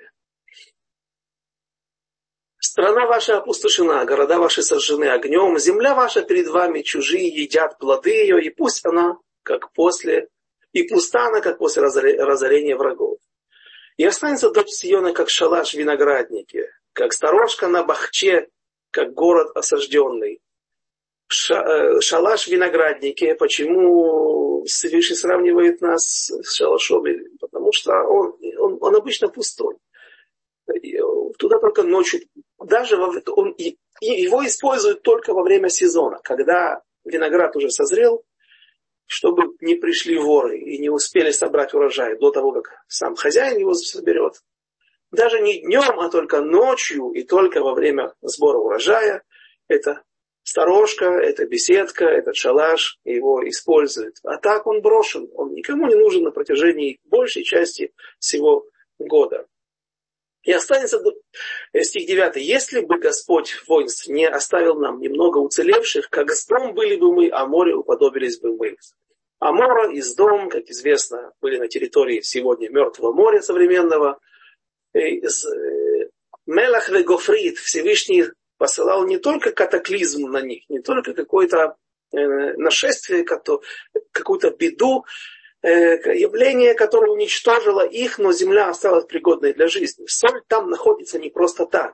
Страна 2.76 3.06
ваша 3.06 3.38
опустошена, 3.38 4.04
города 4.04 4.38
ваши 4.38 4.62
сожжены 4.62 5.06
огнем, 5.06 5.58
земля 5.58 5.96
ваша 5.96 6.24
перед 6.24 6.48
вами, 6.50 6.82
чужие 6.82 7.30
едят 7.30 7.78
плоды 7.78 8.10
ее, 8.10 8.44
и 8.44 8.50
пусть 8.50 8.86
она, 8.86 9.18
как 9.44 9.72
после, 9.72 10.28
и 10.74 10.84
пуста 10.84 11.28
она, 11.28 11.40
как 11.40 11.58
после 11.58 11.84
разорения 11.84 12.76
врагов. 12.76 13.18
И 13.96 14.04
останется 14.04 14.50
дочь 14.50 14.72
Сиона, 14.72 15.14
как 15.14 15.30
шалаш 15.30 15.74
в 15.74 15.78
винограднике, 15.78 16.70
как 16.92 17.14
сторожка 17.14 17.70
на 17.70 17.86
бахче, 17.86 18.50
как 18.92 19.14
город 19.14 19.56
осажденный. 19.56 20.42
Ша, 21.30 21.64
э, 21.64 22.02
шалаш 22.02 22.44
в 22.44 22.52
винограднике, 22.52 23.36
почему 23.36 24.66
Всевышний 24.66 25.16
сравнивает 25.16 25.80
нас 25.80 26.30
с 26.30 26.54
шалашом? 26.54 27.06
Потому 27.40 27.72
что 27.72 27.94
он, 28.04 28.36
он, 28.60 28.78
он 28.82 28.96
обычно 28.98 29.30
пустой. 29.30 29.78
Туда 31.38 31.60
только 31.60 31.84
ночью 31.84 32.22
даже 32.60 32.98
во, 32.98 33.14
он, 33.34 33.56
его 34.02 34.46
используют 34.46 35.02
только 35.02 35.34
во 35.34 35.44
время 35.44 35.70
сезона, 35.70 36.20
когда 36.24 36.82
виноград 37.04 37.56
уже 37.56 37.70
созрел, 37.70 38.24
чтобы 39.06 39.56
не 39.62 39.76
пришли 39.76 40.18
воры 40.18 40.58
и 40.60 40.80
не 40.80 40.90
успели 40.90 41.32
собрать 41.32 41.74
урожай 41.74 42.18
до 42.18 42.32
того, 42.32 42.52
как 42.54 42.84
сам 42.88 43.16
хозяин 43.16 43.60
его 43.60 43.74
соберет. 43.74 44.42
Даже 45.12 45.40
не 45.40 45.62
днем, 45.62 46.00
а 46.00 46.10
только 46.10 46.42
ночью 46.42 47.12
и 47.12 47.24
только 47.24 47.62
во 47.62 47.74
время 47.74 48.14
сбора 48.22 48.58
урожая 48.58 49.24
это 49.68 50.02
сторожка, 50.44 51.06
это 51.06 51.46
беседка, 51.46 52.06
этот 52.06 52.36
шалаш 52.36 53.00
его 53.04 53.48
используют. 53.48 54.18
А 54.24 54.38
так 54.38 54.66
он 54.68 54.82
брошен, 54.82 55.30
он 55.34 55.54
никому 55.54 55.88
не 55.88 55.96
нужен 55.96 56.24
на 56.24 56.32
протяжении 56.32 57.00
большей 57.04 57.44
части 57.44 57.94
всего 58.20 58.66
года. 59.00 59.48
И 60.46 60.52
останется 60.52 61.02
э, 61.74 61.82
стих 61.82 62.08
9. 62.08 62.36
Если 62.38 62.82
бы 62.82 63.00
Господь 63.00 63.56
воинств 63.68 64.08
не 64.08 64.28
оставил 64.28 64.76
нам 64.76 65.00
немного 65.00 65.40
уцелевших, 65.40 66.10
как 66.10 66.32
с 66.32 66.46
дом 66.46 66.76
были 66.76 66.96
бы 66.96 67.12
мы, 67.12 67.30
а 67.32 67.48
море 67.48 67.74
уподобились 67.74 68.40
бы 68.40 68.56
мы. 68.56 68.78
Амора 69.40 69.92
и 69.92 70.02
Сдом, 70.02 70.50
как 70.50 70.70
известно, 70.70 71.34
были 71.42 71.58
на 71.58 71.68
территории 71.68 72.22
сегодня 72.22 72.70
Мертвого 72.70 73.12
моря 73.12 73.42
современного. 73.42 74.20
Э, 74.94 75.00
э, 75.00 76.10
Мелах 76.46 76.90
Гофрид 76.90 77.58
Всевышний 77.58 78.26
посылал 78.58 79.06
не 79.08 79.18
только 79.18 79.52
катаклизм 79.52 80.30
на 80.30 80.42
них, 80.42 80.64
не 80.70 80.80
только 80.80 81.14
какое-то 81.14 81.76
нашествие, 82.12 83.26
какую-то 84.12 84.52
беду, 84.52 85.00
э, 85.00 85.06
явление, 85.68 86.74
которое 86.74 87.12
уничтожило 87.12 87.86
их, 87.86 88.20
но 88.20 88.32
земля 88.32 88.70
осталась 88.70 89.06
пригодной 89.06 89.54
для 89.54 89.68
жизни. 89.68 90.06
Соль 90.08 90.42
там 90.48 90.70
находится 90.70 91.20
не 91.20 91.30
просто 91.30 91.66
так. 91.66 91.94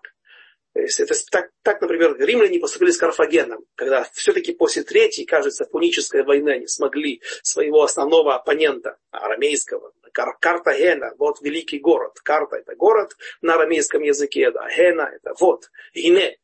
То 0.74 0.80
есть 0.80 0.99
это 1.01 1.13
так, 1.30 1.49
так, 1.63 1.82
например, 1.82 2.15
римляне 2.17 2.59
поступили 2.59 2.91
с 2.91 2.97
Карфагеном, 2.97 3.65
когда 3.76 4.07
все-таки 4.13 4.53
после 4.53 4.84
третьей, 4.84 5.26
кажется, 5.26 5.65
пунической 5.65 6.24
войны 6.24 6.51
они 6.51 6.67
смогли 6.67 7.22
своего 7.43 7.84
основного 7.84 8.36
оппонента, 8.36 8.97
арамейского, 9.11 9.91
Кар 10.13 10.38
Картагена, 10.39 11.13
вот 11.17 11.41
великий 11.41 11.80
город. 11.80 12.19
Карта 12.24 12.57
это 12.57 12.76
город 12.76 13.15
на 13.41 13.55
арамейском 13.55 14.01
языке, 14.01 14.51
да, 14.51 14.67
Гена 14.69 15.09
это 15.13 15.34
вот, 15.39 15.69
Гине, 15.93 16.38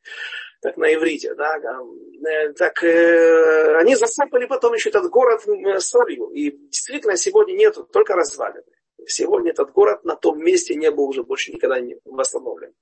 так 0.61 0.77
на 0.77 0.93
иврите, 0.93 1.33
да, 1.35 1.57
э, 1.57 2.53
так 2.53 2.83
э, 2.83 3.77
они 3.77 3.95
засыпали 3.95 4.45
потом 4.45 4.73
еще 4.73 4.89
этот 4.89 5.09
город 5.09 5.43
солью, 5.79 6.29
и 6.29 6.51
действительно 6.51 7.17
сегодня 7.17 7.53
нету, 7.53 7.83
только 7.83 8.15
развалины. 8.15 8.63
Сегодня 9.05 9.51
этот 9.51 9.71
город 9.71 10.03
на 10.03 10.15
том 10.15 10.43
месте 10.43 10.75
не 10.75 10.91
был 10.91 11.05
уже 11.05 11.23
больше 11.23 11.51
никогда 11.51 11.79
не 11.79 11.97
восстановлен. 12.03 12.73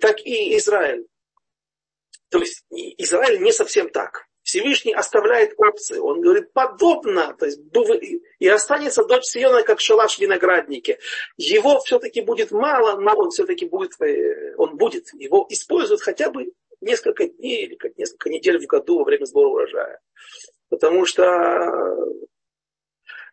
Так 0.00 0.20
и 0.20 0.56
Израиль. 0.58 1.06
То 2.28 2.38
есть 2.38 2.64
Израиль 2.70 3.40
не 3.40 3.52
совсем 3.52 3.88
так. 3.88 4.26
Всевышний 4.42 4.92
оставляет 4.92 5.54
опции. 5.56 5.98
Он 5.98 6.20
говорит, 6.20 6.52
подобно, 6.52 7.34
то 7.38 7.46
есть 7.46 7.60
и 8.38 8.48
останется 8.48 9.04
дочь 9.04 9.24
Сиона, 9.24 9.62
как 9.62 9.80
шалаш 9.80 10.16
в 10.16 10.18
винограднике. 10.18 10.98
Его 11.36 11.78
все-таки 11.80 12.22
будет 12.22 12.50
мало, 12.50 13.00
но 13.00 13.14
он 13.14 13.30
все-таки 13.30 13.66
будет, 13.66 13.92
э, 14.00 14.54
он 14.56 14.76
будет. 14.76 15.14
Его 15.14 15.46
используют 15.48 16.02
хотя 16.02 16.30
бы 16.30 16.52
несколько 16.82 17.26
дней 17.26 17.64
или 17.66 17.74
как 17.76 17.96
несколько 17.96 18.28
недель 18.30 18.58
в 18.58 18.66
году 18.66 18.98
во 18.98 19.04
время 19.04 19.24
сбора 19.24 19.48
урожая. 19.48 20.00
Потому 20.68 21.06
что 21.06 21.22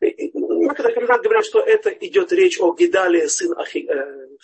Некоторые 0.02 0.94
комментаторы 0.94 1.24
говорят, 1.24 1.46
что 1.46 1.60
это 1.60 1.90
идет 1.90 2.32
речь 2.32 2.60
о 2.60 2.74
Гидале, 2.74 3.28
сын 3.28 3.58
Ахи, 3.58 3.86
э, 3.90 4.38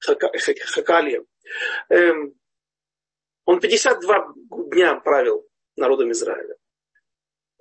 Хакалия. 0.00 1.24
Эм, 1.88 2.34
он 3.46 3.60
52 3.60 4.34
дня 4.70 4.94
правил 4.96 5.48
народом 5.76 6.12
Израиля. 6.12 6.54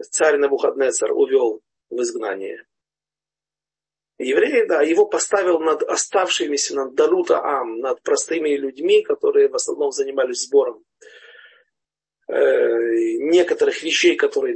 Царь 0.01 0.37
Навуходнецар 0.37 1.11
увел 1.13 1.61
в 1.89 2.01
изгнание. 2.01 2.65
Евреи, 4.19 4.65
да, 4.67 4.81
его 4.81 5.05
поставил 5.05 5.59
над 5.59 5.83
оставшимися, 5.83 6.75
над 6.75 6.93
Далута 6.93 7.39
Ам, 7.39 7.79
над 7.79 8.01
простыми 8.01 8.49
людьми, 8.49 9.01
которые 9.01 9.47
в 9.47 9.55
основном 9.55 9.91
занимались 9.91 10.45
сбором 10.45 10.83
Э, 12.31 13.15
некоторых 13.17 13.81
вещей, 13.81 14.15
которые 14.15 14.55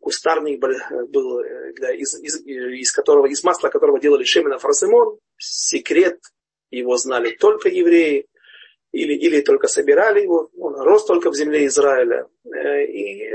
кустарник 0.00 0.58
был, 0.58 1.38
э, 1.38 1.72
да, 1.80 1.94
из, 1.94 2.20
из, 2.20 2.44
из 2.44 2.90
которого, 2.90 3.26
из 3.26 3.44
масла 3.44 3.68
которого 3.68 4.00
делали 4.00 4.24
шемена 4.24 4.58
фарсимон, 4.58 5.20
секрет 5.38 6.18
его 6.72 6.96
знали 6.96 7.30
только 7.36 7.68
евреи, 7.68 8.26
или, 8.90 9.14
или 9.14 9.40
только 9.40 9.68
собирали 9.68 10.22
его, 10.22 10.50
он 10.58 10.74
рос 10.74 11.06
только 11.06 11.30
в 11.30 11.36
земле 11.36 11.66
Израиля. 11.66 12.26
Э, 12.44 12.86
и 12.86 13.30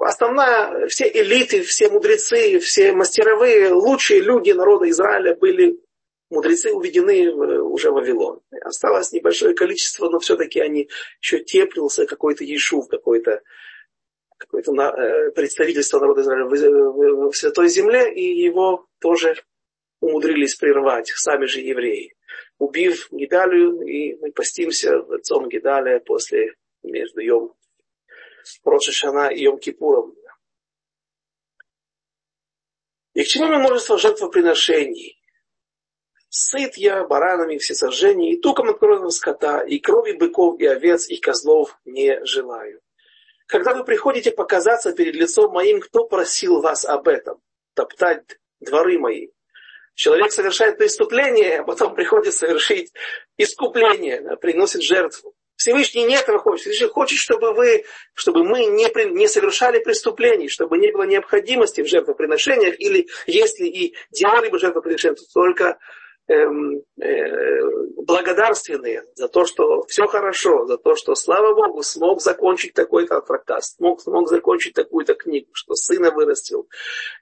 основная, 0.00 0.86
все 0.88 1.08
элиты, 1.08 1.62
все 1.62 1.88
мудрецы, 1.88 2.58
все 2.58 2.92
мастеровые, 2.92 3.72
лучшие 3.72 4.20
люди 4.20 4.50
народа 4.50 4.88
Израиля 4.90 5.34
были 5.34 5.80
мудрецы 6.30 6.72
уведены 6.72 7.32
уже 7.32 7.90
в 7.90 7.94
Вавилон. 7.94 8.40
Осталось 8.62 9.12
небольшое 9.12 9.54
количество, 9.54 10.08
но 10.08 10.18
все-таки 10.20 10.60
они 10.60 10.88
еще 11.20 11.40
теплился 11.40 12.06
какой-то 12.06 12.44
Ешув, 12.44 12.88
какой-то 12.88 13.42
какое-то 14.38 14.72
э, 14.72 15.30
представительство 15.32 16.00
народа 16.00 16.22
Израиля 16.22 16.46
в, 16.46 17.30
в 17.30 17.36
Святой 17.36 17.68
Земле, 17.68 18.12
и 18.14 18.40
его 18.40 18.86
тоже 18.98 19.36
умудрились 20.00 20.54
прервать 20.54 21.08
сами 21.08 21.44
же 21.44 21.60
евреи, 21.60 22.14
убив 22.58 23.08
Гидалию, 23.10 23.82
и 23.82 24.14
мы 24.14 24.32
постимся 24.32 24.98
в 24.98 25.12
отцом 25.12 25.48
Гидалия 25.48 26.00
после 26.00 26.54
между 26.82 27.20
Йом 27.20 27.52
Рошашана 28.64 29.28
и 29.28 29.42
Йом 29.42 29.58
Кипуром. 29.58 30.14
И 33.14 33.24
к 33.24 33.26
чему 33.26 33.46
множество 33.46 33.98
жертвоприношений? 33.98 35.20
Сыт 36.28 36.76
я 36.76 37.04
баранами 37.04 37.58
все 37.58 37.74
сожжения, 37.74 38.32
и 38.32 38.40
туком 38.40 38.68
от 38.68 39.12
скота, 39.12 39.62
и 39.62 39.80
крови 39.80 40.12
быков 40.12 40.60
и 40.60 40.66
овец, 40.66 41.08
и 41.08 41.16
козлов 41.16 41.76
не 41.84 42.24
желаю. 42.24 42.80
Когда 43.46 43.74
вы 43.74 43.84
приходите 43.84 44.30
показаться 44.30 44.92
перед 44.92 45.16
лицом 45.16 45.52
моим, 45.52 45.80
кто 45.80 46.04
просил 46.06 46.60
вас 46.60 46.84
об 46.84 47.08
этом? 47.08 47.42
Топтать 47.74 48.38
дворы 48.60 48.98
мои. 49.00 49.30
Человек 49.94 50.30
совершает 50.30 50.78
преступление, 50.78 51.58
а 51.58 51.64
потом 51.64 51.96
приходит 51.96 52.32
совершить 52.32 52.92
искупление, 53.36 54.36
приносит 54.36 54.82
жертву. 54.82 55.34
Всевышний 55.60 56.04
не 56.04 56.14
этого 56.14 56.38
хочет. 56.38 56.62
Всевышний 56.62 56.86
хочет, 56.86 57.18
чтобы, 57.18 57.52
вы, 57.52 57.84
чтобы 58.14 58.44
мы 58.44 58.64
не, 58.64 58.88
не 59.12 59.28
совершали 59.28 59.78
преступлений, 59.78 60.48
чтобы 60.48 60.78
не 60.78 60.90
было 60.90 61.02
необходимости 61.02 61.82
в 61.82 61.86
жертвоприношениях, 61.86 62.80
или 62.80 63.08
если 63.26 63.66
и 63.66 63.94
делали 64.10 64.48
бы 64.48 64.58
жертвоприношения, 64.58 65.16
то 65.16 65.24
только 65.34 65.78
Эм, 66.30 66.84
э, 67.02 67.60
благодарственные 67.96 69.02
за 69.16 69.26
то, 69.26 69.44
что 69.46 69.82
все 69.88 70.06
хорошо, 70.06 70.64
за 70.64 70.78
то, 70.78 70.94
что, 70.94 71.16
слава 71.16 71.54
Богу, 71.54 71.82
смог 71.82 72.22
закончить 72.22 72.72
такой-то 72.72 73.20
трактат, 73.20 73.64
смог, 73.64 74.00
смог 74.00 74.28
закончить 74.28 74.74
такую-то 74.74 75.14
книгу, 75.14 75.48
что 75.54 75.74
сына 75.74 76.12
вырастил, 76.12 76.68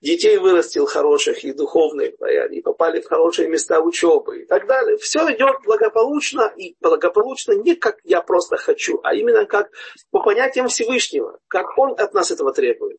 детей 0.02 0.36
вырастил 0.36 0.84
хороших 0.84 1.42
и 1.42 1.54
духовных, 1.54 2.16
и 2.50 2.61
попали 2.61 3.00
в 3.00 3.09
хорошие 3.09 3.48
места 3.48 3.80
учебы 3.80 4.42
и 4.42 4.44
так 4.44 4.66
далее. 4.66 4.98
Все 4.98 5.20
идет 5.32 5.56
благополучно, 5.64 6.52
и 6.59 6.76
благополучно 6.78 7.52
не 7.52 7.76
как 7.76 7.96
я 8.04 8.20
просто 8.20 8.59
хочу, 8.59 9.00
а 9.04 9.14
именно 9.14 9.46
как 9.46 9.70
по 10.11 10.20
понятиям 10.20 10.68
Всевышнего, 10.68 11.38
как 11.48 11.78
Он 11.78 11.94
от 11.98 12.12
нас 12.12 12.30
этого 12.30 12.52
требует. 12.52 12.98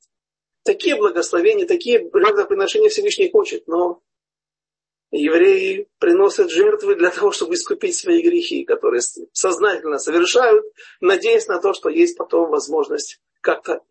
Такие 0.65 0.95
благословения, 0.95 1.67
такие 1.67 2.09
жертвоприношения 2.11 2.89
Всевышний 2.89 3.29
хочет, 3.29 3.67
но 3.67 4.01
евреи 5.11 5.87
приносят 5.99 6.51
жертвы 6.51 6.95
для 6.95 7.09
того, 7.09 7.31
чтобы 7.31 7.55
искупить 7.55 7.95
свои 7.95 8.21
грехи, 8.21 8.63
которые 8.63 9.01
сознательно 9.33 9.97
совершают, 9.97 10.65
надеясь 11.01 11.47
на 11.47 11.59
то, 11.59 11.73
что 11.73 11.89
есть 11.89 12.17
потом 12.17 12.49
возможность 12.49 13.19
как-то 13.41 13.81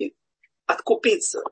откупиться. 0.66 1.42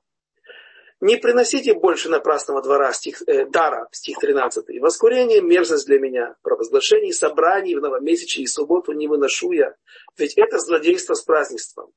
Не 1.00 1.16
приносите 1.16 1.74
больше 1.74 2.08
напрасного 2.08 2.62
двора, 2.62 2.92
стих, 2.92 3.22
э, 3.26 3.44
дара, 3.44 3.86
стих 3.92 4.18
13. 4.18 4.80
Воскурение– 4.80 5.40
мерзость 5.42 5.86
для 5.86 5.98
меня. 5.98 6.36
Провозглашение 6.42 7.12
собраний 7.12 7.76
в 7.76 7.82
новомесячие 7.82 8.44
и 8.44 8.46
субботу 8.46 8.92
не 8.92 9.06
выношу 9.06 9.52
я, 9.52 9.74
ведь 10.16 10.38
это 10.38 10.58
злодейство 10.58 11.12
с 11.12 11.22
празднеством. 11.22 11.92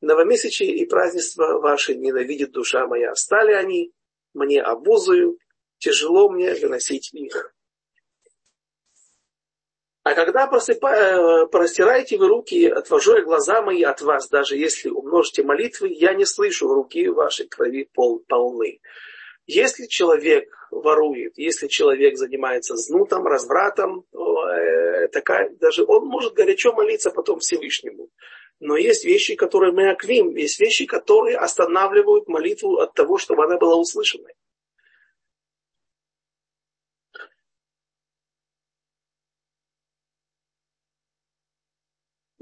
Новомесячие 0.00 0.76
и 0.76 0.86
празднества 0.86 1.58
ваши 1.58 1.94
ненавидит 1.94 2.52
душа 2.52 2.86
моя. 2.86 3.14
Стали 3.14 3.52
они 3.52 3.92
мне 4.32 4.62
обузою, 4.62 5.38
тяжело 5.78 6.28
мне 6.28 6.54
выносить 6.54 7.12
их. 7.12 7.54
А 10.06 10.14
когда 10.14 10.46
просыпа... 10.46 10.86
Э, 10.86 11.46
простираете 11.46 12.16
вы 12.16 12.28
руки, 12.28 12.66
отвожу 12.66 13.16
я 13.16 13.22
глаза 13.22 13.60
мои 13.60 13.82
от 13.82 14.00
вас, 14.02 14.28
даже 14.28 14.56
если 14.56 14.88
умножите 14.88 15.42
молитвы, 15.42 15.88
я 15.88 16.14
не 16.14 16.24
слышу, 16.24 16.68
руки 16.68 17.08
вашей 17.08 17.48
крови 17.48 17.88
пол... 17.92 18.22
полны. 18.28 18.78
Если 19.46 19.86
человек 19.86 20.48
ворует, 20.70 21.36
если 21.36 21.66
человек 21.66 22.18
занимается 22.18 22.76
знутом, 22.76 23.26
развратом, 23.26 24.04
то, 24.12 24.48
э, 24.48 25.08
такая, 25.08 25.50
даже 25.58 25.84
он 25.84 26.06
может 26.06 26.34
горячо 26.34 26.72
молиться 26.72 27.10
потом 27.10 27.40
Всевышнему. 27.40 28.08
Но 28.60 28.76
есть 28.76 29.04
вещи, 29.04 29.34
которые 29.34 29.72
мы 29.72 29.90
аквим, 29.90 30.36
есть 30.36 30.60
вещи, 30.60 30.86
которые 30.86 31.36
останавливают 31.36 32.28
молитву 32.28 32.78
от 32.78 32.94
того, 32.94 33.18
чтобы 33.18 33.44
она 33.44 33.58
была 33.58 33.74
услышанной. 33.74 34.34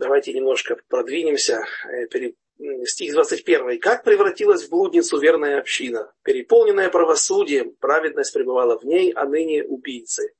Давайте 0.05 0.34
немножко 0.34 0.76
продвинемся. 0.90 1.64
Э, 1.88 2.07
стих 2.84 3.14
21. 3.14 3.80
«Как 3.80 4.05
превратилась 4.05 4.64
в 4.64 4.68
блудницу 4.68 5.18
верная 5.18 5.59
община, 5.59 6.12
переполненная 6.24 6.90
правосудием, 6.90 7.74
праведность 7.80 8.34
пребывала 8.34 8.78
в 8.78 8.84
ней, 8.84 9.12
а 9.12 9.24
ныне 9.24 9.64
убийцы. 9.64 10.34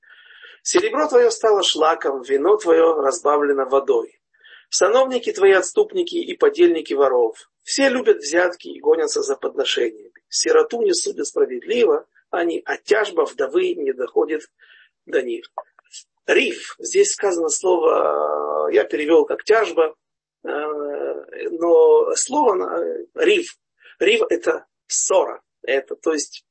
Серебро 0.63 1.09
твое 1.09 1.31
стало 1.31 1.63
шлаком, 1.63 2.21
вино 2.21 2.59
твое 2.59 2.93
разбавлено 2.93 3.65
водой. 3.65 4.21
Сановники 4.69 5.33
твои 5.33 5.53
отступники 5.53 6.17
и 6.17 6.37
подельники 6.37 6.93
воров. 6.93 7.51
Все 7.63 7.89
любят 7.89 8.19
взятки 8.19 8.69
и 8.69 8.81
гонятся 8.81 9.23
за 9.23 9.35
подношениями. 9.35 10.13
Сироту 10.29 10.83
не 10.83 10.93
судят 10.93 11.27
справедливо, 11.27 12.07
они, 12.29 12.61
а 12.67 12.77
тяжба 12.77 13.25
вдовы 13.25 13.75
не 13.77 13.95
доходит 13.95 14.43
до 15.07 15.23
них. 15.23 15.47
Риф. 16.27 16.77
Здесь 16.79 17.13
сказано 17.13 17.49
слово, 17.49 18.71
я 18.73 18.85
перевел 18.85 19.25
как 19.25 19.45
тяжба. 19.45 19.95
Э, 20.45 20.49
но 21.51 22.15
слово 22.17 23.05
рив, 23.15 23.57
рив 23.99 24.23
это 24.31 24.67
ссора. 24.87 25.43
Это, 25.63 25.97
то 25.97 26.13
есть, 26.13 26.45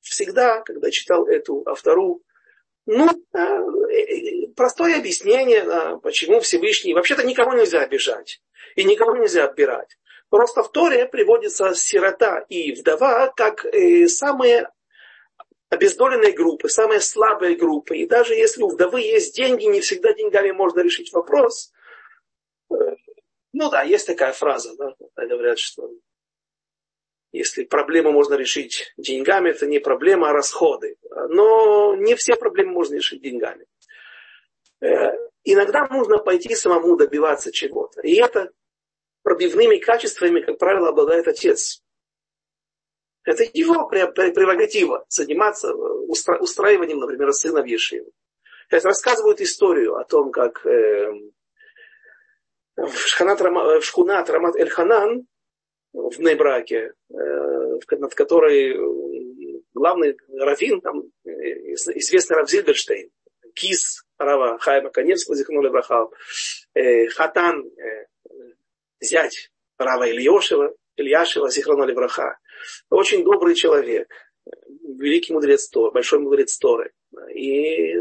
всегда, 0.00 0.60
когда 0.62 0.90
читал 0.90 1.26
эту 1.26 1.62
автору, 1.66 2.22
ну, 2.86 3.08
простое 4.56 4.98
объяснение, 4.98 6.00
почему 6.02 6.40
Всевышний, 6.40 6.94
вообще-то 6.94 7.24
никого 7.24 7.52
нельзя 7.52 7.82
обижать 7.82 8.42
и 8.74 8.82
никого 8.82 9.16
нельзя 9.16 9.44
отбирать. 9.44 9.96
Просто 10.28 10.62
в 10.64 10.72
Торе 10.72 11.06
приводится 11.06 11.74
сирота 11.74 12.44
и 12.48 12.72
вдова 12.72 13.32
как 13.36 13.64
самые 14.08 14.68
обездоленные 15.72 16.32
группы, 16.32 16.68
самые 16.68 17.00
слабые 17.00 17.56
группы. 17.56 17.96
И 17.96 18.06
даже 18.06 18.34
если 18.34 18.62
у 18.62 18.68
вдовы 18.68 19.00
есть 19.00 19.34
деньги, 19.34 19.64
не 19.64 19.80
всегда 19.80 20.12
деньгами 20.12 20.50
можно 20.50 20.80
решить 20.80 21.10
вопрос. 21.14 21.72
Э, 22.70 22.74
ну 23.54 23.70
да, 23.70 23.82
есть 23.82 24.06
такая 24.06 24.34
фраза, 24.34 24.76
да, 24.76 24.94
говорят, 25.16 25.58
что 25.58 25.90
если 27.32 27.64
проблему 27.64 28.12
можно 28.12 28.34
решить 28.34 28.92
деньгами, 28.98 29.48
это 29.48 29.66
не 29.66 29.78
проблема, 29.78 30.28
а 30.28 30.32
расходы. 30.34 30.98
Но 31.30 31.96
не 31.96 32.16
все 32.16 32.36
проблемы 32.36 32.72
можно 32.72 32.96
решить 32.96 33.22
деньгами. 33.22 33.64
Э, 34.82 35.16
иногда 35.42 35.88
нужно 35.88 36.18
пойти 36.18 36.54
самому 36.54 36.98
добиваться 36.98 37.50
чего-то. 37.50 38.02
И 38.02 38.16
это 38.16 38.50
пробивными 39.22 39.78
качествами, 39.78 40.42
как 40.42 40.58
правило, 40.58 40.90
обладает 40.90 41.28
отец. 41.28 41.81
Это 43.24 43.44
его 43.52 43.86
прерогатива 43.88 45.04
заниматься 45.08 45.68
э, 45.68 45.72
устраиванием, 45.72 46.98
например, 46.98 47.32
сына 47.32 47.62
в. 47.62 48.12
Это 48.68 48.88
рассказывают 48.88 49.40
историю 49.40 49.96
о 49.96 50.04
том, 50.04 50.32
как 50.32 50.66
э, 50.66 51.12
в, 52.76 52.96
Шханат, 52.96 53.40
в 53.40 53.82
Шхунат 53.82 54.28
Рамат 54.28 54.56
Эль-Ханан 54.56 55.26
в 55.92 56.18
Нейбраке, 56.18 56.94
э, 57.10 57.78
над 57.90 58.14
которой 58.14 58.76
главный 59.74 60.16
раввин, 60.38 60.80
там, 60.80 61.02
известный 61.24 62.36
Рав 62.36 62.50
Зильберштейн, 62.50 63.10
Кис 63.54 64.04
Рава 64.18 64.58
Хайма 64.58 64.90
Каневского, 64.90 65.36
Зихнули 65.36 65.68
Брахал, 65.68 66.12
Хатан, 67.14 67.70
зять 69.00 69.50
Рава 69.78 70.08
Ильешева, 70.08 70.74
Ильяшева, 70.96 71.50
Зихнули 71.50 71.92
Браха, 71.92 72.38
очень 72.90 73.24
добрый 73.24 73.54
человек, 73.54 74.08
великий 74.82 75.32
мудрец 75.32 75.68
Торы, 75.68 75.92
большой 75.92 76.20
мудрец 76.20 76.56
Торы. 76.58 76.92
И 77.34 77.94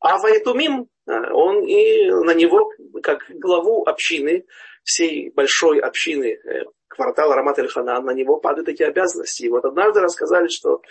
а 0.00 0.18
Ваэтумим, 0.18 0.88
он 1.06 1.64
и 1.64 2.10
на 2.10 2.34
него, 2.34 2.72
как 3.02 3.24
главу 3.28 3.84
общины, 3.84 4.44
всей 4.82 5.30
большой 5.30 5.78
общины 5.78 6.38
э, 6.44 6.64
квартала 6.88 7.36
Рамат 7.36 7.60
Эль-Ханан, 7.60 8.04
на 8.04 8.10
него 8.10 8.38
падают 8.38 8.68
эти 8.68 8.82
обязанности. 8.82 9.44
И 9.44 9.48
вот 9.48 9.64
однажды 9.64 10.00
рассказали, 10.00 10.48
что 10.48 10.82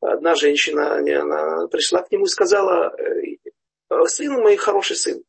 одна 0.00 0.34
женщина 0.34 0.96
она 0.96 1.66
пришла 1.68 2.02
к 2.02 2.12
нему 2.12 2.24
и 2.26 2.28
сказала, 2.28 2.94
«Э, 2.98 4.04
сын 4.06 4.32
мой 4.34 4.56
хороший 4.56 4.96
сын. 4.96 5.22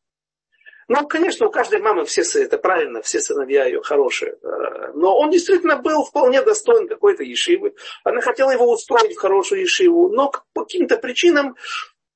Ну, 0.92 1.06
конечно, 1.06 1.46
у 1.46 1.52
каждой 1.52 1.78
мамы 1.78 2.04
все 2.04 2.22
это 2.42 2.58
правильно, 2.58 3.00
все 3.00 3.20
сыновья 3.20 3.64
ее 3.64 3.80
хорошие. 3.80 4.36
Э, 4.42 4.90
но 4.92 5.16
он 5.16 5.30
действительно 5.30 5.76
был 5.76 6.02
вполне 6.02 6.42
достоин 6.42 6.88
какой-то 6.88 7.22
ешивы. 7.22 7.76
Она 8.02 8.20
хотела 8.20 8.50
его 8.50 8.68
устроить 8.68 9.14
в 9.14 9.20
хорошую 9.20 9.60
ешиву, 9.60 10.08
но 10.08 10.32
по 10.52 10.64
каким-то 10.64 10.98
причинам 10.98 11.54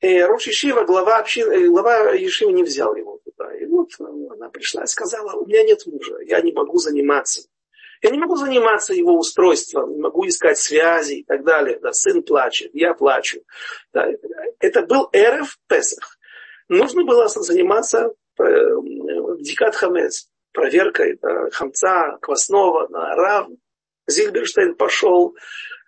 э, 0.01 0.27
Рош 0.27 0.49
Ешива, 0.49 0.83
глава, 0.83 1.19
общины, 1.19 1.53
э, 1.53 1.69
глава 1.69 2.15
Ешивы 2.15 2.53
не 2.53 2.65
взял 2.65 2.97
его 2.97 3.21
туда. 3.25 3.55
И 3.55 3.65
вот 3.67 3.91
она 4.01 4.49
пришла 4.49 4.83
и 4.83 4.89
сказала, 4.89 5.35
у 5.35 5.47
меня 5.47 5.63
нет 5.63 5.87
мужа, 5.87 6.19
я 6.27 6.41
не 6.41 6.51
могу 6.51 6.79
заниматься. 6.79 7.43
Я 8.03 8.11
не 8.11 8.19
могу 8.19 8.35
заниматься 8.35 8.93
его 8.93 9.17
устройством, 9.17 9.93
не 9.93 10.01
могу 10.01 10.27
искать 10.27 10.59
связи 10.59 11.21
и 11.21 11.23
так 11.23 11.45
далее. 11.45 11.79
Да, 11.81 11.93
сын 11.93 12.25
плачет, 12.25 12.73
я 12.75 12.93
плачу. 12.95 13.39
Да, 13.93 14.09
это 14.59 14.83
был 14.83 15.11
Эрев 15.13 15.59
Песах. 15.69 16.19
Нужно 16.69 17.05
было 17.05 17.29
заниматься 17.29 18.13
Дикат 18.37 19.75
Хамец, 19.77 20.29
проверкой 20.53 21.19
да, 21.21 21.51
хамца, 21.51 22.19
квасного, 22.21 22.89
да, 22.89 23.15
Рав 23.15 23.49
Зильберштейн 24.07 24.75
пошел 24.75 25.37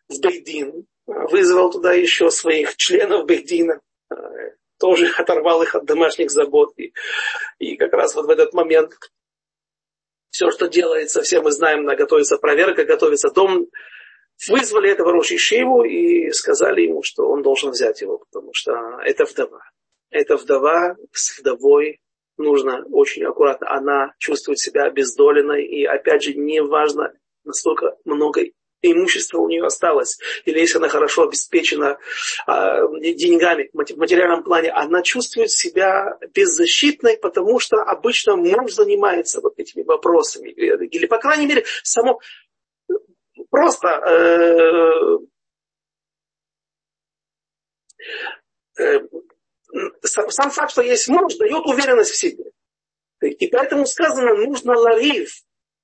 в 0.08 0.20
Бейдин, 0.20 0.86
вызвал 1.06 1.70
туда 1.70 1.92
еще 1.92 2.30
своих 2.30 2.76
членов 2.76 3.26
Бейдина, 3.26 3.80
тоже 4.78 5.06
оторвал 5.18 5.62
их 5.62 5.74
от 5.74 5.84
домашних 5.84 6.30
забот. 6.30 6.72
И, 6.78 6.92
и 7.58 7.76
как 7.76 7.92
раз 7.92 8.14
вот 8.14 8.26
в 8.26 8.30
этот 8.30 8.52
момент 8.52 8.92
все, 10.30 10.50
что 10.50 10.68
делается, 10.68 11.22
все 11.22 11.40
мы 11.40 11.50
знаем, 11.50 11.84
на 11.84 11.96
готовится 11.96 12.36
проверка, 12.38 12.84
готовится 12.84 13.30
дом. 13.30 13.68
Вызвали 14.48 14.90
этого 14.90 15.12
Роши 15.12 15.38
Шиву 15.38 15.82
и 15.82 16.30
сказали 16.30 16.82
ему, 16.82 17.02
что 17.02 17.26
он 17.26 17.42
должен 17.42 17.70
взять 17.70 18.02
его, 18.02 18.18
потому 18.18 18.50
что 18.52 18.72
это 19.02 19.24
вдова. 19.24 19.62
Это 20.10 20.36
вдова 20.36 20.96
с 21.12 21.38
вдовой 21.38 22.00
нужно 22.36 22.84
очень 22.90 23.24
аккуратно. 23.24 23.70
Она 23.70 24.14
чувствует 24.18 24.58
себя 24.58 24.84
обездоленной, 24.84 25.64
и 25.64 25.84
опять 25.84 26.22
же, 26.22 26.34
не 26.34 26.62
важно, 26.62 27.12
настолько 27.44 27.96
много 28.04 28.42
имущества 28.82 29.38
у 29.38 29.48
нее 29.48 29.64
осталось, 29.64 30.18
или 30.44 30.58
если 30.60 30.78
она 30.78 30.88
хорошо 30.88 31.24
обеспечена 31.24 31.98
э, 32.46 33.12
деньгами 33.14 33.70
в 33.72 33.96
материальном 33.96 34.42
плане, 34.42 34.70
она 34.70 35.02
чувствует 35.02 35.50
себя 35.50 36.18
беззащитной, 36.34 37.16
потому 37.18 37.58
что 37.58 37.78
обычно 37.78 38.36
муж 38.36 38.72
занимается 38.72 39.40
вот 39.40 39.54
этими 39.58 39.82
вопросами. 39.82 40.50
Или, 40.50 41.06
по 41.06 41.18
крайней 41.18 41.46
мере, 41.46 41.64
само 41.82 42.20
просто 43.50 43.88
э, 48.78 48.82
э, 48.82 49.00
сам 50.02 50.50
факт, 50.50 50.72
что 50.72 50.82
есть 50.82 51.08
муж, 51.08 51.34
дает 51.36 51.64
уверенность 51.66 52.12
в 52.12 52.16
себе. 52.16 52.44
И 53.20 53.48
поэтому 53.48 53.86
сказано, 53.86 54.34
нужно 54.34 54.76
ларив. 54.78 55.30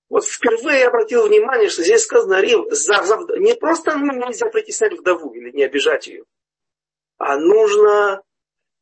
Вот 0.09 0.27
впервые 0.27 0.81
я 0.81 0.89
обратил 0.89 1.27
внимание, 1.27 1.71
что 1.71 1.83
здесь 1.83 2.03
сказано 2.03 2.41
рив. 2.41 2.67
За, 2.71 3.03
за, 3.03 3.17
не 3.39 3.55
просто 3.55 3.97
ну, 3.97 4.13
нельзя 4.13 4.47
притеснять 4.49 4.93
вдову 4.93 5.33
или 5.33 5.51
не 5.53 5.65
обижать 5.65 6.07
ее, 6.07 6.25
а 7.17 7.39
нужно 7.39 8.23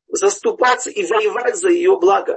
заступаться 0.08 0.90
и 0.90 1.06
воевать 1.06 1.56
за 1.56 1.68
ее 1.68 1.96
благо. 2.00 2.36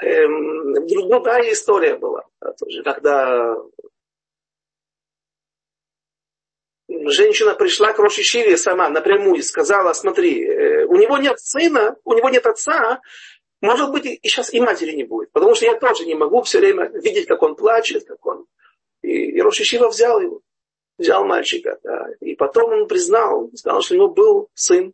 Эм, 0.00 0.86
другая 0.86 1.52
история 1.52 1.96
была, 1.96 2.24
тоже, 2.58 2.82
когда 2.82 3.54
женщина 7.10 7.54
пришла 7.54 7.92
к 7.92 7.98
Рошишиве 7.98 8.56
сама 8.56 8.88
напрямую 8.88 9.36
и 9.36 9.42
сказала, 9.42 9.92
смотри, 9.92 10.44
э, 10.44 10.84
у 10.86 10.96
него 10.96 11.18
нет 11.18 11.38
сына, 11.40 11.96
у 12.04 12.14
него 12.14 12.28
нет 12.28 12.46
отца, 12.46 13.00
может 13.60 13.90
быть, 13.92 14.04
и 14.04 14.20
сейчас 14.22 14.52
и 14.52 14.60
матери 14.60 14.92
не 14.92 15.04
будет. 15.04 15.32
Потому 15.32 15.54
что 15.54 15.64
я 15.64 15.74
тоже 15.74 16.04
не 16.04 16.14
могу 16.14 16.42
все 16.42 16.58
время 16.58 16.88
видеть, 16.88 17.26
как 17.26 17.42
он 17.42 17.56
плачет, 17.56 18.04
как 18.04 18.24
он... 18.26 18.46
И, 19.02 19.36
и 19.36 19.40
Рошишива 19.40 19.88
взял 19.88 20.20
его, 20.20 20.40
взял 20.98 21.24
мальчика. 21.24 21.78
Да. 21.82 22.08
И 22.20 22.34
потом 22.34 22.72
он 22.72 22.88
признал, 22.88 23.50
сказал, 23.54 23.80
что 23.80 23.94
у 23.94 23.96
него 23.96 24.08
был 24.08 24.48
сын, 24.54 24.92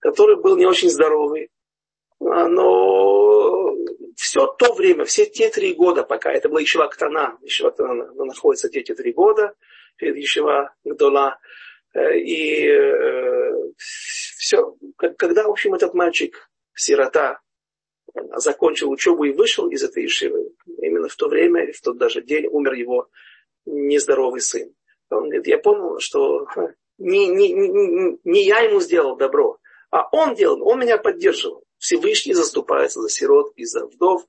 который 0.00 0.36
был 0.36 0.56
не 0.56 0.66
очень 0.66 0.90
здоровый. 0.90 1.50
А, 2.20 2.48
но 2.48 3.72
все 4.16 4.46
то 4.46 4.74
время, 4.74 5.04
все 5.04 5.26
те 5.26 5.48
три 5.50 5.74
года, 5.74 6.02
пока 6.02 6.32
это 6.32 6.48
была 6.48 6.62
Ишива 6.62 6.88
Ктана, 6.88 7.38
Ишива 7.42 7.70
Ктана 7.70 8.12
находится 8.14 8.68
те 8.68 8.82
три 8.82 9.12
года, 9.12 9.54
Ешива 9.98 10.74
Гдола. 10.84 11.38
Э, 11.94 12.16
и 12.18 12.68
э, 12.68 13.52
все, 13.76 14.76
когда, 14.96 15.44
в 15.44 15.50
общем, 15.50 15.74
этот 15.74 15.94
мальчик, 15.94 16.50
сирота, 16.74 17.40
закончил 18.36 18.90
учебу 18.90 19.24
и 19.24 19.32
вышел 19.32 19.68
из 19.68 19.82
этой 19.82 20.04
Ешивы, 20.04 20.52
именно 20.82 21.08
в 21.08 21.16
то 21.16 21.28
время, 21.28 21.72
в 21.72 21.80
тот 21.80 21.98
даже 21.98 22.22
день 22.22 22.46
умер 22.46 22.72
его 22.74 23.08
нездоровый 23.66 24.40
сын. 24.40 24.72
Он 25.10 25.24
говорит, 25.24 25.46
я 25.46 25.58
понял, 25.58 25.98
что 26.00 26.46
не, 26.98 27.28
не, 27.28 27.52
не, 27.52 28.18
не 28.24 28.44
я 28.44 28.60
ему 28.60 28.80
сделал 28.80 29.16
добро, 29.16 29.58
а 29.90 30.08
он 30.12 30.34
делал, 30.34 30.66
он 30.66 30.80
меня 30.80 30.98
поддерживал. 30.98 31.64
Всевышний 31.78 32.34
заступается 32.34 33.00
за 33.00 33.08
сирот 33.08 33.52
и 33.56 33.64
за 33.64 33.86
вдов, 33.86 34.26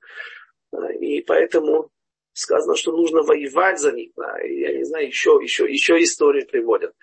э, 0.73 0.93
и 0.99 1.21
поэтому 1.21 1.91
сказано, 2.37 2.75
что 2.75 2.91
нужно 2.91 3.23
воевать 3.23 3.79
за 3.79 3.91
них. 3.91 4.11
Да, 4.15 4.37
и, 4.45 4.59
я 4.59 4.77
не 4.77 4.83
знаю, 4.83 5.07
еще, 5.07 5.39
еще, 5.41 5.69
еще 5.69 6.01
истории 6.01 6.45
приводят. 6.45 6.93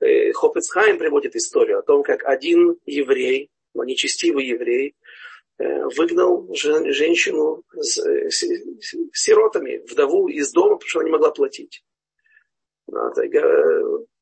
Э, 0.00 0.32
Хопецхайм 0.32 0.98
приводит 0.98 1.34
историю 1.34 1.80
о 1.80 1.82
том, 1.82 2.02
как 2.02 2.24
один 2.24 2.76
еврей, 2.86 3.50
но 3.74 3.84
нечестивый 3.84 4.46
еврей, 4.46 4.94
э, 5.58 5.84
выгнал 5.96 6.48
женщину 6.54 7.64
с, 7.74 7.98
с, 7.98 8.44
сиротами, 9.12 9.84
вдову 9.90 10.28
из 10.28 10.52
дома, 10.52 10.76
потому 10.76 10.88
что 10.88 11.00
она 11.00 11.08
не 11.08 11.12
могла 11.12 11.30
платить. 11.32 11.84
Да, 12.86 13.12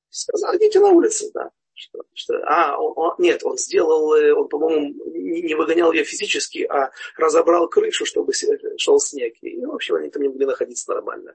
сказал, 0.09 0.57
идите 0.57 0.81
на 0.81 0.89
улицу, 0.89 1.27
да. 1.35 1.51
Что, 1.77 2.03
что, 2.15 2.35
а, 2.47 2.79
он, 2.79 3.15
нет, 3.19 3.45
он 3.45 3.59
сделал, 3.59 4.15
э, 4.15 4.33
он, 4.33 4.49
по-моему, 4.49 4.95
не 5.13 5.55
выгонял 5.55 5.93
ее 5.93 6.05
физически, 6.05 6.63
а 6.63 6.93
разобрал 7.17 7.69
крышу, 7.69 8.07
чтобы 8.07 8.33
шел 8.79 9.01
снег. 9.01 9.35
И, 9.41 9.65
в 9.65 9.75
общем, 9.75 9.97
они 9.97 10.09
там 10.09 10.23
не 10.23 10.29
могли 10.29 10.47
находиться 10.47 10.93
нормально. 10.93 11.35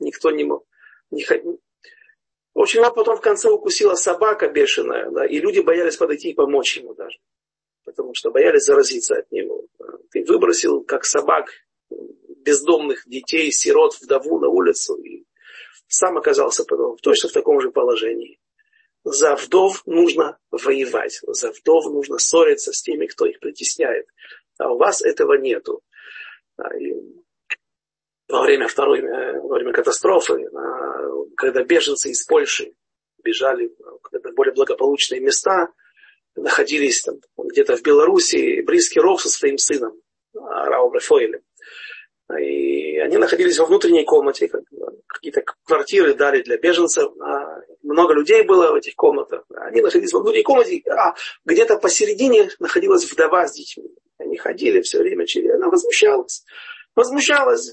Никто 0.00 0.32
не 0.32 0.42
мог. 0.42 0.66
Не, 1.10 1.24
в 2.56 2.60
общем, 2.60 2.80
его 2.80 2.90
потом 2.90 3.16
в 3.16 3.20
конце 3.20 3.50
укусила 3.50 3.94
собака 3.94 4.48
бешеная, 4.48 5.10
да, 5.10 5.26
и 5.26 5.38
люди 5.38 5.60
боялись 5.60 5.98
подойти 5.98 6.30
и 6.30 6.34
помочь 6.34 6.78
ему 6.78 6.94
даже. 6.94 7.18
Потому 7.84 8.14
что 8.14 8.30
боялись 8.30 8.64
заразиться 8.64 9.14
от 9.14 9.30
него. 9.30 9.66
Ты 10.10 10.24
выбросил, 10.24 10.82
как 10.82 11.04
собак, 11.04 11.50
бездомных 11.90 13.06
детей, 13.06 13.52
сирот, 13.52 13.94
вдову 14.00 14.40
на 14.40 14.48
улицу, 14.48 14.96
и 14.96 15.26
сам 15.86 16.16
оказался 16.16 16.64
потом 16.64 16.96
точно 16.96 17.28
в 17.28 17.32
таком 17.32 17.60
же 17.60 17.70
положении. 17.70 18.40
За 19.08 19.36
вдов 19.36 19.86
нужно 19.86 20.36
воевать, 20.50 21.20
за 21.22 21.52
вдов 21.52 21.84
нужно 21.84 22.18
ссориться 22.18 22.72
с 22.72 22.82
теми, 22.82 23.06
кто 23.06 23.26
их 23.26 23.38
притесняет. 23.38 24.08
А 24.58 24.72
у 24.72 24.78
вас 24.78 25.00
этого 25.00 25.34
нету. 25.34 25.80
И 26.80 26.92
во 28.28 28.42
время 28.42 28.66
второй, 28.66 28.98
э, 28.98 29.40
во 29.42 29.54
время 29.54 29.72
катастрофы, 29.72 30.50
когда 31.36 31.62
беженцы 31.62 32.10
из 32.10 32.24
Польши 32.24 32.74
бежали 33.22 33.70
в 33.78 34.34
более 34.34 34.52
благополучные 34.52 35.20
места, 35.20 35.68
находились 36.34 37.02
там 37.02 37.20
где-то 37.36 37.76
в 37.76 37.82
Белоруссии, 37.82 38.60
близкий 38.62 38.98
ров 38.98 39.22
со 39.22 39.28
своим 39.28 39.56
сыном, 39.56 39.92
Раум 40.34 40.92
Рафоэлем. 40.92 41.42
И 42.38 42.98
они 42.98 43.18
находились 43.18 43.58
во 43.58 43.66
внутренней 43.66 44.04
комнате, 44.04 44.50
какие-то 45.06 45.42
квартиры 45.64 46.14
дали 46.14 46.42
для 46.42 46.58
беженцев. 46.58 47.12
А 47.20 47.60
много 47.82 48.14
людей 48.14 48.42
было 48.42 48.72
в 48.72 48.74
этих 48.74 48.96
комнатах. 48.96 49.44
Они 49.54 49.80
находились 49.80 50.12
во 50.12 50.20
внутренней 50.20 50.42
комнате, 50.42 50.82
а 50.90 51.14
где-то 51.44 51.78
посередине 51.78 52.48
находилась 52.58 53.10
вдова 53.10 53.46
с 53.46 53.52
детьми. 53.52 53.90
Они 54.18 54.36
ходили 54.36 54.80
все 54.80 54.98
время 54.98 55.26
через... 55.26 55.54
Она 55.54 55.68
возмущалась. 55.68 56.44
Возмущалась. 56.96 57.72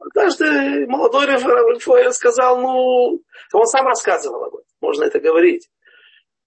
Однажды 0.00 0.86
молодой 0.86 1.26
Рафаэль 1.26 2.12
сказал, 2.12 2.60
ну, 2.60 3.22
он 3.52 3.66
сам 3.66 3.86
рассказывал 3.86 4.44
об 4.44 4.54
этом, 4.54 4.66
можно 4.80 5.04
это 5.04 5.20
говорить 5.20 5.68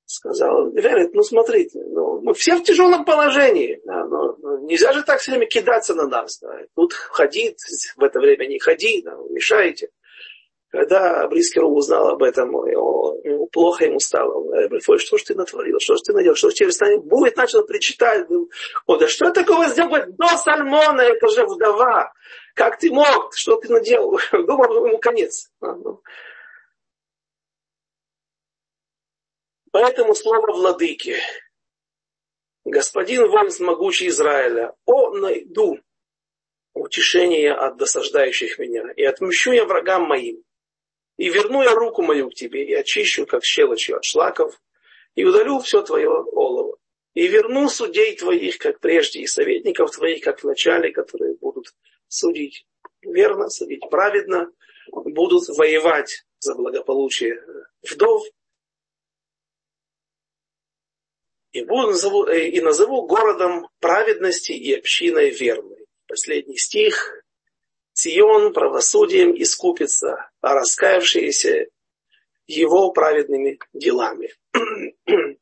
сказал, 0.07 0.71
говорит, 0.71 1.13
ну 1.13 1.21
смотрите, 1.21 1.83
ну, 1.85 2.21
мы 2.21 2.33
все 2.33 2.55
в 2.55 2.63
тяжелом 2.63 3.03
положении. 3.05 3.79
Да, 3.85 4.05
но, 4.05 4.35
ну, 4.41 4.65
нельзя 4.65 4.93
же 4.93 5.03
так 5.03 5.19
все 5.19 5.31
время 5.31 5.47
кидаться 5.47 5.93
на 5.93 6.07
нас. 6.07 6.39
Да. 6.39 6.49
Тут 6.75 6.93
ходи, 6.93 7.55
в 7.97 8.03
это 8.03 8.19
время 8.19 8.47
не 8.47 8.57
ходи, 8.57 9.01
да, 9.03 9.15
мешаете. 9.29 9.89
Когда 10.69 11.27
близкий 11.27 11.59
Ру 11.59 11.75
узнал 11.75 12.09
об 12.09 12.23
этом, 12.23 12.49
ему, 12.51 13.47
плохо 13.47 13.85
ему 13.85 13.99
стало. 13.99 14.33
Он 14.33 14.47
говорит, 14.47 14.83
что 15.01 15.17
ж 15.17 15.23
ты 15.23 15.35
натворил, 15.35 15.79
что 15.79 15.95
ж 15.95 16.01
ты 16.01 16.13
наделал, 16.13 16.35
что 16.35 16.51
ж 16.51 16.53
тебе 16.53 16.71
станет? 16.71 17.03
Будет, 17.03 17.35
начал 17.37 17.63
причитать. 17.63 18.27
Он, 18.85 18.99
да 18.99 19.07
что 19.07 19.31
такого 19.31 19.67
сделал? 19.67 19.89
Говорит, 19.89 20.15
до 20.15 20.27
Сальмона, 20.37 21.01
это 21.01 21.27
же 21.29 21.45
вдова. 21.45 22.11
Как 22.53 22.77
ты 22.79 22.91
мог? 22.91 23.33
Что 23.35 23.57
ты 23.57 23.71
наделал? 23.71 24.19
Думал, 24.31 24.85
ему 24.85 24.97
конец. 24.99 25.49
Ну, 25.61 26.01
Поэтому 29.71 30.15
слово 30.15 30.51
владыки. 30.51 31.17
Господин 32.65 33.29
воин 33.29 33.51
могучий 33.59 34.07
Израиля, 34.07 34.73
о, 34.85 35.11
найду 35.11 35.79
утешение 36.73 37.53
от 37.53 37.77
досаждающих 37.77 38.59
меня, 38.59 38.91
и 38.95 39.03
отмщу 39.03 39.51
я 39.51 39.65
врагам 39.65 40.03
моим, 40.03 40.43
и 41.17 41.29
верну 41.29 41.63
я 41.63 41.73
руку 41.73 42.01
мою 42.01 42.29
к 42.29 42.35
тебе, 42.35 42.65
и 42.65 42.73
очищу, 42.73 43.25
как 43.25 43.43
щелочью 43.43 43.97
от 43.97 44.03
шлаков, 44.03 44.61
и 45.15 45.23
удалю 45.23 45.59
все 45.59 45.81
твое 45.81 46.09
олово. 46.09 46.77
И 47.13 47.27
верну 47.27 47.67
судей 47.69 48.15
твоих, 48.15 48.59
как 48.59 48.79
прежде, 48.79 49.21
и 49.21 49.27
советников 49.27 49.91
твоих, 49.91 50.23
как 50.23 50.39
в 50.39 50.43
начале, 50.43 50.91
которые 50.91 51.35
будут 51.35 51.73
судить 52.07 52.67
верно, 53.01 53.49
судить 53.49 53.89
праведно, 53.89 54.51
будут 54.91 55.47
воевать 55.49 56.25
за 56.39 56.55
благополучие 56.55 57.41
вдов, 57.89 58.23
и, 61.51 61.63
буду, 61.63 61.87
назову, 61.87 62.25
э, 62.27 62.47
и 62.49 62.61
назову 62.61 63.07
городом 63.07 63.67
праведности 63.79 64.51
и 64.51 64.73
общиной 64.73 65.31
верной. 65.31 65.85
Последний 66.07 66.57
стих. 66.57 67.23
Сион 67.93 68.53
правосудием 68.53 69.33
искупится, 69.35 70.29
а 70.41 70.53
раскаявшиеся 70.53 71.67
его 72.45 72.91
праведными 72.91 73.59
делами. 73.73 74.33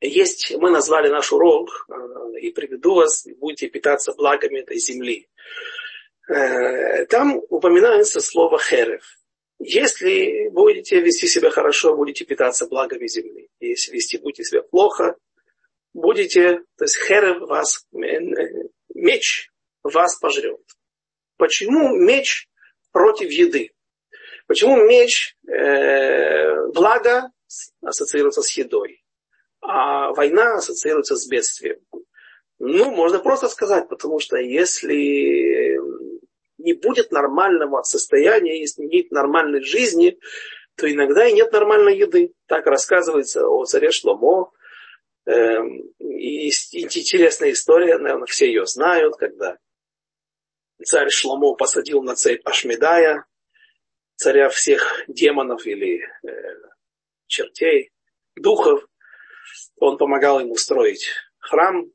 Есть, 0.00 0.54
мы 0.58 0.70
назвали 0.70 1.08
наш 1.08 1.32
урок, 1.32 1.86
э, 1.88 2.40
и 2.40 2.50
приведу 2.50 2.94
вас, 2.94 3.26
будете 3.38 3.68
питаться 3.68 4.12
благами 4.12 4.58
этой 4.58 4.78
земли. 4.78 5.28
Э, 6.28 7.06
там 7.06 7.40
упоминается 7.48 8.20
слово 8.20 8.58
херев. 8.58 9.04
Если 9.66 10.50
будете 10.50 11.00
вести 11.00 11.26
себя 11.26 11.50
хорошо, 11.50 11.96
будете 11.96 12.26
питаться 12.26 12.66
благами 12.66 13.06
земли. 13.06 13.48
Если 13.60 13.92
вести 13.92 14.18
будете 14.18 14.44
себя 14.44 14.60
плохо, 14.60 15.16
будете, 15.94 16.58
то 16.76 16.84
есть 16.84 16.98
херев 16.98 17.40
вас, 17.48 17.86
меч 18.94 19.50
вас 19.82 20.18
пожрет. 20.20 20.60
Почему 21.38 21.96
меч 21.96 22.46
против 22.92 23.30
еды? 23.30 23.72
Почему 24.46 24.76
меч 24.84 25.34
э, 25.48 26.66
благо 26.74 27.30
ассоциируется 27.80 28.42
с 28.42 28.50
едой, 28.58 29.02
а 29.62 30.12
война 30.12 30.56
ассоциируется 30.56 31.16
с 31.16 31.26
бедствием? 31.26 31.80
Ну, 32.58 32.90
можно 32.90 33.18
просто 33.18 33.48
сказать, 33.48 33.88
потому 33.88 34.18
что 34.18 34.36
если 34.36 35.78
не 36.64 36.72
будет 36.72 37.12
нормального 37.12 37.82
состояния, 37.82 38.58
если 38.58 38.82
не 38.82 39.02
будет 39.02 39.12
нормальной 39.12 39.62
жизни, 39.62 40.18
то 40.76 40.90
иногда 40.90 41.26
и 41.26 41.32
нет 41.32 41.52
нормальной 41.52 41.96
еды. 41.96 42.34
Так 42.46 42.66
рассказывается 42.66 43.46
о 43.46 43.64
царе 43.64 43.90
Шломо. 43.90 44.50
Эм, 45.26 45.80
и 45.98 46.48
интересная 46.48 47.52
история, 47.52 47.98
наверное, 47.98 48.26
все 48.26 48.46
ее 48.46 48.66
знают, 48.66 49.16
когда 49.16 49.58
царь 50.82 51.10
Шломо 51.10 51.54
посадил 51.54 52.02
на 52.02 52.16
цепь 52.16 52.42
Ашмедая, 52.44 53.26
царя 54.16 54.48
всех 54.48 55.02
демонов 55.06 55.66
или 55.66 56.02
э, 56.26 56.30
чертей, 57.26 57.92
духов. 58.36 58.86
Он 59.76 59.98
помогал 59.98 60.40
ему 60.40 60.56
строить 60.56 61.08
храм. 61.38 61.90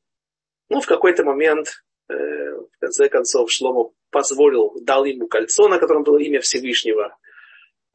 Ну, 0.69 0.79
в 0.79 0.85
какой-то 0.85 1.23
момент, 1.23 1.83
в 2.09 2.79
конце 2.79 3.07
концов, 3.07 3.51
Шломо 3.51 3.91
позволил, 4.09 4.73
дал 4.81 5.05
ему 5.05 5.27
кольцо, 5.27 5.67
на 5.67 5.77
котором 5.77 6.03
было 6.03 6.17
имя 6.17 6.41
Всевышнего. 6.41 7.15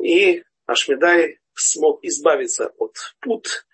И 0.00 0.42
Ашмедай 0.66 1.38
смог 1.54 2.00
избавиться 2.02 2.72
от 2.78 2.96
пут 3.20 3.66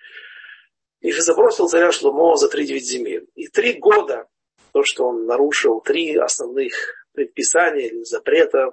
и 1.01 1.13
забросил 1.13 1.69
царя 1.69 1.93
Шломо 1.93 2.37
за 2.37 2.49
три 2.49 2.67
девять 2.67 2.87
земель. 2.87 3.27
И 3.35 3.49
три 3.49 3.75
года, 3.75 4.29
то, 4.73 4.83
что 4.83 5.09
он 5.09 5.27
нарушил 5.27 5.81
три 5.81 6.17
основных 6.17 6.75
предписания 7.13 7.89
или 7.89 8.03
запрета 8.05 8.73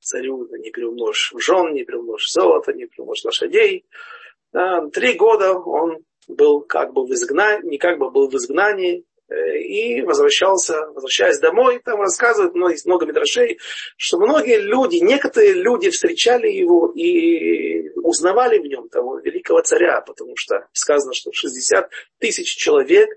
царю, 0.00 0.48
не 0.58 0.70
приумножь 0.70 1.32
жен, 1.38 1.72
не 1.74 1.84
приумножь 1.84 2.28
золото, 2.30 2.72
не 2.72 2.86
приумножь 2.86 3.24
лошадей. 3.24 3.86
Три 4.92 5.14
года 5.14 5.54
он 5.54 6.04
был 6.28 6.62
как 6.62 6.92
бы 6.92 7.06
в 7.06 7.12
изгнании, 7.12 7.70
не 7.70 7.78
как 7.78 7.98
бы 7.98 8.10
был 8.10 8.28
в 8.28 8.34
изгнании, 8.34 9.04
Э, 9.04 9.11
и 9.58 10.02
возвращался, 10.02 10.74
возвращаясь 10.94 11.38
домой, 11.38 11.80
там 11.84 12.00
рассказывают, 12.00 12.54
но 12.54 12.68
есть 12.70 12.86
много 12.86 13.06
мидрашей, 13.06 13.58
что 13.96 14.18
многие 14.18 14.58
люди, 14.58 14.96
некоторые 14.96 15.54
люди 15.54 15.90
встречали 15.90 16.48
его 16.48 16.92
и 16.94 17.90
узнавали 17.96 18.58
в 18.58 18.64
нем 18.64 18.88
того 18.88 19.18
великого 19.18 19.60
царя, 19.62 20.00
потому 20.00 20.36
что 20.36 20.66
сказано, 20.72 21.14
что 21.14 21.32
60 21.32 21.88
тысяч 22.18 22.56
человек 22.56 23.08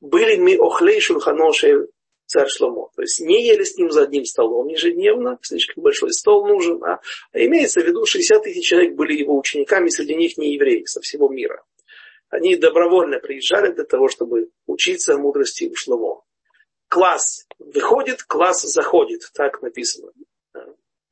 были 0.00 0.36
ми 0.36 0.56
охлей 0.56 1.00
шульханошей 1.00 1.88
царь 2.26 2.48
Шломо. 2.48 2.90
То 2.96 3.02
есть 3.02 3.20
не 3.20 3.46
ели 3.46 3.64
с 3.64 3.76
ним 3.76 3.90
за 3.90 4.02
одним 4.02 4.24
столом 4.24 4.68
ежедневно, 4.68 5.38
слишком 5.42 5.82
большой 5.82 6.12
стол 6.12 6.46
нужен, 6.46 6.82
а 6.82 7.00
имеется 7.32 7.80
в 7.80 7.86
виду 7.86 8.04
60 8.04 8.42
тысяч 8.42 8.66
человек 8.66 8.94
были 8.94 9.14
его 9.14 9.36
учениками, 9.38 9.88
среди 9.88 10.14
них 10.14 10.36
не 10.38 10.54
евреи 10.54 10.84
со 10.84 11.00
всего 11.00 11.28
мира. 11.28 11.62
Они 12.34 12.56
добровольно 12.56 13.20
приезжали 13.20 13.70
для 13.70 13.84
того, 13.84 14.08
чтобы 14.08 14.50
учиться 14.66 15.16
мудрости 15.16 15.70
у 15.70 15.76
Шломо. 15.76 16.24
Класс 16.88 17.46
выходит, 17.60 18.24
класс 18.24 18.62
заходит. 18.62 19.20
Так 19.34 19.62
написано. 19.62 20.10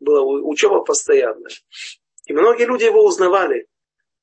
Была 0.00 0.20
учеба 0.22 0.80
постоянная. 0.80 1.52
И 2.26 2.32
многие 2.32 2.66
люди 2.66 2.84
его 2.86 3.04
узнавали. 3.04 3.68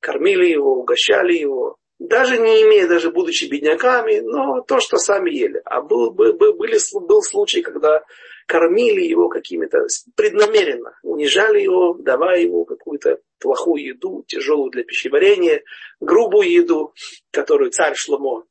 Кормили 0.02 0.47
его, 0.47 0.74
угощали 0.74 1.38
его. 1.38 1.78
Даже 2.00 2.38
не 2.38 2.64
имея, 2.64 2.86
даже 2.86 3.12
будучи 3.12 3.45
бедняками, 3.45 4.20
но 4.20 4.60
то, 4.60 4.82
что 4.82 4.97
сами 4.97 5.30
ели. 5.30 5.62
А 5.64 5.82
был, 5.82 6.12
был, 6.12 6.34
были, 6.34 6.78
был 7.00 7.22
случай, 7.22 7.62
когда 7.62 8.04
кормили 8.45 9.06
его 9.06 9.30
какими-то, 9.30 9.86
преднамеренно 10.18 10.97
унижали 11.04 11.62
его, 11.62 11.93
давая 11.93 12.41
ему 12.41 12.66
какую-то 12.66 13.20
плохую 13.40 13.84
еду, 13.84 14.24
тяжелую 14.28 14.72
для 14.72 14.84
пищеварения, 14.84 15.64
грубую 16.00 16.52
еду, 16.52 16.94
которую 17.32 17.72
царь 17.72 17.96
Шломо 17.96 18.46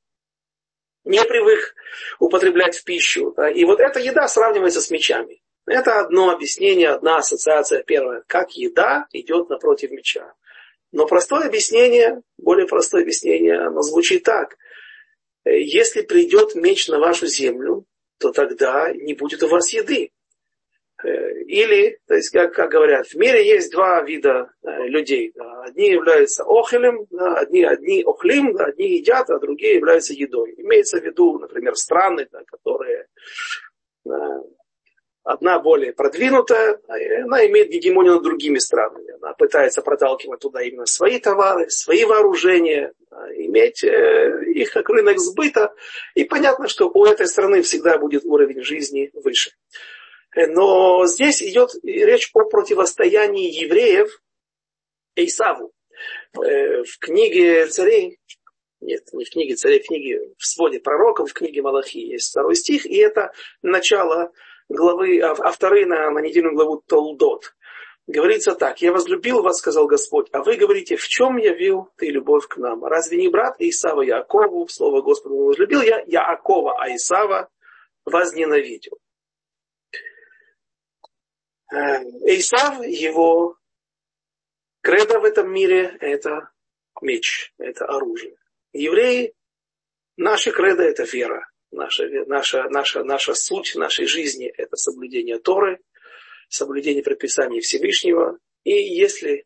не 1.08 1.24
привык 1.24 1.74
употреблять 2.18 2.76
в 2.76 2.84
пищу. 2.84 3.34
И 3.54 3.64
вот 3.64 3.80
эта 3.80 3.98
еда 3.98 4.28
сравнивается 4.28 4.80
с 4.80 4.90
мечами. 4.90 5.42
Это 5.66 6.00
одно 6.00 6.30
объяснение, 6.30 6.90
одна 6.90 7.18
ассоциация 7.18 7.82
первая. 7.82 8.22
Как 8.26 8.52
еда 8.52 9.06
идет 9.12 9.48
напротив 9.48 9.90
меча. 9.90 10.34
Но 10.92 11.06
простое 11.06 11.46
объяснение, 11.46 12.22
более 12.36 12.66
простое 12.66 13.02
объяснение, 13.02 13.58
оно 13.58 13.82
звучит 13.82 14.22
так. 14.22 14.56
Если 15.44 16.02
придет 16.02 16.54
меч 16.54 16.88
на 16.88 16.98
вашу 16.98 17.26
землю, 17.26 17.84
то 18.18 18.30
тогда 18.30 18.92
не 18.92 19.14
будет 19.14 19.42
у 19.42 19.48
вас 19.48 19.70
еды. 19.72 20.10
Или, 21.04 22.00
то 22.06 22.14
есть, 22.14 22.30
как, 22.30 22.54
как 22.54 22.70
говорят, 22.70 23.06
в 23.06 23.14
мире 23.14 23.46
есть 23.46 23.70
два 23.70 24.02
вида 24.02 24.50
э, 24.62 24.88
людей. 24.88 25.32
Одни 25.64 25.90
являются 25.90 26.42
охелем, 26.44 27.06
одни, 27.16 27.62
одни 27.62 28.02
охлим, 28.02 28.56
одни 28.58 28.96
едят, 28.96 29.30
а 29.30 29.38
другие 29.38 29.76
являются 29.76 30.12
едой. 30.12 30.54
Имеется 30.56 30.98
в 30.98 31.04
виду, 31.04 31.38
например, 31.38 31.76
страны, 31.76 32.26
которые 32.46 33.06
э, 34.06 34.10
Одна 35.28 35.60
более 35.60 35.92
продвинутая, 35.92 36.80
она 37.24 37.46
имеет 37.48 37.68
гегемонию 37.68 38.14
над 38.14 38.22
другими 38.22 38.56
странами. 38.56 39.12
Она 39.20 39.34
пытается 39.34 39.82
проталкивать 39.82 40.40
туда 40.40 40.62
именно 40.62 40.86
свои 40.86 41.18
товары, 41.18 41.68
свои 41.68 42.06
вооружения, 42.06 42.94
иметь 43.36 43.84
э, 43.84 44.44
их 44.54 44.72
как 44.72 44.88
рынок 44.88 45.18
сбыта. 45.18 45.74
И 46.14 46.24
понятно, 46.24 46.66
что 46.66 46.88
у 46.88 47.04
этой 47.04 47.26
страны 47.26 47.60
всегда 47.60 47.98
будет 47.98 48.24
уровень 48.24 48.62
жизни 48.62 49.10
выше. 49.12 49.50
Но 50.46 51.06
здесь 51.06 51.42
идет 51.42 51.70
речь 51.82 52.30
о 52.32 52.44
противостоянии 52.44 53.50
евреев 53.64 54.22
Исаву. 55.16 55.72
Э, 56.36 56.82
в 56.84 56.98
книге 57.00 57.66
царей, 57.66 58.20
нет, 58.80 59.02
не 59.12 59.24
в 59.24 59.30
книге 59.30 59.56
царей, 59.56 59.82
в 59.82 59.86
книге 59.86 60.34
в 60.38 60.46
своде 60.46 60.78
пророков, 60.78 61.30
в 61.30 61.34
книге 61.34 61.62
Малахи 61.62 61.98
есть 61.98 62.30
второй 62.30 62.54
стих, 62.54 62.86
и 62.86 62.96
это 62.98 63.32
начало 63.62 64.30
главы, 64.68 65.20
а, 65.20 65.32
а 65.32 65.70
на, 65.86 66.10
на 66.12 66.20
недельную 66.20 66.54
главу 66.54 66.82
Толдот. 66.86 67.54
Говорится 68.06 68.54
так, 68.54 68.80
я 68.80 68.92
возлюбил 68.92 69.42
вас, 69.42 69.58
сказал 69.58 69.86
Господь, 69.86 70.28
а 70.32 70.42
вы 70.42 70.56
говорите, 70.56 70.96
в 70.96 71.06
чем 71.08 71.36
явил 71.36 71.90
ты 71.96 72.10
любовь 72.10 72.46
к 72.46 72.56
нам? 72.56 72.84
Разве 72.84 73.18
не 73.18 73.28
брат 73.28 73.56
Исава 73.58 74.02
Якову, 74.02 74.68
слово 74.68 75.02
Господа 75.02 75.34
возлюбил 75.34 75.82
я, 75.82 76.02
Яакова, 76.06 76.80
а 76.80 76.94
Исава 76.94 77.50
возненавидел. 78.06 78.98
Э, 81.70 82.02
Исав, 82.26 82.84
его 82.84 83.56
кредо 84.80 85.20
в 85.20 85.24
этом 85.24 85.52
мире– 85.52 85.96
это 86.00 86.50
меч, 87.02 87.52
это 87.58 87.86
оружие. 87.86 88.36
Евреи, 88.72 89.34
наши 90.16 90.50
кредо– 90.50 90.82
это 90.84 91.04
вера. 91.04 91.48
Наша, 91.70 92.08
наша, 92.26 92.68
наша, 92.70 93.04
наша 93.04 93.34
суть 93.34 93.74
нашей 93.74 94.06
жизни– 94.06 94.46
это 94.56 94.76
соблюдение 94.76 95.38
Торы, 95.38 95.80
соблюдение 96.48 97.02
предписаний 97.02 97.60
Всевышнего. 97.60 98.38
И 98.64 98.72
если 98.72 99.44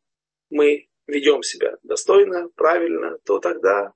мы 0.51 0.89
ведем 1.07 1.43
себя 1.43 1.77
достойно, 1.83 2.49
правильно, 2.55 3.19
то 3.25 3.39
тогда 3.39 3.93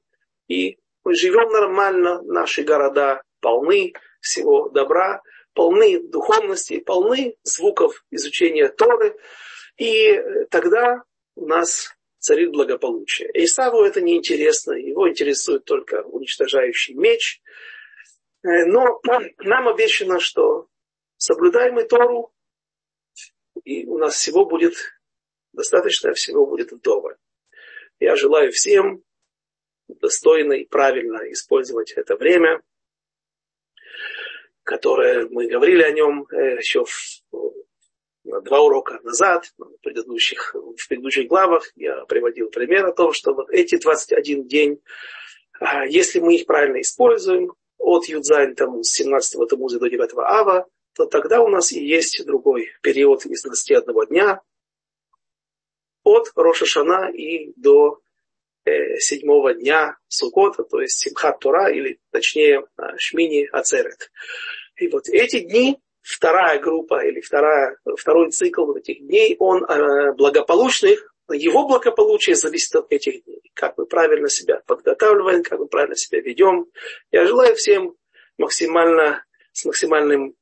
и 0.48 0.78
мы 1.04 1.14
живем 1.14 1.48
нормально, 1.50 2.22
наши 2.22 2.62
города 2.62 3.22
полны 3.40 3.92
всего 4.20 4.68
добра, 4.68 5.22
полны 5.56 6.00
духовности, 6.00 6.78
полны 6.78 7.36
звуков 7.42 8.04
изучения 8.12 8.68
Торы. 8.68 9.16
И 9.76 10.22
тогда 10.50 11.02
у 11.34 11.46
нас 11.46 11.96
царит 12.18 12.52
благополучие. 12.52 13.28
Исаву 13.44 13.82
это 13.82 14.00
не 14.00 14.16
интересно, 14.16 14.72
его 14.72 15.08
интересует 15.08 15.64
только 15.64 16.02
уничтожающий 16.02 16.94
меч– 16.94 17.40
Э, 18.46 18.64
но 18.64 19.00
нам 19.38 19.68
обещано, 19.68 20.20
что 20.20 20.68
соблюдаем 21.16 21.74
мы 21.74 21.84
Тору, 21.84 22.32
и 23.64 23.84
у 23.86 23.98
нас 23.98 24.14
всего 24.14 24.44
будет 24.44 24.74
достаточно, 25.52 26.12
всего 26.12 26.46
будет 26.46 26.70
вдоволь. 26.70 27.16
Я 27.98 28.14
желаю 28.14 28.52
всем 28.52 29.02
достойно 29.88 30.52
и 30.52 30.64
правильно 30.64 31.18
использовать 31.32 31.92
это 31.92 32.14
время, 32.16 32.62
которое 34.66 35.28
мы 35.28 35.46
говорили 35.46 35.82
о 35.82 35.92
нем 35.92 36.26
э, 36.30 36.58
еще 36.58 36.84
в, 36.84 37.22
два 38.42 38.60
урока 38.60 39.00
назад, 39.04 39.44
в 39.56 39.78
предыдущих, 39.80 40.54
в 40.54 40.88
предыдущих 40.88 41.28
главах. 41.28 41.70
Я 41.76 42.04
приводил 42.04 42.50
пример 42.50 42.84
о 42.84 42.92
том, 42.92 43.12
что 43.12 43.32
вот 43.32 43.48
эти 43.50 43.78
21 43.78 44.46
день, 44.48 44.82
а, 45.60 45.86
если 45.86 46.18
мы 46.18 46.34
их 46.34 46.46
правильно 46.46 46.80
используем, 46.80 47.52
от 47.78 48.06
Юдзайн 48.06 48.56
Тамуз, 48.56 48.90
17 48.90 49.48
Тамуза 49.48 49.78
до 49.78 49.88
9 49.88 50.10
Ава, 50.16 50.66
то 50.94 51.06
тогда 51.06 51.40
у 51.42 51.48
нас 51.48 51.70
и 51.70 51.84
есть 51.84 52.26
другой 52.26 52.70
период 52.82 53.24
из 53.24 53.42
21 53.42 54.06
дня, 54.06 54.40
от 56.02 56.32
Рошашана 56.34 57.10
и 57.12 57.52
до 57.56 58.00
э, 58.00 58.05
седьмого 58.98 59.54
дня 59.54 59.96
Сукота, 60.08 60.64
то 60.64 60.80
есть 60.80 60.98
Симхат 60.98 61.38
Тора, 61.40 61.70
или 61.70 61.98
точнее 62.10 62.66
э, 62.78 62.82
Шмини 62.98 63.48
Ацерет. 63.52 64.10
И 64.76 64.88
вот 64.88 65.08
эти 65.08 65.40
дни, 65.40 65.78
вторая 66.02 66.58
группа 66.60 67.04
или 67.04 67.20
вторая, 67.20 67.76
второй 67.96 68.30
цикл 68.30 68.66
вот 68.66 68.78
этих 68.78 68.98
дней, 69.06 69.36
он 69.38 69.64
э, 69.64 70.12
благополучный, 70.12 70.98
его 71.32 71.66
благополучие 71.66 72.36
зависит 72.36 72.74
от 72.76 72.92
этих 72.92 73.24
дней. 73.24 73.42
Как 73.54 73.76
мы 73.76 73.86
правильно 73.86 74.28
себя 74.28 74.62
подготавливаем, 74.66 75.42
как 75.42 75.58
мы 75.58 75.66
правильно 75.66 75.96
себя 75.96 76.20
ведем. 76.20 76.66
Я 77.10 77.26
желаю 77.26 77.56
всем 77.56 77.96
максимально, 78.38 79.24
с, 79.52 79.64
максимальным, 79.64 80.34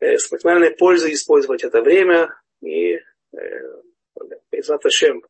э, 0.00 0.18
с 0.18 0.30
максимальной 0.32 0.70
пользой 0.70 1.12
использовать 1.12 1.62
это 1.62 1.82
время. 1.82 2.34
И 2.62 2.94
э, 2.94 3.00
Шем, 4.90 5.22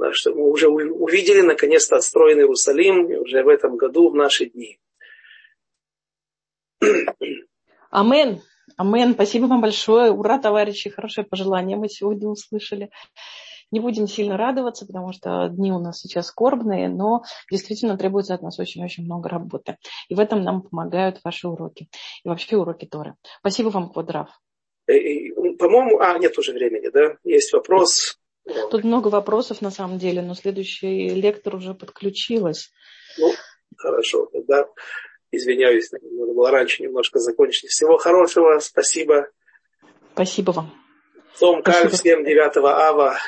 да, 0.00 0.12
что 0.12 0.34
мы 0.34 0.50
уже 0.50 0.68
увидели 0.68 1.42
наконец-то 1.42 1.96
отстроенный 1.96 2.42
Иерусалим 2.42 3.06
уже 3.20 3.42
в 3.44 3.48
этом 3.48 3.76
году, 3.76 4.10
в 4.10 4.14
наши 4.14 4.46
дни. 4.46 4.78
Амен. 7.90 8.40
Амен. 8.76 9.12
Спасибо 9.14 9.46
вам 9.46 9.60
большое. 9.60 10.10
Ура, 10.10 10.38
товарищи. 10.38 10.90
Хорошее 10.90 11.26
пожелание 11.26 11.76
мы 11.76 11.88
сегодня 11.88 12.28
услышали. 12.28 12.90
Не 13.70 13.78
будем 13.78 14.08
сильно 14.08 14.36
радоваться, 14.36 14.84
потому 14.86 15.12
что 15.12 15.48
дни 15.48 15.70
у 15.70 15.78
нас 15.78 16.00
сейчас 16.00 16.26
скорбные, 16.26 16.88
но 16.88 17.22
действительно 17.50 17.96
требуется 17.96 18.34
от 18.34 18.42
нас 18.42 18.58
очень-очень 18.58 19.04
много 19.04 19.28
работы. 19.28 19.76
И 20.08 20.14
в 20.14 20.20
этом 20.20 20.42
нам 20.42 20.62
помогают 20.62 21.20
ваши 21.22 21.46
уроки. 21.46 21.88
И 22.24 22.28
вообще 22.28 22.56
уроки 22.56 22.86
Торы. 22.86 23.14
Спасибо 23.38 23.68
вам, 23.68 23.92
Квадрав. 23.92 24.28
Э, 24.88 24.94
по-моему, 25.58 26.00
а, 26.00 26.18
нет 26.18 26.36
уже 26.36 26.52
времени, 26.52 26.88
да? 26.88 27.16
Есть 27.22 27.52
вопрос. 27.52 28.19
Тут 28.44 28.84
много 28.84 29.08
вопросов 29.08 29.60
на 29.60 29.70
самом 29.70 29.98
деле, 29.98 30.22
но 30.22 30.34
следующий 30.34 31.10
лектор 31.10 31.56
уже 31.56 31.74
подключилась. 31.74 32.72
Ну, 33.18 33.32
хорошо, 33.76 34.26
тогда 34.32 34.66
извиняюсь, 35.30 35.90
надо 35.92 36.32
было 36.32 36.50
раньше 36.50 36.82
немножко 36.82 37.18
закончить. 37.18 37.70
Всего 37.70 37.98
хорошего, 37.98 38.58
спасибо. 38.58 39.28
Спасибо 40.14 40.52
вам. 40.52 40.72
Том 41.38 41.62
Каль, 41.62 41.88
всем 41.90 42.24
9 42.24 42.56
ава. 42.56 43.18